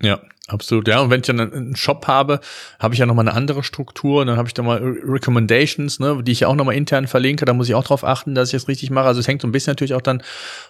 Ja, 0.00 0.20
Absolut, 0.48 0.88
ja. 0.88 1.00
Und 1.00 1.10
wenn 1.10 1.20
ich 1.20 1.26
dann 1.26 1.38
einen 1.38 1.76
Shop 1.76 2.08
habe, 2.08 2.40
habe 2.80 2.94
ich 2.94 3.00
ja 3.00 3.06
nochmal 3.06 3.28
eine 3.28 3.36
andere 3.36 3.62
Struktur. 3.62 4.24
Dann 4.24 4.36
habe 4.36 4.48
ich 4.48 4.54
da 4.54 4.64
mal 4.64 4.82
Recommendations, 4.82 6.00
ne, 6.00 6.20
die 6.20 6.32
ich 6.32 6.40
ja 6.40 6.48
auch 6.48 6.56
nochmal 6.56 6.74
intern 6.74 7.06
verlinke. 7.06 7.44
Da 7.44 7.52
muss 7.52 7.68
ich 7.68 7.76
auch 7.76 7.84
drauf 7.84 8.02
achten, 8.02 8.34
dass 8.34 8.48
ich 8.48 8.60
das 8.60 8.66
richtig 8.66 8.90
mache. 8.90 9.06
Also 9.06 9.20
es 9.20 9.28
hängt 9.28 9.40
so 9.40 9.46
ein 9.46 9.52
bisschen 9.52 9.70
natürlich 9.70 9.94
auch 9.94 10.02
dann 10.02 10.20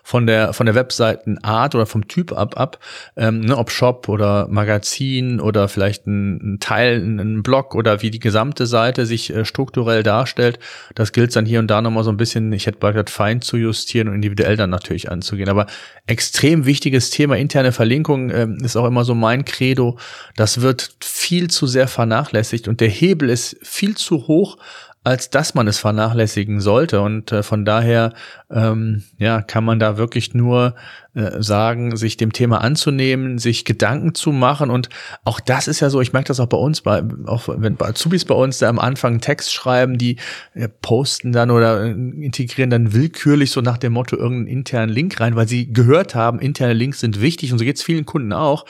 von 0.02 0.26
der 0.26 0.52
von 0.52 0.66
der 0.66 0.74
Webseitenart 0.74 1.74
oder 1.74 1.86
vom 1.86 2.06
Typ 2.06 2.32
ab 2.32 2.60
ab, 2.60 2.80
ähm, 3.16 3.40
ne, 3.40 3.56
ob 3.56 3.70
Shop 3.70 4.10
oder 4.10 4.46
Magazin 4.48 5.40
oder 5.40 5.68
vielleicht 5.68 6.06
ein, 6.06 6.56
ein 6.56 6.60
Teil, 6.60 6.98
ein, 7.02 7.42
Blog 7.42 7.74
oder 7.74 8.02
wie 8.02 8.10
die 8.10 8.20
gesamte 8.20 8.66
Seite 8.66 9.06
sich 9.06 9.34
äh, 9.34 9.46
strukturell 9.46 10.02
darstellt. 10.02 10.58
Das 10.94 11.12
gilt 11.12 11.34
dann 11.34 11.46
hier 11.46 11.60
und 11.60 11.68
da 11.68 11.80
nochmal 11.80 12.04
so 12.04 12.10
ein 12.10 12.18
bisschen, 12.18 12.52
ich 12.52 12.66
hätte 12.66 12.78
bald 12.78 12.92
gesagt, 12.94 13.08
fein 13.08 13.40
zu 13.40 13.56
justieren 13.56 14.08
und 14.08 14.16
individuell 14.16 14.56
dann 14.56 14.68
natürlich 14.68 15.10
anzugehen. 15.10 15.48
Aber 15.48 15.66
extrem 16.06 16.66
wichtiges 16.66 17.08
Thema 17.08 17.38
interne 17.38 17.72
Verlinkung 17.72 18.30
ähm, 18.30 18.58
ist 18.62 18.76
auch 18.76 18.84
immer 18.84 19.04
so 19.04 19.14
mein 19.14 19.46
Credo 19.46 19.61
Credo, 19.62 19.96
das 20.34 20.60
wird 20.60 20.96
viel 21.00 21.48
zu 21.48 21.68
sehr 21.68 21.86
vernachlässigt 21.86 22.66
und 22.66 22.80
der 22.80 22.88
Hebel 22.88 23.30
ist 23.30 23.56
viel 23.62 23.96
zu 23.96 24.26
hoch, 24.26 24.58
als 25.04 25.30
dass 25.30 25.54
man 25.54 25.66
es 25.66 25.80
vernachlässigen 25.80 26.60
sollte. 26.60 27.00
Und 27.00 27.32
äh, 27.32 27.42
von 27.42 27.64
daher 27.64 28.12
ähm, 28.50 29.02
ja, 29.18 29.42
kann 29.42 29.64
man 29.64 29.80
da 29.80 29.96
wirklich 29.96 30.32
nur 30.32 30.76
äh, 31.14 31.42
sagen, 31.42 31.96
sich 31.96 32.16
dem 32.16 32.32
Thema 32.32 32.60
anzunehmen, 32.60 33.38
sich 33.38 33.64
Gedanken 33.64 34.14
zu 34.14 34.30
machen. 34.30 34.70
Und 34.70 34.90
auch 35.24 35.40
das 35.40 35.66
ist 35.66 35.80
ja 35.80 35.90
so, 35.90 36.00
ich 36.00 36.12
merke 36.12 36.28
das 36.28 36.38
auch 36.38 36.46
bei 36.46 36.56
uns, 36.56 36.82
bei, 36.82 37.02
auch 37.26 37.48
wenn 37.48 37.74
bei 37.74 37.88
Azubis 37.88 38.24
bei 38.24 38.34
uns 38.34 38.58
da 38.58 38.68
am 38.68 38.78
Anfang 38.78 39.20
Text 39.20 39.52
schreiben, 39.52 39.98
die 39.98 40.18
äh, 40.54 40.68
posten 40.68 41.32
dann 41.32 41.50
oder 41.50 41.82
äh, 41.84 41.90
integrieren 41.90 42.70
dann 42.70 42.92
willkürlich 42.92 43.50
so 43.50 43.60
nach 43.60 43.78
dem 43.78 43.94
Motto 43.94 44.16
irgendeinen 44.16 44.58
internen 44.58 44.92
Link 44.92 45.20
rein, 45.20 45.34
weil 45.34 45.48
sie 45.48 45.72
gehört 45.72 46.14
haben, 46.14 46.38
interne 46.38 46.74
Links 46.74 47.00
sind 47.00 47.20
wichtig 47.20 47.52
und 47.52 47.58
so 47.58 47.64
geht 47.64 47.76
es 47.76 47.82
vielen 47.82 48.06
Kunden 48.06 48.32
auch 48.32 48.64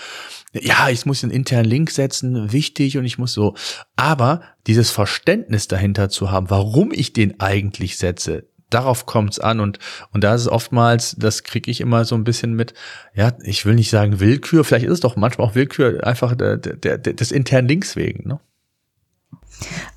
ja, 0.53 0.91
ich 0.91 1.07
muss 1.07 1.23
einen 1.23 1.33
internen 1.33 1.69
Link 1.69 1.91
setzen, 1.91 2.53
wichtig 2.53 2.99
und 2.99 3.05
ich 3.05 3.19
muss 3.19 3.33
so. 3.33 3.55
Aber 3.97 4.43
dieses 4.67 4.91
Verständnis 4.91 5.69
dahinter 5.69 6.09
zu 6.09 6.31
haben, 6.31 6.51
warum 6.51 6.93
ich 6.93 7.13
den 7.13 7.41
eigentlich 7.41 7.97
setze, 7.97 8.47
darauf 8.69 9.07
kommt's 9.07 9.39
an 9.39 9.61
und 9.61 9.79
und 10.13 10.25
da 10.25 10.35
ist 10.35 10.43
es 10.43 10.49
oftmals, 10.49 11.17
das 11.19 11.43
kriege 11.43 11.71
ich 11.71 11.81
immer 11.81 12.05
so 12.05 12.15
ein 12.15 12.25
bisschen 12.25 12.55
mit. 12.55 12.75
Ja, 13.15 13.33
ich 13.45 13.65
will 13.65 13.75
nicht 13.75 13.91
sagen 13.91 14.21
Willkür, 14.21 14.65
vielleicht 14.65 14.87
ist 14.87 14.93
es 14.93 15.01
doch 15.01 15.17
manchmal 15.17 15.49
auch 15.49 15.55
Willkür 15.55 16.07
einfach 16.07 16.35
der, 16.35 16.57
der, 16.57 16.99
der, 16.99 17.13
des 17.15 17.33
internen 17.33 17.69
Links 17.69 17.97
wegen. 17.97 18.29
Ne? 18.29 18.41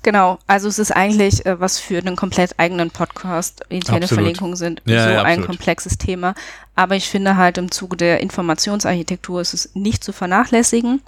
Genau, 0.02 0.38
also 0.46 0.68
es 0.68 0.78
ist 0.78 0.90
eigentlich 0.90 1.44
äh, 1.46 1.60
was 1.60 1.78
für 1.78 1.98
einen 1.98 2.16
komplett 2.16 2.58
eigenen 2.58 2.90
Podcast. 2.90 3.64
Interne. 3.68 4.08
Verlinkungen 4.08 4.56
sind 4.56 4.82
ja, 4.84 5.04
so 5.04 5.10
ja, 5.10 5.22
ein 5.22 5.44
komplexes 5.44 5.98
Thema. 5.98 6.34
Aber 6.74 6.96
ich 6.96 7.08
finde 7.08 7.36
halt 7.36 7.58
im 7.58 7.70
Zuge 7.70 7.96
der 7.96 8.20
Informationsarchitektur 8.20 9.40
ist 9.40 9.54
es 9.54 9.70
nicht 9.74 10.04
zu 10.04 10.12
vernachlässigen 10.12 11.00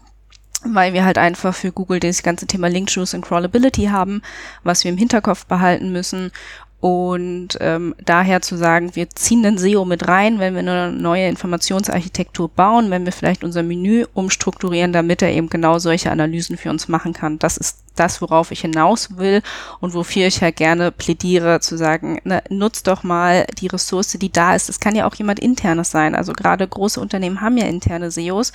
weil 0.64 0.92
wir 0.92 1.04
halt 1.04 1.18
einfach 1.18 1.54
für 1.54 1.70
Google 1.70 2.00
das 2.00 2.22
ganze 2.22 2.46
Thema 2.46 2.68
Link 2.68 2.90
Juice 2.90 3.14
und 3.14 3.24
Crawlability 3.24 3.86
haben, 3.86 4.22
was 4.64 4.82
wir 4.82 4.90
im 4.90 4.98
Hinterkopf 4.98 5.46
behalten 5.46 5.92
müssen 5.92 6.32
und 6.80 7.58
ähm, 7.60 7.96
daher 8.04 8.40
zu 8.40 8.56
sagen, 8.56 8.94
wir 8.94 9.10
ziehen 9.10 9.42
den 9.42 9.58
SEO 9.58 9.84
mit 9.84 10.06
rein, 10.06 10.38
wenn 10.38 10.54
wir 10.54 10.60
eine 10.60 10.92
neue 10.92 11.26
Informationsarchitektur 11.28 12.48
bauen, 12.48 12.90
wenn 12.90 13.04
wir 13.04 13.10
vielleicht 13.10 13.42
unser 13.42 13.64
Menü 13.64 14.04
umstrukturieren, 14.14 14.92
damit 14.92 15.20
er 15.20 15.32
eben 15.32 15.50
genau 15.50 15.80
solche 15.80 16.12
Analysen 16.12 16.56
für 16.56 16.70
uns 16.70 16.86
machen 16.86 17.14
kann. 17.14 17.40
Das 17.40 17.56
ist 17.56 17.82
das, 17.96 18.22
worauf 18.22 18.52
ich 18.52 18.60
hinaus 18.60 19.16
will 19.16 19.42
und 19.80 19.92
wofür 19.92 20.28
ich 20.28 20.38
ja 20.38 20.52
gerne 20.52 20.92
plädiere, 20.92 21.58
zu 21.58 21.76
sagen, 21.76 22.20
ne, 22.22 22.44
nutzt 22.48 22.86
doch 22.86 23.02
mal 23.02 23.44
die 23.58 23.66
Ressource, 23.66 24.10
die 24.12 24.30
da 24.30 24.54
ist. 24.54 24.68
Es 24.68 24.78
kann 24.78 24.94
ja 24.94 25.08
auch 25.08 25.16
jemand 25.16 25.40
internes 25.40 25.90
sein. 25.90 26.14
Also 26.14 26.32
gerade 26.32 26.68
große 26.68 27.00
Unternehmen 27.00 27.40
haben 27.40 27.56
ja 27.56 27.66
interne 27.66 28.12
SEOs 28.12 28.52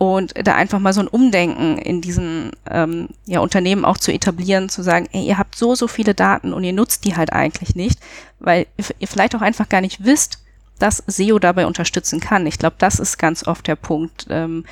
und 0.00 0.32
da 0.46 0.54
einfach 0.54 0.78
mal 0.78 0.94
so 0.94 1.02
ein 1.02 1.08
Umdenken 1.08 1.76
in 1.76 2.00
diesen 2.00 2.52
ähm, 2.70 3.08
ja, 3.26 3.40
Unternehmen 3.40 3.84
auch 3.84 3.98
zu 3.98 4.10
etablieren, 4.10 4.70
zu 4.70 4.80
sagen, 4.80 5.06
ey, 5.12 5.26
ihr 5.26 5.36
habt 5.36 5.56
so, 5.56 5.74
so 5.74 5.88
viele 5.88 6.14
Daten 6.14 6.54
und 6.54 6.64
ihr 6.64 6.72
nutzt 6.72 7.04
die 7.04 7.16
halt 7.16 7.34
eigentlich 7.34 7.76
nicht, 7.76 8.00
weil 8.38 8.66
ihr 8.98 9.06
vielleicht 9.06 9.36
auch 9.36 9.42
einfach 9.42 9.68
gar 9.68 9.82
nicht 9.82 10.02
wisst, 10.02 10.42
dass 10.78 11.04
SEO 11.06 11.38
dabei 11.38 11.66
unterstützen 11.66 12.18
kann. 12.18 12.46
Ich 12.46 12.56
glaube, 12.56 12.76
das 12.78 12.98
ist 12.98 13.18
ganz 13.18 13.46
oft 13.46 13.66
der 13.66 13.76
Punkt, 13.76 14.26
ähm, 14.30 14.64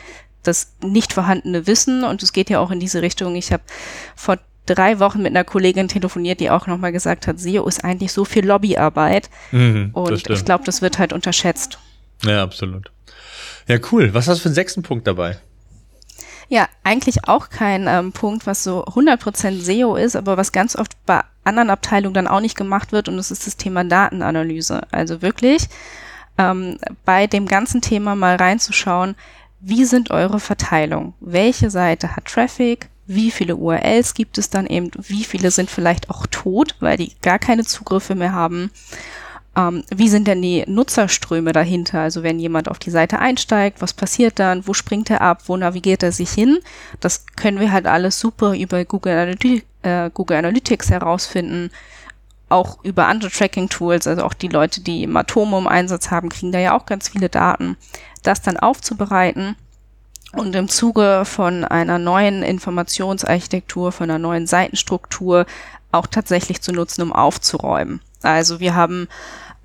das 0.45 0.73
nicht 0.83 1.13
vorhandene 1.13 1.67
Wissen 1.67 2.05
und 2.05 2.23
es 2.23 2.33
geht 2.33 2.49
ja 2.49 2.59
auch 2.59 2.71
in 2.71 2.81
diese 2.81 3.03
Richtung. 3.03 3.37
Ich 3.37 3.53
habe 3.53 3.63
vor 4.17 4.39
drei 4.65 4.99
Wochen 4.99 5.21
mit 5.21 5.33
einer 5.33 5.45
Kollegin 5.45 5.89
telefoniert, 5.89 6.41
die 6.41 6.49
auch 6.49 6.67
nochmal 6.67 6.93
gesagt 6.93 7.27
hat, 7.27 7.39
SEO 7.39 7.69
ist 7.69 7.85
eigentlich 7.85 8.15
so 8.15 8.25
viel 8.25 8.47
Lobbyarbeit 8.47 9.29
mhm, 9.53 9.91
und 9.93 10.27
ich 10.31 10.45
glaube, 10.47 10.65
das 10.65 10.81
wird 10.81 10.99
halt 10.99 11.13
unterschätzt. 11.13 11.79
Ja, 12.25 12.43
absolut. 12.43 12.91
Ja, 13.69 13.79
cool. 13.93 14.15
Was 14.15 14.27
hast 14.27 14.39
du 14.39 14.43
für 14.43 14.49
einen 14.49 14.55
sechsten 14.55 14.83
Punkt 14.83 15.07
dabei? 15.07 15.39
Ja, 16.49 16.67
eigentlich 16.83 17.29
auch 17.29 17.51
kein 17.51 17.87
ähm, 17.87 18.13
Punkt, 18.13 18.47
was 18.47 18.65
so 18.65 18.85
100% 18.87 19.61
SEO 19.61 19.97
ist, 19.97 20.17
aber 20.17 20.39
was 20.39 20.51
ganz 20.53 20.75
oft 20.75 20.97
bei 21.05 21.21
anderen 21.45 21.69
Abteilungen 21.69 22.15
dann 22.15 22.27
auch 22.27 22.41
nicht 22.41 22.57
gemacht 22.57 22.91
wird 22.91 23.09
und 23.09 23.19
das 23.19 23.31
ist 23.31 23.47
das 23.47 23.59
Thema 23.59 23.85
Datenanalyse. 23.85 24.81
Also 24.91 25.21
wirklich 25.21 25.69
ähm, 26.39 26.79
bei 27.05 27.27
dem 27.27 27.47
ganzen 27.47 27.83
Thema 27.83 28.15
mal 28.15 28.37
reinzuschauen, 28.37 29.15
wie 29.61 29.85
sind 29.85 30.11
eure 30.11 30.41
Verteilung? 30.41 31.13
Welche 31.21 31.69
Seite 31.69 32.17
hat 32.17 32.25
Traffic? 32.27 32.89
Wie 33.07 33.31
viele 33.31 33.57
URLs 33.57 34.15
gibt 34.15 34.39
es 34.39 34.49
dann 34.49 34.67
eben? 34.67 34.91
Wie 34.97 35.25
viele 35.25 35.51
sind 35.51 35.71
vielleicht 35.71 36.09
auch 36.09 36.27
tot, 36.27 36.77
weil 36.81 36.97
die 36.97 37.13
gar 37.21 37.39
keine 37.39 37.65
Zugriffe 37.65 38.15
mehr 38.15 38.33
haben? 38.33 38.71
Ähm, 39.59 39.83
wie 39.91 40.09
sind 40.09 40.29
denn 40.29 40.41
die 40.41 40.65
Nutzerströme 40.69 41.53
dahinter? 41.53 42.01
Also 42.01 42.23
wenn 42.23 42.39
jemand 42.39 42.69
auf 42.69 42.79
die 42.79 42.93
Seite 42.93 43.19
einsteigt, 43.19 43.83
was 43.83 43.93
passiert 43.93 44.39
dann? 44.39 44.67
Wo 44.69 44.73
springt 44.73 45.11
er 45.11 45.21
ab? 45.21 45.43
Wo 45.47 45.57
navigiert 45.57 46.05
er 46.05 46.13
sich 46.13 46.31
hin? 46.31 46.59
Das 47.01 47.27
können 47.35 47.59
wir 47.59 47.73
halt 47.73 47.87
alles 47.87 48.21
super 48.21 48.57
über 48.57 48.85
Google, 48.85 49.15
Analytics, 49.15 49.67
äh, 49.83 50.11
Google 50.15 50.37
Analytics 50.37 50.91
herausfinden. 50.91 51.71
Auch 52.49 52.83
über 52.85 53.07
andere 53.07 53.31
Tracking-Tools, 53.31 54.07
also 54.07 54.23
auch 54.23 54.33
die 54.33 54.49
Leute, 54.49 54.81
die 54.81 55.07
Matomo 55.07 55.59
im 55.59 55.67
Einsatz 55.67 56.11
haben, 56.11 56.29
kriegen 56.29 56.53
da 56.53 56.59
ja 56.59 56.79
auch 56.79 56.87
ganz 56.87 57.09
viele 57.09 57.29
Daten. 57.29 57.77
Das 58.23 58.41
dann 58.41 58.57
aufzubereiten 58.57 59.57
und 60.33 60.55
im 60.55 60.69
Zuge 60.69 61.25
von 61.25 61.65
einer 61.65 61.99
neuen 61.99 62.43
Informationsarchitektur, 62.43 63.93
von 63.93 64.09
einer 64.09 64.19
neuen 64.19 64.47
Seitenstruktur 64.47 65.47
auch 65.91 66.07
tatsächlich 66.07 66.63
zu 66.63 66.73
nutzen, 66.73 67.03
um 67.03 67.13
aufzuräumen. 67.13 68.01
Also 68.23 68.61
wir 68.61 68.75
haben 68.75 69.09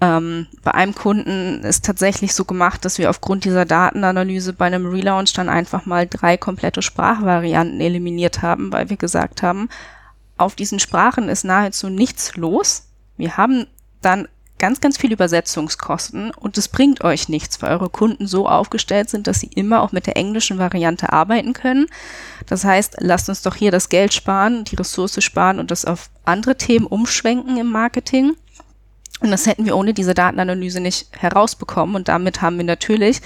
ähm, 0.03 0.47
bei 0.63 0.73
einem 0.73 0.93
Kunden 0.93 1.63
ist 1.63 1.85
tatsächlich 1.85 2.33
so 2.33 2.43
gemacht, 2.43 2.83
dass 2.83 2.97
wir 2.97 3.09
aufgrund 3.09 3.45
dieser 3.45 3.63
Datenanalyse 3.63 4.51
bei 4.51 4.65
einem 4.65 4.85
Relaunch 4.85 5.31
dann 5.31 5.47
einfach 5.47 5.85
mal 5.85 6.05
drei 6.07 6.35
komplette 6.35 6.81
Sprachvarianten 6.81 7.79
eliminiert 7.79 8.41
haben, 8.41 8.73
weil 8.73 8.89
wir 8.89 8.97
gesagt 8.97 9.43
haben, 9.43 9.69
auf 10.37 10.55
diesen 10.55 10.79
Sprachen 10.79 11.29
ist 11.29 11.45
nahezu 11.45 11.87
nichts 11.87 12.35
los. 12.35 12.87
Wir 13.15 13.37
haben 13.37 13.67
dann 14.01 14.27
ganz, 14.59 14.81
ganz 14.81 14.97
viel 14.97 15.13
Übersetzungskosten 15.13 16.31
und 16.31 16.57
es 16.57 16.67
bringt 16.67 17.01
euch 17.03 17.29
nichts, 17.29 17.61
weil 17.61 17.71
eure 17.71 17.89
Kunden 17.89 18.27
so 18.27 18.49
aufgestellt 18.49 19.09
sind, 19.09 19.27
dass 19.27 19.39
sie 19.39 19.51
immer 19.55 19.81
auch 19.81 19.93
mit 19.93 20.05
der 20.05 20.17
englischen 20.17 20.57
Variante 20.57 21.13
arbeiten 21.13 21.53
können. 21.53 21.85
Das 22.47 22.65
heißt, 22.65 22.97
lasst 22.99 23.29
uns 23.29 23.41
doch 23.41 23.55
hier 23.55 23.71
das 23.71 23.87
Geld 23.87 24.13
sparen, 24.13 24.65
die 24.65 24.75
Ressource 24.75 25.23
sparen 25.23 25.59
und 25.59 25.71
das 25.71 25.85
auf 25.85 26.09
andere 26.25 26.57
Themen 26.57 26.87
umschwenken 26.87 27.55
im 27.55 27.71
Marketing. 27.71 28.33
Und 29.23 29.31
das 29.31 29.47
hätten 29.47 29.65
wir 29.65 29.75
ohne 29.75 29.93
diese 29.93 30.13
Datenanalyse 30.13 30.81
nicht 30.81 31.07
herausbekommen. 31.17 31.95
Und 31.95 32.09
damit 32.09 32.41
haben 32.41 32.57
wir 32.57 32.65
natürlich 32.65 33.21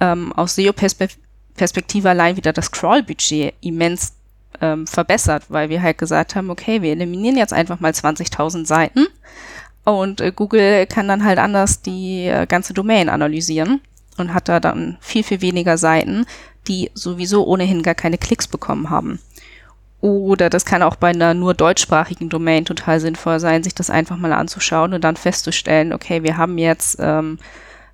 ähm, 0.00 0.32
aus 0.32 0.54
SEO-Perspektive 0.54 2.08
allein 2.08 2.36
wieder 2.36 2.52
das 2.52 2.70
Crawl-Budget 2.70 3.54
immens 3.60 4.14
ähm, 4.60 4.86
verbessert, 4.86 5.44
weil 5.48 5.68
wir 5.68 5.82
halt 5.82 5.98
gesagt 5.98 6.36
haben, 6.36 6.48
okay, 6.48 6.80
wir 6.80 6.92
eliminieren 6.92 7.36
jetzt 7.36 7.52
einfach 7.52 7.80
mal 7.80 7.90
20.000 7.90 8.66
Seiten 8.66 9.06
und 9.84 10.20
äh, 10.20 10.32
Google 10.34 10.86
kann 10.86 11.08
dann 11.08 11.24
halt 11.24 11.38
anders 11.38 11.82
die 11.82 12.26
äh, 12.26 12.46
ganze 12.46 12.72
Domain 12.72 13.08
analysieren 13.08 13.80
und 14.18 14.32
hat 14.34 14.48
da 14.48 14.60
dann 14.60 14.98
viel, 15.00 15.24
viel 15.24 15.40
weniger 15.40 15.76
Seiten, 15.76 16.26
die 16.68 16.90
sowieso 16.94 17.44
ohnehin 17.46 17.82
gar 17.82 17.94
keine 17.94 18.18
Klicks 18.18 18.46
bekommen 18.46 18.90
haben. 18.90 19.18
Oder 20.02 20.50
das 20.50 20.64
kann 20.64 20.82
auch 20.82 20.96
bei 20.96 21.10
einer 21.10 21.32
nur 21.32 21.54
deutschsprachigen 21.54 22.28
Domain 22.28 22.64
total 22.64 22.98
sinnvoll 22.98 23.38
sein, 23.38 23.62
sich 23.62 23.72
das 23.74 23.88
einfach 23.88 24.16
mal 24.16 24.32
anzuschauen 24.32 24.94
und 24.94 25.04
dann 25.04 25.14
festzustellen, 25.14 25.92
okay, 25.92 26.24
wir 26.24 26.36
haben 26.36 26.58
jetzt, 26.58 26.96
ähm, 26.98 27.38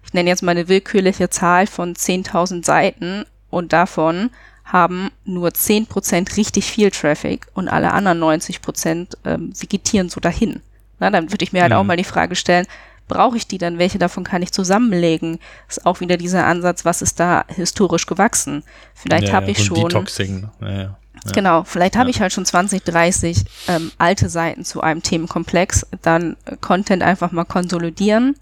ich 0.03 0.15
nenne 0.15 0.31
jetzt 0.31 0.43
mal 0.43 0.53
eine 0.53 0.69
willkürliche 0.69 1.29
Zahl 1.29 1.67
von 1.67 1.95
10.000 1.95 2.65
Seiten 2.65 3.27
und 3.51 3.75
davon 3.75 4.31
haben 4.65 5.11
nur 5.27 5.51
10% 5.51 6.39
richtig 6.39 6.65
viel 6.65 6.91
Traffic 6.91 7.47
und 7.53 7.69
alle 7.69 7.93
anderen 7.93 8.23
90% 8.23 9.09
ähm, 9.27 9.53
vegetieren 9.55 10.09
so 10.09 10.19
dahin. 10.19 10.63
Na, 11.01 11.11
dann 11.11 11.31
würde 11.31 11.45
ich 11.45 11.53
mir 11.53 11.61
halt 11.61 11.73
mhm. 11.73 11.79
auch 11.79 11.85
mal 11.85 11.99
die 11.99 12.05
Frage 12.05 12.37
stellen, 12.37 12.67
brauche 13.07 13.37
ich 13.37 13.47
die 13.47 13.59
dann? 13.59 13.79
Welche 13.79 13.99
davon 13.99 14.25
kann 14.25 14.41
ich 14.41 14.53
zusammenlegen? 14.53 15.41
Ist 15.69 15.85
auch 15.85 16.01
wieder 16.01 16.17
dieser 16.17 16.47
Ansatz, 16.47 16.87
was 16.87 17.03
ist 17.03 17.21
da 17.21 17.45
historisch 17.49 18.07
gewachsen? 18.07 18.63
Vielleicht 18.95 19.29
ja, 19.29 19.35
habe 19.35 19.51
ich 19.51 19.63
schon. 19.63 19.77
Detoxing. 19.77 20.49
Ja, 20.63 20.71
ja. 20.71 20.97
Genau, 21.33 21.65
vielleicht 21.65 21.97
habe 21.97 22.11
ja. 22.11 22.17
ich 22.17 22.21
halt 22.21 22.33
schon 22.33 22.45
20, 22.45 22.85
30 22.85 23.45
ähm, 23.69 23.93
alte 23.99 24.29
Seiten 24.29 24.65
zu 24.65 24.81
einem 24.81 25.03
Themenkomplex. 25.03 25.87
Dann 26.03 26.37
äh, 26.45 26.57
Content 26.61 27.03
einfach 27.03 27.33
mal 27.33 27.45
konsolidieren, 27.45 28.37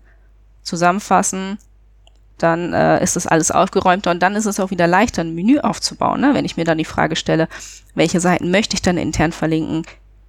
zusammenfassen, 0.63 1.59
dann 2.39 2.73
äh, 2.75 3.03
ist 3.03 3.17
das 3.17 3.27
alles 3.27 3.51
aufgeräumter 3.51 4.11
und 4.11 4.23
dann 4.23 4.35
ist 4.35 4.47
es 4.47 4.61
auch 4.61 4.71
wieder 4.71 4.87
leichter, 4.87 5.23
ein 5.23 5.35
Menü 5.35 5.59
aufzubauen. 5.61 6.21
Ne? 6.21 6.35
Wenn 6.35 6.45
ich 6.45 6.57
mir 6.57 6.65
dann 6.65 6.79
die 6.79 6.85
Frage 6.85 7.17
stelle, 7.17 7.49
welche 7.95 8.21
Seiten 8.21 8.51
möchte 8.51 8.75
ich 8.75 8.83
dann 8.83 8.99
intern 8.99 9.33
verlinken? 9.33 9.85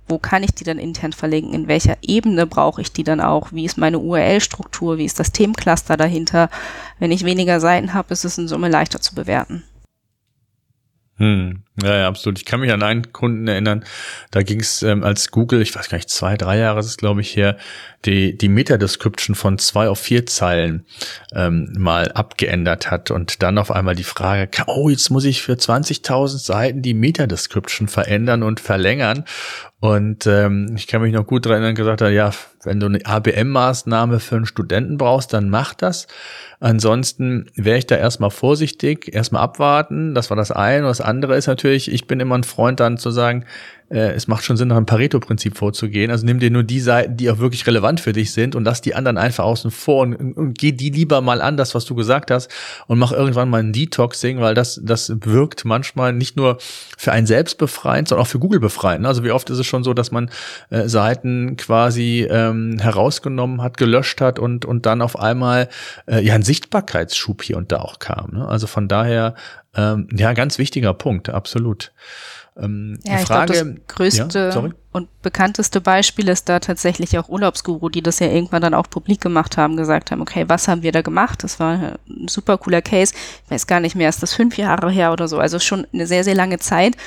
Wo 0.07 0.17
kann 0.17 0.41
ich 0.41 0.51
die 0.51 0.63
dann 0.63 0.79
intern 0.79 1.11
verlinken? 1.11 1.53
In 1.53 1.67
welcher 1.67 1.97
Ebene 2.01 2.47
brauche 2.47 2.79
ich 2.79 2.93
die 2.93 3.03
dann 3.03 3.19
auch? 3.19 3.51
Wie 3.51 3.65
ist 3.65 3.77
meine 3.77 3.99
URL-Struktur? 3.99 4.97
Wie 4.97 5.05
ist 5.05 5.19
das 5.19 5.33
Themencluster 5.33 5.97
dahinter? 5.97 6.49
Wenn 6.97 7.11
ich 7.11 7.25
weniger 7.25 7.59
Seiten 7.59 7.93
habe, 7.93 8.13
ist 8.13 8.23
es 8.23 8.37
in 8.37 8.47
Summe 8.47 8.69
leichter 8.69 9.01
zu 9.01 9.13
bewerten. 9.13 9.63
Hm. 11.17 11.63
Ja, 11.81 11.95
ja, 11.95 12.07
absolut. 12.07 12.37
Ich 12.37 12.45
kann 12.45 12.59
mich 12.59 12.71
an 12.71 12.83
einen 12.83 13.11
Kunden 13.11 13.47
erinnern, 13.47 13.83
da 14.31 14.43
ging 14.43 14.59
es 14.59 14.83
ähm, 14.83 15.03
als 15.03 15.31
Google, 15.31 15.61
ich 15.61 15.75
weiß 15.75 15.89
gar 15.89 15.97
nicht, 15.97 16.09
zwei, 16.09 16.37
drei 16.37 16.57
Jahre 16.57 16.79
ist 16.79 16.85
es, 16.87 16.97
glaube 16.97 17.21
ich, 17.21 17.35
her, 17.35 17.57
die, 18.05 18.37
die 18.37 18.49
Meta-Description 18.49 19.35
von 19.35 19.57
zwei 19.57 19.89
auf 19.89 19.99
vier 19.99 20.27
Zeilen 20.27 20.85
ähm, 21.33 21.73
mal 21.77 22.11
abgeändert 22.11 22.91
hat 22.91 23.09
und 23.09 23.41
dann 23.41 23.57
auf 23.57 23.71
einmal 23.71 23.95
die 23.95 24.03
Frage, 24.03 24.49
oh, 24.67 24.89
jetzt 24.89 25.09
muss 25.09 25.25
ich 25.25 25.41
für 25.41 25.53
20.000 25.53 26.37
Seiten 26.37 26.81
die 26.83 26.93
Meta-Description 26.93 27.87
verändern 27.87 28.43
und 28.43 28.59
verlängern. 28.59 29.25
Und 29.87 30.27
ähm, 30.27 30.73
ich 30.75 30.85
kann 30.85 31.01
mich 31.01 31.13
noch 31.13 31.25
gut 31.25 31.45
daran 31.45 31.59
erinnern, 31.59 31.75
gesagt 31.75 32.01
hat, 32.01 32.11
ja, 32.11 32.31
wenn 32.63 32.81
du 32.81 32.87
eine 32.87 33.05
ABM-Maßnahme 33.05 34.19
für 34.19 34.35
einen 34.35 34.45
Studenten 34.45 34.97
brauchst, 34.97 35.31
dann 35.31 35.49
mach 35.49 35.73
das. 35.73 36.07
Ansonsten 36.59 37.45
wäre 37.55 37.77
ich 37.77 37.87
da 37.87 37.95
erstmal 37.95 38.29
vorsichtig, 38.29 39.15
erstmal 39.15 39.43
abwarten. 39.43 40.13
Das 40.13 40.29
war 40.29 40.35
das 40.35 40.51
eine. 40.51 40.79
Und 40.79 40.89
das 40.89 40.99
andere 40.99 41.37
ist 41.37 41.47
natürlich, 41.47 41.89
ich 41.89 42.05
bin 42.05 42.19
immer 42.19 42.37
ein 42.37 42.43
Freund 42.43 42.81
dann 42.81 42.97
zu 42.97 43.11
sagen, 43.11 43.45
äh, 43.89 44.11
es 44.13 44.27
macht 44.27 44.43
schon 44.43 44.57
Sinn, 44.57 44.67
nach 44.67 44.75
dem 44.75 44.85
Pareto-Prinzip 44.85 45.57
vorzugehen. 45.57 46.11
Also 46.11 46.25
nimm 46.25 46.39
dir 46.39 46.51
nur 46.51 46.63
die 46.63 46.79
Seiten, 46.79 47.17
die 47.17 47.29
auch 47.29 47.39
wirklich 47.39 47.65
relevant 47.67 47.99
für 47.99 48.13
dich 48.13 48.31
sind 48.31 48.55
und 48.55 48.63
lass 48.63 48.81
die 48.81 48.95
anderen 48.95 49.17
einfach 49.17 49.43
außen 49.43 49.71
vor 49.71 50.01
und, 50.01 50.15
und, 50.15 50.33
und 50.33 50.57
geh 50.57 50.71
die 50.71 50.89
lieber 50.89 51.21
mal 51.21 51.41
an, 51.41 51.57
das, 51.57 51.75
was 51.75 51.85
du 51.85 51.95
gesagt 51.95 52.31
hast, 52.31 52.51
und 52.87 52.99
mach 52.99 53.11
irgendwann 53.11 53.49
mal 53.49 53.59
ein 53.59 53.73
Detoxing, 53.73 54.39
weil 54.39 54.53
das, 54.53 54.79
das 54.83 55.13
wirkt 55.21 55.65
manchmal 55.65 56.13
nicht 56.13 56.35
nur 56.35 56.57
für 56.97 57.11
einen 57.11 57.27
selbst 57.27 57.57
befreiend, 57.57 58.07
sondern 58.07 58.25
auch 58.25 58.29
für 58.29 58.39
Google 58.39 58.59
befreiend. 58.59 59.05
Also 59.05 59.23
wie 59.23 59.31
oft 59.31 59.49
ist 59.49 59.59
es 59.59 59.65
schon 59.65 59.83
so, 59.83 59.93
dass 59.93 60.11
man 60.11 60.29
äh, 60.69 60.87
Seiten 60.87 61.57
quasi 61.57 62.27
ähm, 62.29 62.79
herausgenommen 62.79 63.61
hat, 63.61 63.77
gelöscht 63.77 64.21
hat 64.21 64.39
und, 64.39 64.65
und 64.65 64.85
dann 64.85 65.01
auf 65.01 65.17
einmal 65.17 65.69
äh, 66.07 66.21
ja 66.21 66.35
ein 66.35 66.43
Sichtbarkeitsschub 66.43 67.43
hier 67.43 67.57
und 67.57 67.71
da 67.71 67.77
auch 67.79 67.99
kam. 67.99 68.31
Ne? 68.33 68.47
Also 68.47 68.67
von 68.67 68.87
daher, 68.87 69.35
ähm, 69.75 70.07
ja, 70.11 70.33
ganz 70.33 70.57
wichtiger 70.57 70.93
Punkt, 70.93 71.29
absolut. 71.29 71.91
Ähm, 72.59 72.99
ja, 73.03 73.19
ich 73.19 73.25
glaube, 73.25 73.45
das 73.45 73.65
größte 73.87 74.51
ja, 74.53 74.69
und 74.91 75.21
bekannteste 75.21 75.79
Beispiel 75.79 76.27
ist 76.27 76.49
da 76.49 76.59
tatsächlich 76.59 77.19
auch 77.19 77.29
Urlaubsguru, 77.29 77.89
die 77.89 78.01
das 78.01 78.19
ja 78.19 78.27
irgendwann 78.27 78.63
dann 78.63 78.73
auch 78.73 78.89
publik 78.89 79.21
gemacht 79.21 79.57
haben, 79.57 79.77
gesagt 79.77 80.09
haben, 80.09 80.21
okay, 80.21 80.45
was 80.47 80.67
haben 80.67 80.81
wir 80.81 80.91
da 80.91 81.03
gemacht? 81.03 81.43
Das 81.43 81.59
war 81.59 81.97
ein 82.09 82.27
super 82.27 82.57
cooler 82.57 82.81
Case. 82.81 83.13
Ich 83.45 83.51
weiß 83.51 83.67
gar 83.67 83.79
nicht 83.79 83.95
mehr, 83.95 84.09
ist 84.09 84.23
das 84.23 84.33
fünf 84.33 84.57
Jahre 84.57 84.89
her 84.89 85.11
oder 85.11 85.27
so, 85.27 85.37
also 85.37 85.59
schon 85.59 85.85
eine 85.93 86.07
sehr, 86.07 86.23
sehr 86.23 86.35
lange 86.35 86.57
Zeit. 86.57 86.97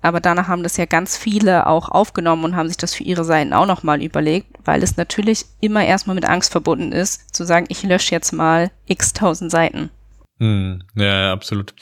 Aber 0.00 0.20
danach 0.20 0.46
haben 0.46 0.62
das 0.62 0.76
ja 0.76 0.84
ganz 0.84 1.16
viele 1.16 1.66
auch 1.66 1.88
aufgenommen 1.88 2.44
und 2.44 2.56
haben 2.56 2.68
sich 2.68 2.76
das 2.76 2.94
für 2.94 3.02
ihre 3.02 3.24
Seiten 3.24 3.52
auch 3.52 3.66
nochmal 3.66 4.02
überlegt, 4.02 4.46
weil 4.64 4.82
es 4.82 4.96
natürlich 4.96 5.46
immer 5.60 5.84
erstmal 5.84 6.14
mit 6.14 6.24
Angst 6.24 6.52
verbunden 6.52 6.92
ist, 6.92 7.34
zu 7.34 7.44
sagen, 7.44 7.66
ich 7.68 7.82
lösche 7.82 8.12
jetzt 8.12 8.32
mal 8.32 8.70
x 8.86 9.12
tausend 9.12 9.50
Seiten. 9.50 9.90
Hm, 10.38 10.82
ja, 10.94 11.32
absolut. 11.32 11.74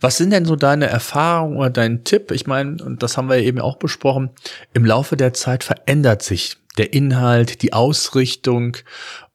Was 0.00 0.18
sind 0.18 0.30
denn 0.30 0.44
so 0.44 0.56
deine 0.56 0.86
Erfahrungen 0.86 1.56
oder 1.56 1.70
dein 1.70 2.04
Tipp? 2.04 2.30
Ich 2.32 2.46
meine, 2.46 2.82
und 2.84 3.02
das 3.02 3.16
haben 3.16 3.28
wir 3.30 3.38
eben 3.38 3.60
auch 3.60 3.76
besprochen, 3.76 4.30
im 4.74 4.84
Laufe 4.84 5.16
der 5.16 5.32
Zeit 5.32 5.64
verändert 5.64 6.22
sich 6.22 6.58
der 6.76 6.92
Inhalt, 6.92 7.62
die 7.62 7.72
Ausrichtung 7.72 8.76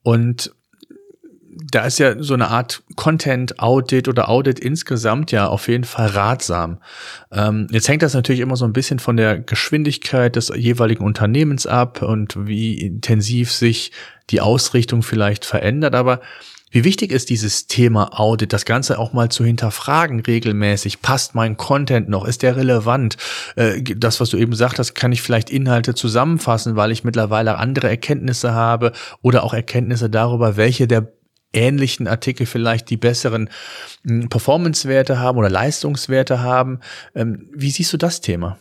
und 0.03 0.53
da 1.71 1.85
ist 1.85 1.99
ja 1.99 2.21
so 2.21 2.33
eine 2.33 2.49
Art 2.49 2.83
Content 2.95 3.59
Audit 3.59 4.07
oder 4.07 4.29
Audit 4.29 4.59
insgesamt 4.59 5.31
ja 5.31 5.47
auf 5.47 5.67
jeden 5.67 5.83
Fall 5.83 6.07
ratsam. 6.07 6.79
Ähm, 7.31 7.67
jetzt 7.71 7.87
hängt 7.87 8.01
das 8.01 8.13
natürlich 8.13 8.41
immer 8.41 8.55
so 8.55 8.65
ein 8.65 8.73
bisschen 8.73 8.99
von 8.99 9.17
der 9.17 9.39
Geschwindigkeit 9.39 10.35
des 10.35 10.51
jeweiligen 10.55 11.03
Unternehmens 11.03 11.67
ab 11.67 12.01
und 12.01 12.47
wie 12.47 12.79
intensiv 12.79 13.51
sich 13.51 13.91
die 14.29 14.41
Ausrichtung 14.41 15.01
vielleicht 15.01 15.43
verändert, 15.43 15.95
aber 15.95 16.21
wie 16.71 16.83
wichtig 16.83 17.11
ist 17.11 17.29
dieses 17.29 17.67
Thema 17.67 18.19
Audit, 18.19 18.53
das 18.53 18.65
Ganze 18.65 18.99
auch 18.99 19.13
mal 19.13 19.29
zu 19.29 19.43
hinterfragen 19.43 20.19
regelmäßig? 20.19 21.01
Passt 21.01 21.33
mein 21.33 21.57
Content 21.57 22.09
noch? 22.09 22.25
Ist 22.25 22.43
der 22.43 22.55
relevant? 22.55 23.17
Äh, 23.55 23.81
das, 23.81 24.19
was 24.19 24.29
du 24.29 24.37
eben 24.37 24.51
gesagt 24.51 24.77
hast, 24.77 24.93
kann 24.93 25.11
ich 25.11 25.21
vielleicht 25.21 25.49
Inhalte 25.49 25.95
zusammenfassen, 25.95 26.75
weil 26.75 26.91
ich 26.91 27.03
mittlerweile 27.03 27.57
andere 27.57 27.89
Erkenntnisse 27.89 28.53
habe 28.53 28.91
oder 29.21 29.43
auch 29.43 29.53
Erkenntnisse 29.53 30.09
darüber, 30.09 30.57
welche 30.57 30.87
der 30.87 31.11
ähnlichen 31.53 32.07
Artikel 32.07 32.45
vielleicht 32.45 32.89
die 32.89 32.97
besseren 32.97 33.49
hm, 34.05 34.29
Performance-Werte 34.29 35.19
haben 35.19 35.37
oder 35.37 35.49
Leistungswerte 35.49 36.41
haben. 36.41 36.79
Ähm, 37.15 37.49
wie 37.53 37.71
siehst 37.71 37.91
du 37.93 37.97
das 37.97 38.21
Thema? 38.21 38.57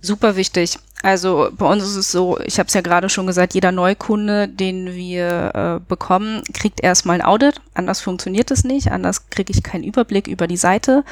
Super 0.00 0.36
wichtig. 0.36 0.78
Also 1.04 1.50
bei 1.54 1.66
uns 1.66 1.82
ist 1.82 1.96
es 1.96 2.10
so, 2.10 2.38
ich 2.46 2.58
habe 2.58 2.68
es 2.68 2.72
ja 2.72 2.80
gerade 2.80 3.10
schon 3.10 3.26
gesagt, 3.26 3.52
jeder 3.52 3.72
Neukunde, 3.72 4.48
den 4.48 4.94
wir 4.94 5.52
äh, 5.54 5.86
bekommen, 5.86 6.42
kriegt 6.54 6.82
erstmal 6.82 7.16
ein 7.16 7.26
Audit. 7.26 7.60
Anders 7.74 8.00
funktioniert 8.00 8.50
es 8.50 8.64
nicht, 8.64 8.90
anders 8.90 9.28
kriege 9.28 9.52
ich 9.52 9.62
keinen 9.62 9.84
Überblick 9.84 10.26
über 10.28 10.46
die 10.46 10.56
Seite. 10.56 11.04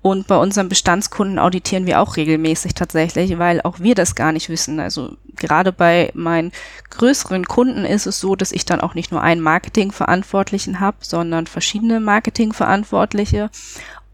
Und 0.00 0.28
bei 0.28 0.38
unseren 0.38 0.70
Bestandskunden 0.70 1.38
auditieren 1.38 1.84
wir 1.84 2.00
auch 2.00 2.16
regelmäßig 2.16 2.72
tatsächlich, 2.72 3.38
weil 3.38 3.60
auch 3.60 3.80
wir 3.80 3.94
das 3.94 4.14
gar 4.14 4.32
nicht 4.32 4.48
wissen. 4.48 4.80
Also 4.80 5.14
gerade 5.36 5.72
bei 5.72 6.10
meinen 6.14 6.50
größeren 6.88 7.44
Kunden 7.44 7.84
ist 7.84 8.06
es 8.06 8.20
so, 8.20 8.36
dass 8.36 8.50
ich 8.50 8.64
dann 8.64 8.80
auch 8.80 8.94
nicht 8.94 9.12
nur 9.12 9.20
einen 9.20 9.42
Marketingverantwortlichen 9.42 10.80
habe, 10.80 10.96
sondern 11.00 11.46
verschiedene 11.46 12.00
Marketingverantwortliche 12.00 13.50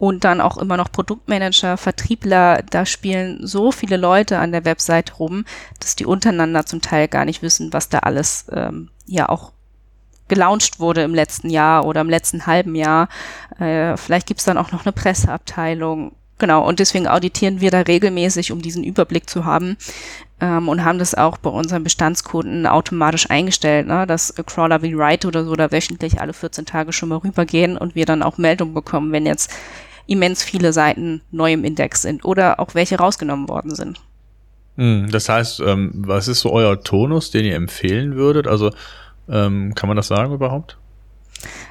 und 0.00 0.24
dann 0.24 0.40
auch 0.40 0.56
immer 0.56 0.78
noch 0.78 0.90
Produktmanager, 0.90 1.76
Vertriebler, 1.76 2.62
da 2.70 2.86
spielen 2.86 3.46
so 3.46 3.70
viele 3.70 3.98
Leute 3.98 4.38
an 4.38 4.50
der 4.50 4.64
Website 4.64 5.20
rum, 5.20 5.44
dass 5.78 5.94
die 5.94 6.06
untereinander 6.06 6.64
zum 6.64 6.80
Teil 6.80 7.06
gar 7.06 7.26
nicht 7.26 7.42
wissen, 7.42 7.74
was 7.74 7.90
da 7.90 7.98
alles 7.98 8.46
ähm, 8.50 8.88
ja 9.04 9.28
auch 9.28 9.52
gelauncht 10.26 10.80
wurde 10.80 11.02
im 11.02 11.14
letzten 11.14 11.50
Jahr 11.50 11.84
oder 11.84 12.00
im 12.00 12.08
letzten 12.08 12.46
halben 12.46 12.74
Jahr. 12.74 13.10
Äh, 13.58 13.98
vielleicht 13.98 14.26
gibt's 14.26 14.44
dann 14.44 14.56
auch 14.56 14.72
noch 14.72 14.86
eine 14.86 14.92
Presseabteilung. 14.92 16.12
Genau, 16.38 16.66
und 16.66 16.80
deswegen 16.80 17.06
auditieren 17.06 17.60
wir 17.60 17.70
da 17.70 17.80
regelmäßig, 17.80 18.52
um 18.52 18.62
diesen 18.62 18.82
Überblick 18.82 19.28
zu 19.28 19.44
haben 19.44 19.76
ähm, 20.40 20.70
und 20.70 20.82
haben 20.82 20.98
das 20.98 21.14
auch 21.14 21.36
bei 21.36 21.50
unseren 21.50 21.84
Bestandskunden 21.84 22.66
automatisch 22.66 23.28
eingestellt, 23.28 23.86
ne, 23.86 24.06
dass 24.06 24.34
Crawler 24.46 24.80
wie 24.80 24.96
Write 24.96 25.28
oder 25.28 25.44
so 25.44 25.54
da 25.56 25.70
wöchentlich 25.70 26.22
alle 26.22 26.32
14 26.32 26.64
Tage 26.64 26.94
schon 26.94 27.10
mal 27.10 27.18
rübergehen 27.18 27.76
und 27.76 27.94
wir 27.94 28.06
dann 28.06 28.22
auch 28.22 28.38
Meldungen 28.38 28.72
bekommen, 28.72 29.12
wenn 29.12 29.26
jetzt 29.26 29.52
immens 30.06 30.42
viele 30.42 30.72
Seiten 30.72 31.22
neu 31.30 31.52
im 31.52 31.64
Index 31.64 32.02
sind 32.02 32.24
oder 32.24 32.60
auch 32.60 32.74
welche 32.74 32.98
rausgenommen 32.98 33.48
worden 33.48 33.74
sind. 33.74 34.00
Hm, 34.76 35.10
das 35.10 35.28
heißt, 35.28 35.60
ähm, 35.60 35.92
was 35.94 36.28
ist 36.28 36.40
so 36.40 36.52
euer 36.52 36.82
Tonus, 36.82 37.30
den 37.30 37.44
ihr 37.44 37.56
empfehlen 37.56 38.16
würdet? 38.16 38.46
Also 38.46 38.70
ähm, 39.28 39.74
kann 39.74 39.88
man 39.88 39.96
das 39.96 40.08
sagen 40.08 40.32
überhaupt? 40.32 40.76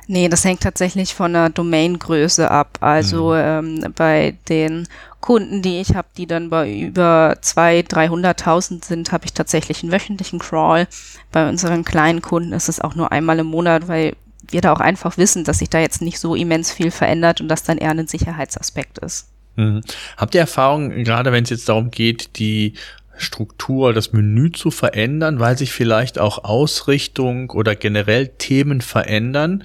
Nee, 0.08 0.28
das 0.30 0.44
hängt 0.44 0.62
tatsächlich 0.62 1.14
von 1.14 1.34
der 1.34 1.50
Domaingröße 1.50 2.50
ab. 2.50 2.80
Also 2.82 3.30
mhm. 3.30 3.84
ähm, 3.84 3.94
bei 3.96 4.38
den 4.48 4.88
Kunden, 5.22 5.62
die 5.62 5.80
ich 5.82 5.96
habe, 5.96 6.08
die 6.18 6.26
dann 6.26 6.50
bei 6.50 6.72
über 6.72 7.36
200.000, 7.42 7.90
300.000 7.90 8.86
sind, 8.86 9.12
habe 9.12 9.26
ich 9.26 9.34
tatsächlich 9.34 9.84
einen 9.84 9.92
wöchentlichen 9.92 10.40
Crawl. 10.40 10.88
Bei 11.32 11.48
unseren 11.48 11.84
kleinen 11.84 12.22
Kunden 12.22 12.54
ist 12.54 12.70
es 12.70 12.82
auch 12.82 12.96
nur 12.96 13.12
einmal 13.12 13.40
im 13.40 13.48
Monat, 13.48 13.88
weil 13.88 14.16
wir 14.52 14.62
da 14.62 14.74
auch 14.74 14.80
einfach 14.80 15.18
wissen, 15.18 15.44
dass 15.44 15.60
sich 15.60 15.70
da 15.70 15.80
jetzt 15.80 16.02
nicht 16.02 16.20
so 16.20 16.36
immens 16.36 16.72
viel 16.72 16.92
verändert 16.92 17.42
und 17.42 17.48
das 17.48 17.64
dann 17.64 17.78
eher 17.78 17.92
ein 17.92 18.08
Sicherheitsaspekt 18.08 19.00
ist. 19.00 19.28
Mhm. 19.56 19.82
Habt 20.18 20.36
ihr 20.36 20.42
Erfahrung, 20.42 21.04
gerade 21.04 21.32
wenn 21.32 21.44
es 21.44 21.50
jetzt 21.50 21.70
darum 21.70 21.92
geht, 21.92 22.38
die 22.40 22.74
Struktur, 23.18 23.94
das 23.94 24.14
Menü 24.14 24.52
zu 24.52 24.72
verändern, 24.72 25.40
weil 25.40 25.58
sich 25.58 25.72
vielleicht 25.72 26.20
auch 26.20 26.44
Ausrichtung 26.46 27.50
oder 27.50 27.76
generell 27.76 28.30
Themen 28.30 28.82
verändern, 28.82 29.64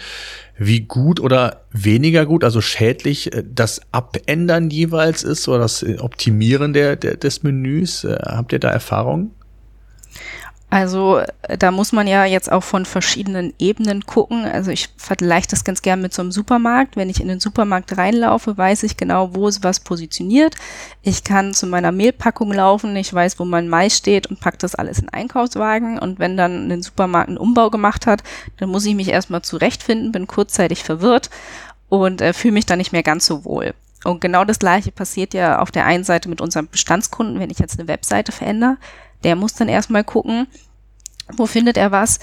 wie 0.58 0.80
gut 0.80 1.20
oder 1.20 1.62
weniger 1.70 2.26
gut, 2.26 2.44
also 2.44 2.60
schädlich 2.60 3.32
äh, 3.32 3.44
das 3.48 3.80
Abändern 3.92 4.70
jeweils 4.70 5.22
ist 5.22 5.48
oder 5.48 5.60
das 5.60 5.84
Optimieren 5.98 6.72
der, 6.72 6.96
der 6.96 7.16
des 7.16 7.42
Menüs. 7.42 8.04
Äh, 8.04 8.18
habt 8.22 8.52
ihr 8.52 8.58
da 8.58 8.70
Erfahrungen? 8.70 9.30
Also 10.70 11.18
äh, 11.42 11.56
da 11.56 11.70
muss 11.70 11.92
man 11.92 12.06
ja 12.06 12.24
jetzt 12.24 12.50
auch 12.50 12.62
von 12.62 12.84
verschiedenen 12.84 13.54
Ebenen 13.58 14.06
gucken. 14.06 14.44
Also 14.44 14.70
ich 14.70 14.88
vergleiche 14.96 15.48
das 15.48 15.62
ganz 15.62 15.82
gern 15.82 16.00
mit 16.00 16.12
so 16.12 16.22
einem 16.22 16.32
Supermarkt. 16.32 16.96
Wenn 16.96 17.10
ich 17.10 17.20
in 17.20 17.28
den 17.28 17.38
Supermarkt 17.38 17.96
reinlaufe, 17.96 18.58
weiß 18.58 18.82
ich 18.82 18.96
genau, 18.96 19.34
wo 19.34 19.46
ist 19.46 19.62
was 19.62 19.80
positioniert. 19.80 20.56
Ich 21.02 21.22
kann 21.22 21.54
zu 21.54 21.66
meiner 21.66 21.92
Mehlpackung 21.92 22.52
laufen, 22.52 22.96
ich 22.96 23.12
weiß, 23.12 23.38
wo 23.38 23.44
mein 23.44 23.68
Mais 23.68 23.96
steht 23.96 24.26
und 24.26 24.40
pack 24.40 24.58
das 24.58 24.74
alles 24.74 24.98
in 24.98 25.08
Einkaufswagen. 25.08 25.98
Und 25.98 26.18
wenn 26.18 26.36
dann 26.36 26.70
ein 26.70 26.82
Supermarkt 26.82 27.28
einen 27.28 27.38
Umbau 27.38 27.70
gemacht 27.70 28.06
hat, 28.06 28.24
dann 28.56 28.68
muss 28.68 28.84
ich 28.84 28.96
mich 28.96 29.08
erstmal 29.08 29.42
zurechtfinden, 29.42 30.12
bin 30.12 30.26
kurzzeitig 30.26 30.82
verwirrt 30.82 31.30
und 31.88 32.20
äh, 32.20 32.32
fühle 32.32 32.54
mich 32.54 32.66
dann 32.66 32.78
nicht 32.78 32.92
mehr 32.92 33.04
ganz 33.04 33.26
so 33.26 33.44
wohl. 33.44 33.74
Und 34.04 34.20
genau 34.20 34.44
das 34.44 34.58
gleiche 34.58 34.92
passiert 34.92 35.34
ja 35.34 35.60
auf 35.60 35.70
der 35.70 35.86
einen 35.86 36.04
Seite 36.04 36.28
mit 36.28 36.40
unserem 36.40 36.68
Bestandskunden, 36.68 37.40
wenn 37.40 37.50
ich 37.50 37.58
jetzt 37.58 37.78
eine 37.78 37.88
Webseite 37.88 38.32
verändere. 38.32 38.76
Der 39.24 39.36
muss 39.36 39.54
dann 39.54 39.68
erstmal 39.68 40.04
gucken, 40.04 40.46
wo 41.32 41.46
findet 41.46 41.76
er 41.76 41.90
was? 41.90 42.20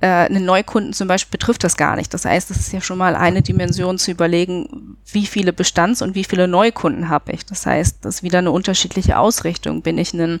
Äh, 0.00 0.06
einen 0.06 0.44
Neukunden 0.44 0.92
zum 0.92 1.08
Beispiel 1.08 1.38
betrifft 1.38 1.64
das 1.64 1.76
gar 1.76 1.96
nicht. 1.96 2.14
Das 2.14 2.24
heißt, 2.24 2.50
es 2.50 2.58
ist 2.58 2.72
ja 2.72 2.80
schon 2.80 2.98
mal 2.98 3.16
eine 3.16 3.42
Dimension 3.42 3.98
zu 3.98 4.12
überlegen, 4.12 4.96
wie 5.12 5.26
viele 5.26 5.52
Bestands- 5.52 6.02
und 6.02 6.14
wie 6.14 6.24
viele 6.24 6.46
Neukunden 6.46 7.08
habe 7.08 7.32
ich. 7.32 7.44
Das 7.44 7.66
heißt, 7.66 8.04
das 8.04 8.16
ist 8.16 8.22
wieder 8.22 8.38
eine 8.38 8.52
unterschiedliche 8.52 9.18
Ausrichtung. 9.18 9.82
Bin 9.82 9.98
ich 9.98 10.14
ein 10.14 10.40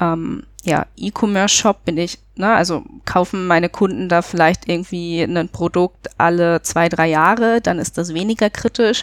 ähm, 0.00 0.44
ja, 0.68 0.86
E-Commerce-Shop, 0.96 1.84
bin 1.84 1.96
ich, 1.98 2.18
ne, 2.36 2.54
also 2.54 2.84
kaufen 3.04 3.46
meine 3.46 3.68
Kunden 3.68 4.08
da 4.08 4.22
vielleicht 4.22 4.68
irgendwie 4.68 5.22
ein 5.22 5.48
Produkt 5.48 6.08
alle 6.18 6.62
zwei, 6.62 6.88
drei 6.88 7.08
Jahre, 7.08 7.60
dann 7.60 7.78
ist 7.78 7.98
das 7.98 8.14
weniger 8.14 8.50
kritisch, 8.50 9.02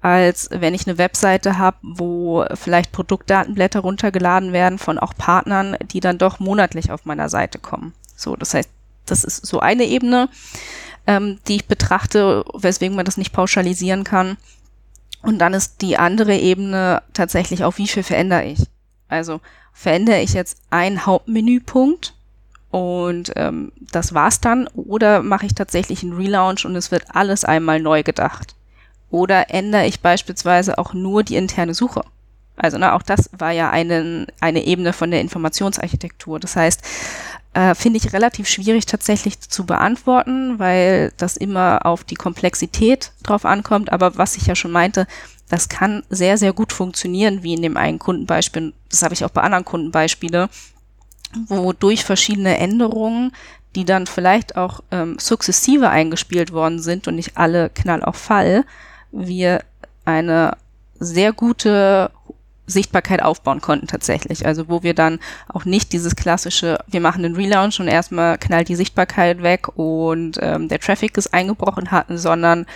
als 0.00 0.48
wenn 0.50 0.74
ich 0.74 0.86
eine 0.86 0.98
Webseite 0.98 1.58
habe, 1.58 1.76
wo 1.82 2.44
vielleicht 2.54 2.90
Produktdatenblätter 2.92 3.80
runtergeladen 3.80 4.52
werden 4.52 4.78
von 4.78 4.98
auch 4.98 5.14
Partnern, 5.16 5.76
die 5.92 6.00
dann 6.00 6.18
doch 6.18 6.40
monatlich 6.40 6.90
auf 6.90 7.04
meiner 7.04 7.28
Seite 7.28 7.58
kommen. 7.58 7.92
So, 8.16 8.34
das 8.34 8.54
heißt, 8.54 8.70
das 9.06 9.22
ist 9.22 9.46
so 9.46 9.60
eine 9.60 9.84
Ebene, 9.84 10.28
ähm, 11.06 11.38
die 11.46 11.56
ich 11.56 11.66
betrachte, 11.66 12.44
weswegen 12.54 12.96
man 12.96 13.04
das 13.04 13.16
nicht 13.16 13.32
pauschalisieren 13.32 14.04
kann. 14.04 14.38
Und 15.22 15.38
dann 15.38 15.54
ist 15.54 15.82
die 15.82 15.98
andere 15.98 16.36
Ebene 16.36 17.02
tatsächlich 17.12 17.62
auch, 17.64 17.78
wie 17.78 17.86
viel 17.86 18.02
verändere 18.02 18.44
ich? 18.44 18.64
Also 19.08 19.40
verändere 19.72 20.20
ich 20.20 20.32
jetzt 20.32 20.58
einen 20.70 21.06
Hauptmenüpunkt 21.06 22.14
und 22.70 23.32
ähm, 23.36 23.72
das 23.78 24.14
war's 24.14 24.40
dann 24.40 24.66
oder 24.68 25.22
mache 25.22 25.46
ich 25.46 25.54
tatsächlich 25.54 26.02
einen 26.02 26.14
Relaunch 26.14 26.64
und 26.64 26.76
es 26.76 26.90
wird 26.90 27.04
alles 27.14 27.44
einmal 27.44 27.80
neu 27.80 28.02
gedacht? 28.02 28.54
Oder 29.10 29.50
ändere 29.50 29.86
ich 29.86 30.00
beispielsweise 30.00 30.78
auch 30.78 30.94
nur 30.94 31.22
die 31.22 31.36
interne 31.36 31.74
Suche? 31.74 32.02
Also 32.56 32.78
ne, 32.78 32.94
auch 32.94 33.02
das 33.02 33.28
war 33.36 33.50
ja 33.50 33.70
eine, 33.70 34.26
eine 34.40 34.64
Ebene 34.64 34.92
von 34.92 35.10
der 35.10 35.20
Informationsarchitektur. 35.20 36.40
Das 36.40 36.56
heißt, 36.56 36.82
äh, 37.54 37.74
finde 37.74 37.98
ich 37.98 38.12
relativ 38.12 38.48
schwierig 38.48 38.86
tatsächlich 38.86 39.40
zu 39.40 39.66
beantworten, 39.66 40.58
weil 40.58 41.12
das 41.16 41.36
immer 41.36 41.84
auf 41.84 42.04
die 42.04 42.14
Komplexität 42.14 43.12
drauf 43.22 43.44
ankommt. 43.44 43.92
Aber 43.92 44.16
was 44.16 44.36
ich 44.36 44.46
ja 44.46 44.54
schon 44.54 44.70
meinte, 44.70 45.06
das 45.52 45.68
kann 45.68 46.02
sehr, 46.08 46.38
sehr 46.38 46.54
gut 46.54 46.72
funktionieren, 46.72 47.42
wie 47.42 47.52
in 47.52 47.60
dem 47.60 47.76
einen 47.76 47.98
Kundenbeispiel. 47.98 48.72
Das 48.88 49.02
habe 49.02 49.12
ich 49.12 49.22
auch 49.22 49.28
bei 49.28 49.42
anderen 49.42 49.66
Kundenbeispiele, 49.66 50.48
wo 51.46 51.74
durch 51.74 52.06
verschiedene 52.06 52.56
Änderungen, 52.56 53.32
die 53.74 53.84
dann 53.84 54.06
vielleicht 54.06 54.56
auch 54.56 54.80
ähm, 54.90 55.18
sukzessive 55.18 55.90
eingespielt 55.90 56.52
worden 56.54 56.78
sind 56.78 57.06
und 57.06 57.16
nicht 57.16 57.36
alle 57.36 57.68
knall 57.68 58.02
auf 58.02 58.16
Fall, 58.16 58.64
wir 59.10 59.62
eine 60.06 60.56
sehr 60.98 61.34
gute 61.34 62.10
Sichtbarkeit 62.66 63.22
aufbauen 63.22 63.60
konnten 63.60 63.86
tatsächlich. 63.86 64.46
Also 64.46 64.68
wo 64.68 64.82
wir 64.82 64.94
dann 64.94 65.18
auch 65.48 65.64
nicht 65.64 65.92
dieses 65.92 66.16
klassische, 66.16 66.78
wir 66.86 67.00
machen 67.00 67.22
den 67.22 67.34
Relaunch 67.34 67.80
und 67.80 67.88
erstmal 67.88 68.38
knallt 68.38 68.68
die 68.68 68.76
Sichtbarkeit 68.76 69.42
weg 69.42 69.76
und 69.76 70.38
ähm, 70.40 70.68
der 70.68 70.78
Traffic 70.78 71.16
ist 71.16 71.34
eingebrochen 71.34 71.90
hatten, 71.90 72.18
sondern 72.18 72.66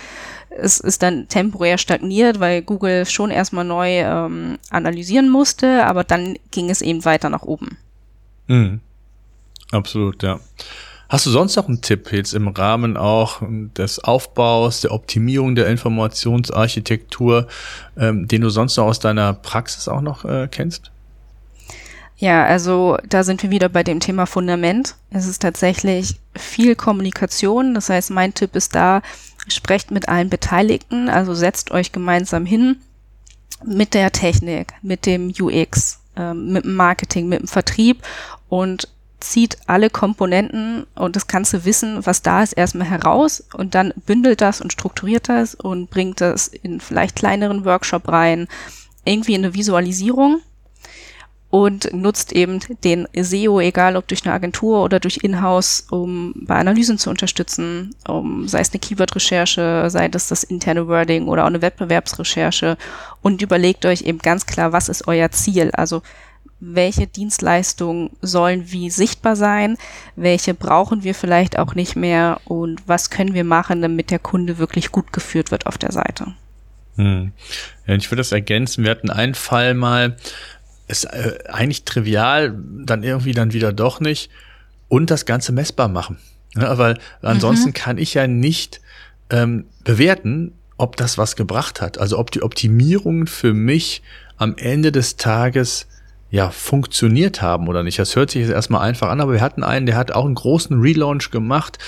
es 0.51 0.81
ist 0.81 1.03
dann 1.03 1.29
temporär 1.29 1.79
stagniert, 1.79 2.41
weil 2.41 2.63
Google 2.63 3.07
schon 3.07 3.31
erstmal 3.31 3.65
neu 3.65 4.01
ähm, 4.01 4.59
analysieren 4.71 5.29
musste, 5.29 5.85
aber 5.87 6.03
dann 6.03 6.37
ging 6.51 6.71
es 6.71 6.83
eben 6.83 7.05
weiter 7.05 7.29
nach 7.29 7.43
oben. 7.43 7.77
Mhm. 8.47 8.81
Absolut, 9.73 10.23
ja. 10.23 10.39
Hast 11.09 11.25
du 11.25 11.31
sonst 11.31 11.55
noch 11.55 11.69
einen 11.69 11.83
Tipp 11.83 12.13
jetzt 12.13 12.35
im 12.35 12.49
Rahmen 12.49 12.97
auch 12.97 13.41
des 13.41 14.01
Aufbaus, 14.01 14.81
der 14.81 14.93
Optimierung 14.93 15.55
der 15.55 15.69
Informationsarchitektur, 15.69 17.47
ähm, 17.97 18.27
den 18.27 18.41
du 18.41 18.51
sonst 18.51 18.77
noch 18.77 18.87
aus 18.87 18.99
deiner 18.99 19.33
Praxis 19.33 19.87
auch 19.87 20.01
noch 20.01 20.25
äh, 20.25 20.49
kennst? 20.51 20.91
Ja, 22.19 22.45
also 22.45 22.97
da 23.09 23.23
sind 23.23 23.43
wir 23.43 23.51
wieder 23.51 23.69
bei 23.69 23.83
dem 23.83 24.01
Thema 24.01 24.27
Fundament. 24.27 24.97
Es 25.11 25.27
ist 25.27 25.43
tatsächlich 25.43 26.17
viel 26.35 26.75
Kommunikation. 26.75 27.75
Das 27.75 27.91
heißt, 27.91 28.11
mein 28.11 28.35
Tipp 28.35 28.57
ist 28.57 28.75
da, 28.75 29.03
sprecht 29.49 29.91
mit 29.91 30.09
allen 30.09 30.31
Beteiligten, 30.31 31.09
also 31.09 31.35
setzt 31.35 31.71
euch 31.71 31.93
gemeinsam 31.93 32.47
hin 32.47 32.79
mit 33.65 33.95
der 33.95 34.13
Technik, 34.13 34.73
mit 34.83 35.07
dem 35.07 35.33
UX, 35.39 36.01
ähm, 36.17 36.53
mit 36.53 36.65
dem 36.65 36.75
Marketing, 36.75 37.29
mit 37.29 37.41
dem 37.41 37.49
Vertrieb 37.49 38.03
und 38.49 38.89
zieht 39.31 39.59
alle 39.67 39.91
Komponenten 39.91 40.87
und 40.95 41.17
das 41.17 41.27
ganze 41.27 41.65
Wissen, 41.65 42.05
was 42.07 42.23
da 42.23 42.43
ist, 42.43 42.53
erstmal 42.53 42.89
heraus 42.89 43.45
und 43.55 43.75
dann 43.75 43.93
bündelt 44.07 44.41
das 44.41 44.61
und 44.61 44.73
strukturiert 44.73 45.29
das 45.29 45.55
und 45.55 45.91
bringt 45.91 46.21
das 46.21 46.49
in 46.49 46.81
vielleicht 46.81 47.17
kleineren 47.17 47.65
Workshop 47.65 48.09
rein, 48.09 48.49
irgendwie 49.05 49.35
in 49.35 49.45
eine 49.45 49.55
Visualisierung 49.55 50.41
und 51.51 51.93
nutzt 51.93 52.33
eben 52.33 52.61
den 52.85 53.09
SEO, 53.17 53.61
egal 53.61 53.97
ob 53.97 54.09
durch 54.09 54.25
eine 54.27 54.35
Agentur 54.35 54.83
oder 54.83 55.01
durch 55.01 55.19
Inhouse, 55.23 55.87
um 55.91 56.35
bei 56.37 56.57
Analysen 56.57 56.99
zu 56.99 57.09
unterstützen, 57.09 57.95
um 58.07 58.49
sei 58.49 58.61
es 58.61 58.73
eine 58.73 58.81
Keyword-Recherche, 58.81 59.87
sei 59.89 60.11
es 60.13 60.29
das 60.29 60.45
interne 60.45 60.89
Wording 60.89 61.29
oder 61.29 61.45
auch 61.45 61.49
eine 61.49 61.63
Wettbewerbsrecherche 61.63 62.77
und 63.23 63.43
überlegt 63.43 63.87
euch 63.87 64.03
eben 64.03 64.19
ganz 64.19 64.47
klar, 64.47 64.73
was 64.73 64.89
ist 64.89 65.07
euer 65.09 65.31
Ziel? 65.31 65.71
Also 65.73 66.03
welche 66.59 67.07
Dienstleistungen 67.07 68.11
sollen 68.23 68.71
wie 68.73 68.91
sichtbar 68.91 69.37
sein, 69.37 69.77
welche 70.17 70.55
brauchen 70.55 71.05
wir 71.05 71.15
vielleicht 71.15 71.59
auch 71.59 71.75
nicht 71.75 71.97
mehr 71.97 72.41
und 72.45 72.81
was 72.87 73.11
können 73.11 73.35
wir 73.35 73.45
machen, 73.45 73.83
damit 73.83 74.11
der 74.11 74.19
Kunde 74.19 74.59
wirklich 74.59 74.91
gut 74.91 75.13
geführt 75.13 75.51
wird 75.51 75.67
auf 75.67 75.77
der 75.77 75.93
Seite. 75.93 76.35
Hm. 76.97 77.33
Ja, 77.87 77.95
ich 77.95 78.11
würde 78.11 78.21
das 78.21 78.33
ergänzen. 78.33 78.85
Wir 78.85 78.91
hatten 78.91 79.11
einen 79.11 79.35
Fall 79.35 79.75
mal, 79.75 80.17
ist 80.89 81.05
äh, 81.05 81.39
eigentlich 81.49 81.85
trivial, 81.85 82.59
dann 82.85 83.03
irgendwie 83.03 83.33
dann 83.33 83.53
wieder 83.53 83.73
doch 83.73 84.01
nicht 84.01 84.31
und 84.89 85.11
das 85.11 85.27
Ganze 85.27 85.53
messbar 85.53 85.89
machen. 85.89 86.19
Ja, 86.55 86.79
weil 86.79 86.99
ansonsten 87.21 87.71
mhm. 87.71 87.75
kann 87.75 87.99
ich 87.99 88.15
ja 88.15 88.27
nicht 88.27 88.81
ähm, 89.29 89.67
bewerten, 89.85 90.53
ob 90.79 90.97
das 90.97 91.19
was 91.19 91.37
gebracht 91.37 91.83
hat. 91.83 91.99
Also 91.99 92.19
ob 92.19 92.31
die 92.31 92.43
Optimierungen 92.43 93.27
für 93.27 93.53
mich 93.53 94.03
am 94.39 94.57
Ende 94.57 94.93
des 94.93 95.17
Tages 95.17 95.87
ja, 96.31 96.51
funktioniert 96.51 97.41
haben 97.41 97.69
oder 97.69 97.83
nicht. 97.83 97.99
Das 97.99 98.17
hört 98.17 98.31
sich 98.31 98.43
jetzt 98.43 98.53
erstmal 98.53 98.83
einfach 98.83 99.09
an, 99.09 99.21
aber 99.21 99.33
wir 99.33 99.41
hatten 99.41 99.63
einen, 99.63 99.87
der 99.87 99.97
hat 99.97 100.13
auch 100.13 100.25
einen 100.25 100.35
großen 100.35 100.81
Relaunch 100.81 101.31
gemacht, 101.31 101.79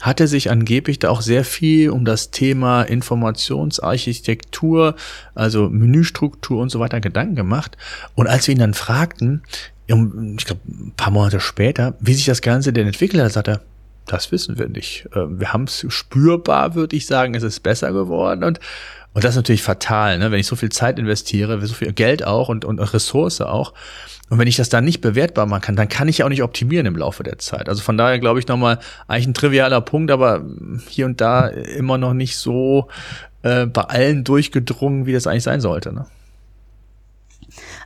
hatte 0.00 0.26
sich 0.26 0.50
angeblich 0.50 0.98
da 0.98 1.10
auch 1.10 1.20
sehr 1.20 1.44
viel 1.44 1.90
um 1.90 2.04
das 2.04 2.30
Thema 2.30 2.82
Informationsarchitektur, 2.82 4.96
also 5.34 5.68
Menüstruktur 5.68 6.60
und 6.60 6.70
so 6.70 6.80
weiter 6.80 7.00
Gedanken 7.00 7.36
gemacht. 7.36 7.76
Und 8.14 8.26
als 8.26 8.48
wir 8.48 8.54
ihn 8.54 8.60
dann 8.60 8.74
fragten, 8.74 9.42
ich 9.86 10.46
glaube, 10.46 10.60
ein 10.66 10.94
paar 10.96 11.12
Monate 11.12 11.40
später, 11.40 11.94
wie 12.00 12.14
sich 12.14 12.24
das 12.24 12.40
Ganze 12.40 12.72
denn 12.72 12.86
entwickelt 12.86 13.22
hat, 13.22 13.32
sagt 13.32 13.48
er, 13.48 13.60
das 14.06 14.32
wissen 14.32 14.58
wir 14.58 14.68
nicht. 14.68 15.08
Ähm, 15.14 15.40
wir 15.40 15.52
haben 15.52 15.64
es 15.64 15.84
spürbar, 15.88 16.74
würde 16.74 16.96
ich 16.96 17.06
sagen, 17.06 17.34
es 17.34 17.42
ist 17.42 17.60
besser 17.60 17.92
geworden 17.92 18.44
und 18.44 18.60
und 19.14 19.24
das 19.24 19.32
ist 19.32 19.36
natürlich 19.36 19.62
fatal, 19.62 20.18
ne? 20.18 20.30
wenn 20.30 20.40
ich 20.40 20.46
so 20.46 20.56
viel 20.56 20.70
Zeit 20.70 20.98
investiere, 20.98 21.64
so 21.66 21.74
viel 21.74 21.92
Geld 21.92 22.24
auch 22.24 22.48
und, 22.48 22.64
und 22.64 22.78
Ressource 22.78 23.42
auch. 23.42 23.74
Und 24.30 24.38
wenn 24.38 24.48
ich 24.48 24.56
das 24.56 24.70
dann 24.70 24.84
nicht 24.84 25.02
bewertbar 25.02 25.44
machen 25.44 25.60
kann, 25.60 25.76
dann 25.76 25.90
kann 25.90 26.08
ich 26.08 26.18
ja 26.18 26.24
auch 26.24 26.30
nicht 26.30 26.42
optimieren 26.42 26.86
im 26.86 26.96
Laufe 26.96 27.22
der 27.22 27.38
Zeit. 27.38 27.68
Also 27.68 27.82
von 27.82 27.98
daher 27.98 28.18
glaube 28.18 28.40
ich 28.40 28.48
nochmal 28.48 28.78
eigentlich 29.06 29.26
ein 29.26 29.34
trivialer 29.34 29.82
Punkt, 29.82 30.10
aber 30.10 30.42
hier 30.88 31.04
und 31.04 31.20
da 31.20 31.48
immer 31.48 31.98
noch 31.98 32.14
nicht 32.14 32.38
so 32.38 32.88
äh, 33.42 33.66
bei 33.66 33.82
allen 33.82 34.24
durchgedrungen, 34.24 35.04
wie 35.04 35.12
das 35.12 35.26
eigentlich 35.26 35.42
sein 35.42 35.60
sollte. 35.60 35.92
Ne? 35.92 36.06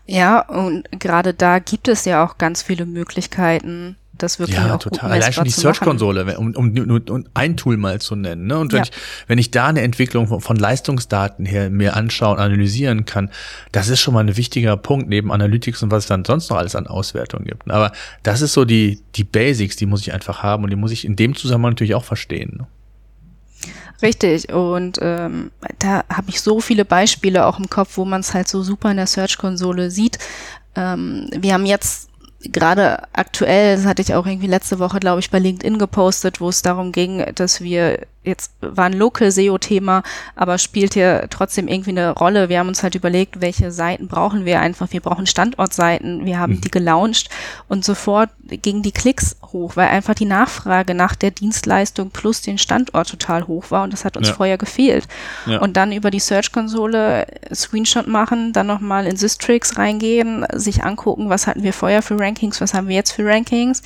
Ja, 0.07 0.41
und 0.41 0.85
gerade 1.01 1.35
da 1.35 1.59
gibt 1.59 1.89
es 1.89 2.05
ja 2.05 2.25
auch 2.25 2.39
ganz 2.39 2.63
viele 2.63 2.87
Möglichkeiten, 2.87 3.97
das 4.19 4.39
wirklich 4.39 4.59
ja, 4.59 4.75
auch 4.75 4.79
total. 4.79 5.13
Allein 5.13 5.33
schon 5.33 5.45
die 5.45 5.51
Search-Konsole, 5.51 6.39
um, 6.39 6.55
um, 6.55 7.01
um, 7.09 7.25
ein 7.35 7.57
Tool 7.57 7.77
mal 7.77 8.01
zu 8.01 8.17
nennen. 8.17 8.47
Ne? 8.47 8.59
Und 8.59 8.73
wenn, 8.73 8.79
ja. 8.79 8.85
ich, 8.85 8.91
wenn 9.27 9.39
ich 9.39 9.51
da 9.51 9.67
eine 9.67 9.83
Entwicklung 9.83 10.29
von, 10.29 10.41
von, 10.41 10.57
Leistungsdaten 10.57 11.47
her 11.47 11.71
mir 11.71 11.97
anschauen, 11.97 12.39
analysieren 12.39 13.05
kann, 13.05 13.31
das 13.73 13.89
ist 13.89 14.01
schon 14.01 14.15
mal 14.15 14.21
ein 14.21 14.37
wichtiger 14.37 14.77
Punkt 14.77 15.09
neben 15.09 15.33
Analytics 15.33 15.83
und 15.83 15.91
was 15.91 16.05
es 16.05 16.09
dann 16.09 16.25
sonst 16.25 16.51
noch 16.51 16.57
alles 16.57 16.75
an 16.75 16.87
Auswertungen 16.87 17.45
gibt. 17.45 17.71
Aber 17.71 17.93
das 18.23 18.41
ist 18.41 18.53
so 18.53 18.65
die, 18.65 19.01
die 19.15 19.25
Basics, 19.25 19.77
die 19.77 19.87
muss 19.87 20.01
ich 20.03 20.13
einfach 20.13 20.43
haben 20.43 20.65
und 20.65 20.71
die 20.71 20.77
muss 20.77 20.93
ich 20.93 21.05
in 21.05 21.17
dem 21.17 21.35
Zusammenhang 21.35 21.73
natürlich 21.73 21.95
auch 21.95 22.05
verstehen. 22.05 22.55
Ne? 22.59 22.67
Richtig, 24.03 24.53
und 24.53 24.99
ähm, 25.01 25.51
da 25.79 26.05
habe 26.13 26.29
ich 26.29 26.41
so 26.41 26.61
viele 26.61 26.85
Beispiele 26.85 27.47
auch 27.47 27.59
im 27.59 27.71
Kopf, 27.71 27.97
wo 27.97 28.05
man 28.05 28.21
es 28.21 28.35
halt 28.35 28.47
so 28.49 28.63
super 28.63 28.91
in 28.91 28.99
der 28.99 29.07
Search-Konsole 29.07 29.91
sieht. 29.91 30.19
Ähm, 30.75 31.31
wir 31.33 31.55
haben 31.55 31.65
jetzt 31.65 32.06
gerade 32.53 33.03
aktuell, 33.13 33.77
das 33.77 33.87
hatte 33.87 34.03
ich 34.03 34.15
auch 34.15 34.27
irgendwie 34.27 34.47
letzte 34.47 34.79
Woche, 34.79 34.99
glaube 34.99 35.21
ich, 35.21 35.31
bei 35.31 35.39
LinkedIn 35.39 35.79
gepostet, 35.79 36.41
wo 36.41 36.49
es 36.49 36.63
darum 36.63 36.93
ging, 36.93 37.25
dass 37.35 37.61
wir 37.61 38.01
jetzt 38.27 38.53
war 38.61 38.87
ein 38.87 38.93
Local 38.93 39.31
SEO-Thema, 39.31 40.03
aber 40.35 40.59
spielt 40.59 40.95
hier 40.95 41.27
trotzdem 41.31 41.69
irgendwie 41.69 41.91
eine 41.91 42.11
Rolle. 42.11 42.49
Wir 42.49 42.59
haben 42.59 42.69
uns 42.69 42.83
halt 42.83 42.95
überlegt, 42.95 43.41
welche 43.41 43.71
Seiten 43.71 44.09
brauchen 44.09 44.45
wir 44.45 44.61
einfach. 44.61 44.91
Wir 44.91 45.01
brauchen 45.01 45.27
Standortseiten. 45.27 46.27
Wir 46.27 46.39
haben 46.39 46.55
mhm. 46.55 46.61
die 46.61 46.71
gelauncht 46.71 47.31
und 47.69 47.85
sofort 47.85 48.31
gingen 48.49 48.83
die 48.83 48.93
Klicks 48.93 49.37
hoch, 49.53 49.77
weil 49.77 49.89
einfach 49.89 50.15
die 50.15 50.25
Nachfrage 50.25 50.95
nach 50.95 51.15
der 51.15 51.31
Dienstleistung 51.31 52.11
plus 52.11 52.43
den 52.43 52.59
Standort 52.59 53.09
total 53.09 53.47
hoch 53.47 53.71
war 53.71 53.85
und 53.85 53.93
das 53.93 54.05
hat 54.05 54.17
uns 54.17 54.29
ja. 54.29 54.35
vorher 54.35 54.59
gefehlt. 54.59 55.07
Ja. 55.47 55.61
Und 55.61 55.77
dann 55.77 55.93
über 55.93 56.11
die 56.11 56.21
Search-Konsole 56.21 57.27
Screenshot 57.55 58.07
machen, 58.07 58.53
dann 58.53 58.67
nochmal 58.67 59.07
in 59.07 59.17
Systrix 59.17 59.79
reingehen, 59.79 60.45
sich 60.53 60.85
angucken, 60.85 61.29
was 61.29 61.47
hatten 61.47 61.63
wir 61.63 61.73
vorher 61.73 62.03
für 62.03 62.19
Rankings, 62.19 62.61
was 62.61 62.75
haben 62.75 62.89
wir 62.89 62.97
jetzt 62.97 63.13
für 63.13 63.25
Rankings 63.25 63.83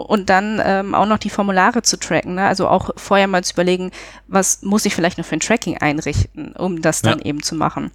und 0.00 0.30
dann 0.30 0.60
ähm, 0.64 0.94
auch 0.94 1.06
noch 1.06 1.18
die 1.18 1.30
Formulare 1.30 1.82
zu 1.82 1.98
tracken. 1.98 2.34
Ne? 2.34 2.46
Also 2.46 2.68
auch 2.68 2.90
vorher 2.96 3.26
mal 3.26 3.44
zu 3.44 3.54
überlegen, 3.54 3.90
was 4.28 4.62
muss 4.62 4.84
ich 4.84 4.94
vielleicht 4.94 5.18
noch 5.18 5.24
für 5.24 5.36
ein 5.36 5.40
Tracking 5.40 5.78
einrichten, 5.78 6.52
um 6.56 6.82
das 6.82 7.02
dann 7.02 7.18
ja. 7.18 7.26
eben 7.26 7.42
zu 7.42 7.54
machen. 7.54 7.90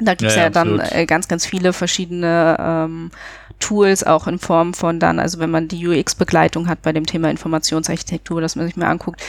Da 0.00 0.14
gibt's 0.14 0.34
ja, 0.34 0.42
ja, 0.42 0.46
ja 0.46 0.50
dann 0.50 0.80
äh, 0.80 1.06
ganz, 1.06 1.28
ganz 1.28 1.46
viele 1.46 1.72
verschiedene 1.72 2.56
ähm, 2.58 3.10
Tools, 3.60 4.02
auch 4.02 4.26
in 4.26 4.40
Form 4.40 4.74
von 4.74 4.98
dann, 4.98 5.20
also 5.20 5.38
wenn 5.38 5.50
man 5.50 5.68
die 5.68 5.86
UX-Begleitung 5.86 6.68
hat 6.68 6.82
bei 6.82 6.92
dem 6.92 7.06
Thema 7.06 7.30
Informationsarchitektur, 7.30 8.40
dass 8.40 8.56
man 8.56 8.66
sich 8.66 8.76
mal 8.76 8.88
anguckt, 8.88 9.22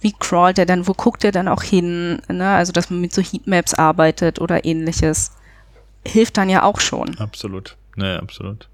wie 0.00 0.12
crawlt 0.12 0.58
er 0.58 0.66
dann, 0.66 0.86
wo 0.86 0.94
guckt 0.94 1.24
er 1.24 1.32
dann 1.32 1.48
auch 1.48 1.62
hin, 1.62 2.22
ne? 2.28 2.48
also 2.50 2.72
dass 2.72 2.88
man 2.90 3.00
mit 3.00 3.12
so 3.12 3.20
Heatmaps 3.20 3.74
arbeitet 3.74 4.40
oder 4.40 4.64
ähnliches, 4.64 5.32
hilft 6.06 6.36
dann 6.36 6.48
ja 6.48 6.62
auch 6.62 6.80
schon. 6.80 7.18
Absolut, 7.18 7.76
ne, 7.96 8.20
absolut. 8.22 8.68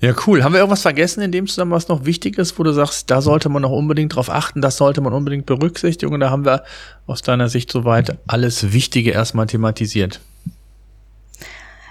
Ja, 0.00 0.14
cool. 0.26 0.44
Haben 0.44 0.52
wir 0.52 0.60
irgendwas 0.60 0.82
vergessen 0.82 1.22
in 1.22 1.32
dem 1.32 1.48
Zusammenhang, 1.48 1.76
was 1.76 1.88
noch 1.88 2.04
wichtig 2.04 2.38
ist, 2.38 2.58
wo 2.58 2.62
du 2.62 2.72
sagst, 2.72 3.10
da 3.10 3.20
sollte 3.20 3.48
man 3.48 3.62
noch 3.62 3.72
unbedingt 3.72 4.14
drauf 4.14 4.30
achten, 4.30 4.62
das 4.62 4.76
sollte 4.76 5.00
man 5.00 5.12
unbedingt 5.12 5.46
berücksichtigen? 5.46 6.14
Und 6.14 6.20
da 6.20 6.30
haben 6.30 6.44
wir 6.44 6.62
aus 7.06 7.22
deiner 7.22 7.48
Sicht 7.48 7.72
soweit 7.72 8.16
alles 8.28 8.72
Wichtige 8.72 9.10
erstmal 9.10 9.46
thematisiert. 9.46 10.20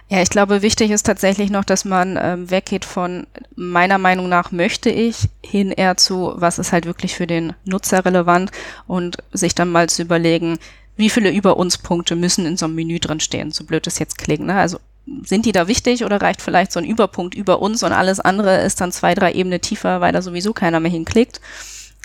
Ja, 0.10 0.22
ich 0.22 0.30
glaube, 0.30 0.62
wichtig 0.62 0.92
ist 0.92 1.06
tatsächlich 1.06 1.50
noch, 1.50 1.66
dass 1.66 1.84
man 1.84 2.18
ähm, 2.22 2.50
weggeht 2.50 2.86
von 2.86 3.28
meiner 3.58 3.98
Meinung 3.98 4.30
nach 4.30 4.54
möchte 4.54 4.90
ich 4.90 5.28
hin 5.44 5.72
eher 5.72 5.98
zu, 5.98 6.32
was 6.38 6.60
ist 6.60 6.72
halt 6.72 6.86
wirklich 6.86 7.14
für 7.14 7.28
den 7.28 7.52
Nutzer 7.66 8.06
relevant 8.06 8.52
und 8.88 9.18
sich 9.34 9.54
dann 9.54 9.70
mal 9.70 9.90
zu 9.90 10.04
überlegen, 10.04 10.60
wie 10.96 11.10
viele 11.10 11.30
über 11.30 11.58
uns 11.58 11.78
Punkte 11.78 12.16
müssen 12.16 12.46
in 12.46 12.56
so 12.56 12.66
einem 12.66 12.76
Menü 12.76 13.00
drin 13.00 13.20
stehen, 13.20 13.52
so 13.52 13.66
blöd 13.66 13.86
es 13.86 14.00
jetzt 14.00 14.18
klingt. 14.18 14.46
Ne? 14.46 14.56
Also 14.56 14.80
sind 15.24 15.46
die 15.46 15.52
da 15.52 15.68
wichtig 15.68 16.04
oder 16.04 16.22
reicht 16.22 16.42
vielleicht 16.42 16.72
so 16.72 16.80
ein 16.80 16.86
Überpunkt 16.86 17.36
über 17.36 17.62
uns 17.62 17.84
und 17.84 17.94
alles 17.94 18.20
andere 18.20 18.62
ist 18.62 18.82
dann 18.82 18.92
zwei, 18.92 19.16
drei 19.16 19.34
Ebenen 19.34 19.62
tiefer, 19.62 20.02
weil 20.02 20.12
da 20.12 20.22
sowieso 20.22 20.54
keiner 20.54 20.80
mehr 20.80 20.92
hinklickt. 20.92 21.42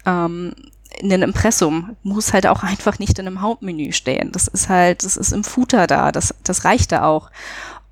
Ähm, 0.07 0.55
in 0.99 1.13
einem 1.13 1.31
Impressum 1.31 1.97
muss 2.03 2.33
halt 2.33 2.47
auch 2.47 2.63
einfach 2.63 2.99
nicht 2.99 3.19
in 3.19 3.27
einem 3.27 3.43
Hauptmenü 3.43 3.93
stehen. 3.93 4.33
Das 4.33 4.49
ist 4.49 4.69
halt, 4.69 5.05
das 5.05 5.17
ist 5.17 5.33
im 5.33 5.45
Footer 5.45 5.87
da, 5.87 6.13
das, 6.13 6.35
das 6.45 6.65
reicht 6.65 6.93
da 6.93 7.05
auch. 7.05 7.31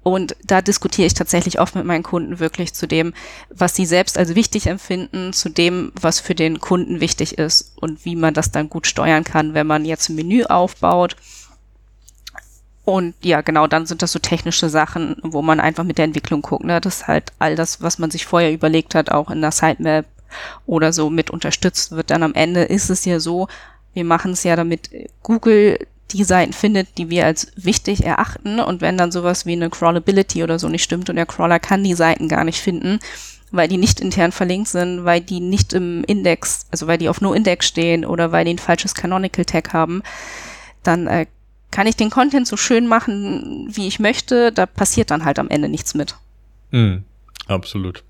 Und 0.02 0.34
da 0.42 0.62
diskutiere 0.62 1.06
ich 1.06 1.14
tatsächlich 1.14 1.60
oft 1.60 1.74
mit 1.74 1.84
meinen 1.84 2.02
Kunden 2.02 2.38
wirklich 2.38 2.72
zu 2.72 2.86
dem, 2.88 3.12
was 3.50 3.76
sie 3.76 3.84
selbst 3.84 4.16
als 4.16 4.34
wichtig 4.34 4.66
empfinden, 4.66 5.34
zu 5.34 5.50
dem, 5.50 5.92
was 6.00 6.20
für 6.20 6.34
den 6.34 6.58
Kunden 6.58 7.00
wichtig 7.00 7.36
ist 7.36 7.74
und 7.76 8.06
wie 8.06 8.16
man 8.16 8.32
das 8.32 8.50
dann 8.50 8.70
gut 8.70 8.86
steuern 8.86 9.24
kann, 9.24 9.52
wenn 9.52 9.66
man 9.66 9.84
jetzt 9.84 10.08
ein 10.08 10.16
Menü 10.16 10.44
aufbaut 10.44 11.16
und 12.90 13.14
ja, 13.22 13.40
genau, 13.40 13.66
dann 13.66 13.86
sind 13.86 14.02
das 14.02 14.12
so 14.12 14.18
technische 14.18 14.68
Sachen, 14.68 15.16
wo 15.22 15.42
man 15.42 15.60
einfach 15.60 15.84
mit 15.84 15.98
der 15.98 16.06
Entwicklung 16.06 16.42
guckt. 16.42 16.64
Ne? 16.64 16.80
Das 16.80 16.96
ist 16.96 17.06
halt 17.06 17.32
all 17.38 17.54
das, 17.54 17.80
was 17.82 17.98
man 17.98 18.10
sich 18.10 18.26
vorher 18.26 18.52
überlegt 18.52 18.94
hat, 18.94 19.10
auch 19.10 19.30
in 19.30 19.40
der 19.40 19.52
Sitemap 19.52 20.06
oder 20.66 20.92
so 20.92 21.08
mit 21.08 21.30
unterstützt 21.30 21.92
wird. 21.92 22.10
Dann 22.10 22.22
am 22.22 22.34
Ende 22.34 22.62
ist 22.62 22.90
es 22.90 23.04
ja 23.04 23.20
so, 23.20 23.48
wir 23.94 24.04
machen 24.04 24.32
es 24.32 24.42
ja, 24.42 24.56
damit 24.56 24.90
Google 25.22 25.78
die 26.10 26.24
Seiten 26.24 26.52
findet, 26.52 26.98
die 26.98 27.10
wir 27.10 27.26
als 27.26 27.52
wichtig 27.56 28.04
erachten. 28.04 28.58
Und 28.58 28.80
wenn 28.80 28.98
dann 28.98 29.12
sowas 29.12 29.46
wie 29.46 29.52
eine 29.52 29.70
Crawlability 29.70 30.42
oder 30.42 30.58
so 30.58 30.68
nicht 30.68 30.82
stimmt 30.82 31.08
und 31.08 31.16
der 31.16 31.26
Crawler 31.26 31.60
kann 31.60 31.84
die 31.84 31.94
Seiten 31.94 32.28
gar 32.28 32.44
nicht 32.44 32.60
finden, 32.60 32.98
weil 33.52 33.68
die 33.68 33.78
nicht 33.78 34.00
intern 34.00 34.32
verlinkt 34.32 34.68
sind, 34.68 35.04
weil 35.04 35.20
die 35.20 35.40
nicht 35.40 35.72
im 35.72 36.04
Index, 36.04 36.66
also 36.70 36.86
weil 36.86 36.98
die 36.98 37.08
auf 37.08 37.20
No-Index 37.20 37.66
stehen 37.66 38.04
oder 38.04 38.32
weil 38.32 38.44
die 38.44 38.54
ein 38.54 38.58
falsches 38.58 38.94
Canonical 38.94 39.44
Tag 39.44 39.72
haben, 39.72 40.02
dann 40.82 41.06
äh, 41.06 41.26
kann 41.70 41.86
ich 41.86 41.96
den 41.96 42.10
Content 42.10 42.46
so 42.46 42.56
schön 42.56 42.86
machen, 42.86 43.68
wie 43.70 43.86
ich 43.86 44.00
möchte, 44.00 44.52
da 44.52 44.66
passiert 44.66 45.10
dann 45.10 45.24
halt 45.24 45.38
am 45.38 45.48
Ende 45.48 45.68
nichts 45.68 45.94
mit. 45.94 46.16
Mhm, 46.70 47.04
absolut. 47.46 48.04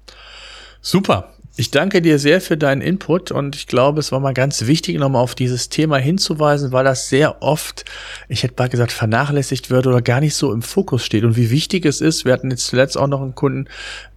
Super. 0.80 1.34
Ich 1.60 1.70
danke 1.70 2.00
dir 2.00 2.18
sehr 2.18 2.40
für 2.40 2.56
deinen 2.56 2.80
Input 2.80 3.30
und 3.30 3.54
ich 3.54 3.66
glaube, 3.66 4.00
es 4.00 4.12
war 4.12 4.18
mal 4.18 4.32
ganz 4.32 4.66
wichtig, 4.66 4.96
nochmal 4.98 5.20
auf 5.20 5.34
dieses 5.34 5.68
Thema 5.68 5.98
hinzuweisen, 5.98 6.72
weil 6.72 6.84
das 6.84 7.10
sehr 7.10 7.42
oft, 7.42 7.84
ich 8.30 8.42
hätte 8.42 8.54
mal 8.56 8.70
gesagt, 8.70 8.92
vernachlässigt 8.92 9.68
wird 9.68 9.86
oder 9.86 10.00
gar 10.00 10.20
nicht 10.20 10.34
so 10.34 10.54
im 10.54 10.62
Fokus 10.62 11.04
steht. 11.04 11.22
Und 11.22 11.36
wie 11.36 11.50
wichtig 11.50 11.84
es 11.84 12.00
ist, 12.00 12.24
wir 12.24 12.32
hatten 12.32 12.50
jetzt 12.50 12.68
zuletzt 12.68 12.96
auch 12.96 13.08
noch 13.08 13.20
einen 13.20 13.34
Kunden, 13.34 13.68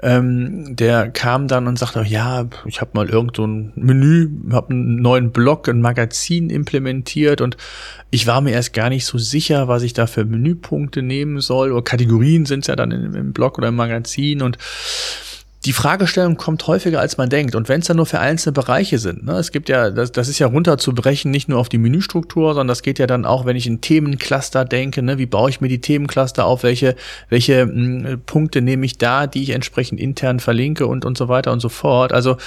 ähm, 0.01 0.73
der 0.77 1.09
kam 1.09 1.49
dann 1.49 1.67
und 1.67 1.77
sagte, 1.77 2.05
ja, 2.07 2.45
ich 2.65 2.79
habe 2.79 2.91
mal 2.93 3.09
irgend 3.09 3.35
so 3.35 3.45
ein 3.45 3.73
Menü, 3.75 4.29
habe 4.53 4.69
einen 4.69 5.01
neuen 5.01 5.31
Blog, 5.31 5.67
ein 5.67 5.81
Magazin 5.81 6.49
implementiert 6.49 7.41
und 7.41 7.57
ich 8.09 8.25
war 8.25 8.39
mir 8.39 8.51
erst 8.51 8.71
gar 8.71 8.87
nicht 8.87 9.05
so 9.05 9.17
sicher, 9.17 9.67
was 9.67 9.83
ich 9.83 9.91
da 9.91 10.07
für 10.07 10.23
Menüpunkte 10.23 11.01
nehmen 11.01 11.41
soll. 11.41 11.73
Oder 11.73 11.81
Kategorien 11.81 12.45
sind 12.45 12.67
ja 12.67 12.77
dann 12.77 12.91
im 12.91 13.33
Blog 13.33 13.57
oder 13.57 13.67
im 13.67 13.75
Magazin 13.75 14.41
und 14.41 14.57
die 15.65 15.73
Fragestellung 15.73 16.35
kommt 16.35 16.67
häufiger, 16.67 16.99
als 16.99 17.17
man 17.17 17.29
denkt. 17.29 17.55
Und 17.55 17.69
wenn 17.69 17.79
es 17.79 17.87
dann 17.87 17.95
nur 17.97 18.05
für 18.05 18.19
einzelne 18.19 18.51
Bereiche 18.51 18.99
sind, 18.99 19.23
ne, 19.23 19.33
es 19.33 19.51
gibt 19.51 19.69
ja, 19.69 19.91
das, 19.91 20.11
das 20.11 20.27
ist 20.27 20.39
ja 20.39 20.47
runterzubrechen, 20.47 21.31
nicht 21.31 21.47
nur 21.47 21.57
auf 21.57 21.69
die 21.69 21.77
Menüstruktur, 21.77 22.53
sondern 22.53 22.67
das 22.67 22.81
geht 22.81 22.99
ja 22.99 23.07
dann 23.07 23.25
auch, 23.25 23.45
wenn 23.45 23.55
ich 23.55 23.65
in 23.65 23.79
Themencluster 23.79 24.65
denke, 24.65 25.01
ne, 25.01 25.17
wie 25.17 25.25
baue 25.25 25.49
ich 25.49 25.61
mir 25.61 25.69
die 25.69 25.79
Themencluster 25.79 26.45
auf, 26.45 26.63
welche, 26.63 26.95
welche 27.29 27.65
mh, 27.65 28.09
hm, 28.09 28.21
Punkte 28.25 28.61
nehme 28.61 28.85
ich 28.85 28.97
da, 28.97 29.25
die 29.25 29.43
ich 29.43 29.51
entsprechend 29.51 30.01
intern 30.01 30.41
verlinke 30.41 30.85
und, 30.85 31.05
und 31.05 31.17
so 31.17 31.29
weiter 31.29 31.53
und 31.53 31.61
so 31.61 31.69
fort. 31.69 32.11
Also 32.11 32.37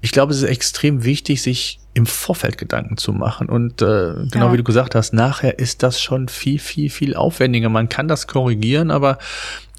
ich 0.00 0.10
glaube, 0.10 0.32
es 0.32 0.38
ist 0.38 0.48
extrem 0.48 1.04
wichtig, 1.04 1.42
sich 1.42 1.78
im 1.94 2.06
Vorfeld 2.06 2.58
Gedanken 2.58 2.96
zu 2.96 3.12
machen. 3.12 3.48
Und 3.48 3.80
äh, 3.80 4.14
genau 4.32 4.46
ja. 4.46 4.52
wie 4.52 4.56
du 4.56 4.64
gesagt 4.64 4.96
hast, 4.96 5.14
nachher 5.14 5.60
ist 5.60 5.84
das 5.84 6.00
schon 6.00 6.28
viel, 6.28 6.58
viel, 6.58 6.90
viel 6.90 7.14
aufwendiger. 7.14 7.68
Man 7.68 7.88
kann 7.88 8.08
das 8.08 8.26
korrigieren, 8.26 8.90
aber 8.90 9.18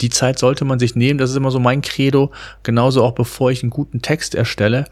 die 0.01 0.09
Zeit 0.09 0.39
sollte 0.39 0.65
man 0.65 0.79
sich 0.79 0.95
nehmen. 0.95 1.17
Das 1.17 1.29
ist 1.29 1.35
immer 1.35 1.51
so 1.51 1.59
mein 1.59 1.81
Credo. 1.81 2.31
Genauso 2.63 3.03
auch 3.03 3.13
bevor 3.13 3.51
ich 3.51 3.63
einen 3.63 3.69
guten 3.69 4.01
Text 4.01 4.35
erstelle, 4.35 4.85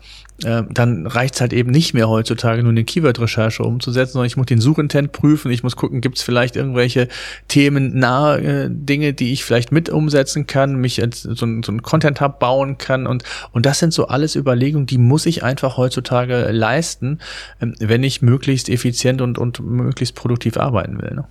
äh, 0.44 0.64
dann 0.70 1.06
reicht 1.08 1.36
es 1.36 1.42
halt 1.42 1.54
eben 1.54 1.72
nicht 1.72 1.94
mehr 1.94 2.10
heutzutage 2.10 2.64
nur 2.64 2.72
eine 2.72 2.84
Keyword-Recherche 2.84 3.64
umzusetzen, 3.64 4.14
sondern 4.14 4.28
ich 4.28 4.38
muss 4.38 4.48
den 4.48 4.62
Suchintent 4.62 5.12
prüfen. 5.12 5.52
Ich 5.52 5.64
muss 5.64 5.76
gucken, 5.76 6.02
gibt 6.02 6.18
es 6.18 6.24
vielleicht 6.24 6.56
irgendwelche 6.56 7.08
themennahe 7.48 8.42
äh, 8.42 8.70
Dinge, 8.70 9.14
die 9.14 9.32
ich 9.32 9.44
vielleicht 9.44 9.72
mit 9.72 9.90
umsetzen 9.90 10.48
kann, 10.48 10.76
mich 10.76 11.02
als 11.02 11.24
so, 11.24 11.36
so 11.36 11.46
ein 11.46 11.82
Content-Hub 11.82 12.40
bauen 12.40 12.78
kann. 12.78 13.06
Und, 13.06 13.24
und 13.52 13.66
das 13.66 13.80
sind 13.80 13.94
so 13.94 14.08
alles 14.08 14.36
Überlegungen, 14.36 14.88
die 14.88 14.98
muss 14.98 15.26
ich 15.26 15.44
einfach 15.44 15.78
heutzutage 15.78 16.52
leisten, 16.52 17.20
äh, 17.60 17.68
wenn 17.80 18.04
ich 18.04 18.22
möglichst 18.22 18.70
effizient 18.70 19.22
und, 19.22 19.38
und 19.38 19.60
möglichst 19.60 20.16
produktiv 20.16 20.58
arbeiten 20.58 21.02
will. 21.02 21.14
Ne? 21.16 21.26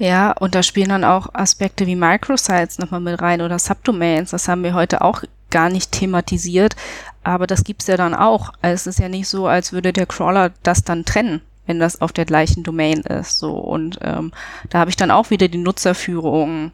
Ja, 0.00 0.32
und 0.32 0.54
da 0.54 0.62
spielen 0.62 0.88
dann 0.88 1.04
auch 1.04 1.28
Aspekte 1.34 1.86
wie 1.86 1.94
Microsites 1.94 2.78
nochmal 2.78 3.00
mit 3.00 3.20
rein 3.20 3.42
oder 3.42 3.58
Subdomains. 3.58 4.30
Das 4.30 4.48
haben 4.48 4.62
wir 4.64 4.72
heute 4.72 5.02
auch 5.02 5.24
gar 5.50 5.68
nicht 5.68 5.92
thematisiert, 5.92 6.74
aber 7.22 7.46
das 7.46 7.64
gibt's 7.64 7.86
ja 7.86 7.98
dann 7.98 8.14
auch. 8.14 8.54
Also 8.62 8.74
es 8.76 8.86
ist 8.86 8.98
ja 8.98 9.10
nicht 9.10 9.28
so, 9.28 9.46
als 9.46 9.74
würde 9.74 9.92
der 9.92 10.06
Crawler 10.06 10.52
das 10.62 10.84
dann 10.84 11.04
trennen, 11.04 11.42
wenn 11.66 11.78
das 11.78 12.00
auf 12.00 12.14
der 12.14 12.24
gleichen 12.24 12.62
Domain 12.62 13.00
ist. 13.00 13.38
So 13.38 13.52
und 13.52 13.98
ähm, 14.00 14.32
da 14.70 14.78
habe 14.78 14.88
ich 14.88 14.96
dann 14.96 15.10
auch 15.10 15.28
wieder 15.28 15.48
die 15.48 15.58
Nutzerführung. 15.58 16.72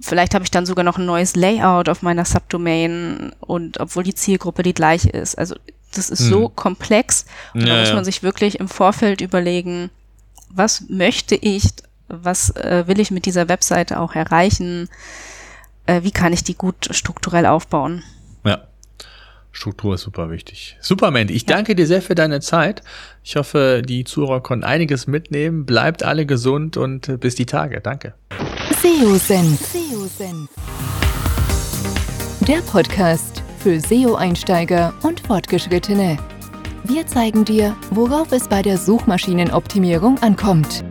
Vielleicht 0.00 0.32
habe 0.32 0.44
ich 0.44 0.50
dann 0.50 0.64
sogar 0.64 0.84
noch 0.86 0.96
ein 0.96 1.04
neues 1.04 1.36
Layout 1.36 1.90
auf 1.90 2.00
meiner 2.00 2.24
Subdomain 2.24 3.34
und 3.40 3.78
obwohl 3.78 4.04
die 4.04 4.14
Zielgruppe 4.14 4.62
die 4.62 4.72
gleiche 4.72 5.10
ist. 5.10 5.36
Also 5.36 5.54
das 5.94 6.08
ist 6.08 6.20
hm. 6.20 6.28
so 6.30 6.48
komplex. 6.48 7.26
Und 7.52 7.66
ja, 7.66 7.74
da 7.74 7.80
muss 7.80 7.92
man 7.92 8.06
sich 8.06 8.22
wirklich 8.22 8.58
im 8.58 8.68
Vorfeld 8.68 9.20
überlegen, 9.20 9.90
was 10.48 10.88
möchte 10.88 11.34
ich 11.34 11.64
was 12.12 12.50
äh, 12.56 12.84
will 12.86 13.00
ich 13.00 13.10
mit 13.10 13.26
dieser 13.26 13.48
Webseite 13.48 13.98
auch 13.98 14.14
erreichen, 14.14 14.88
äh, 15.86 16.02
wie 16.02 16.10
kann 16.10 16.32
ich 16.32 16.44
die 16.44 16.54
gut 16.54 16.88
strukturell 16.90 17.46
aufbauen. 17.46 18.02
Ja. 18.44 18.62
Struktur 19.50 19.94
ist 19.96 20.02
super 20.02 20.30
wichtig. 20.30 20.78
Super, 20.80 21.10
Mandy. 21.10 21.34
Ich 21.34 21.42
ja. 21.42 21.56
danke 21.56 21.74
dir 21.74 21.86
sehr 21.86 22.00
für 22.00 22.14
deine 22.14 22.40
Zeit. 22.40 22.82
Ich 23.22 23.36
hoffe, 23.36 23.82
die 23.84 24.04
Zuhörer 24.04 24.40
konnten 24.40 24.64
einiges 24.64 25.06
mitnehmen. 25.06 25.66
Bleibt 25.66 26.02
alle 26.02 26.24
gesund 26.24 26.76
und 26.76 27.20
bis 27.20 27.34
die 27.34 27.46
Tage. 27.46 27.80
Danke. 27.80 28.14
SEO-Senf. 28.80 29.60
Der 32.48 32.58
Podcast 32.62 33.42
für 33.58 33.78
SEO-Einsteiger 33.78 34.94
und 35.02 35.20
Fortgeschrittene. 35.20 36.16
Wir 36.84 37.06
zeigen 37.06 37.44
dir, 37.44 37.76
worauf 37.90 38.32
es 38.32 38.48
bei 38.48 38.62
der 38.62 38.78
Suchmaschinenoptimierung 38.78 40.18
ankommt. 40.20 40.84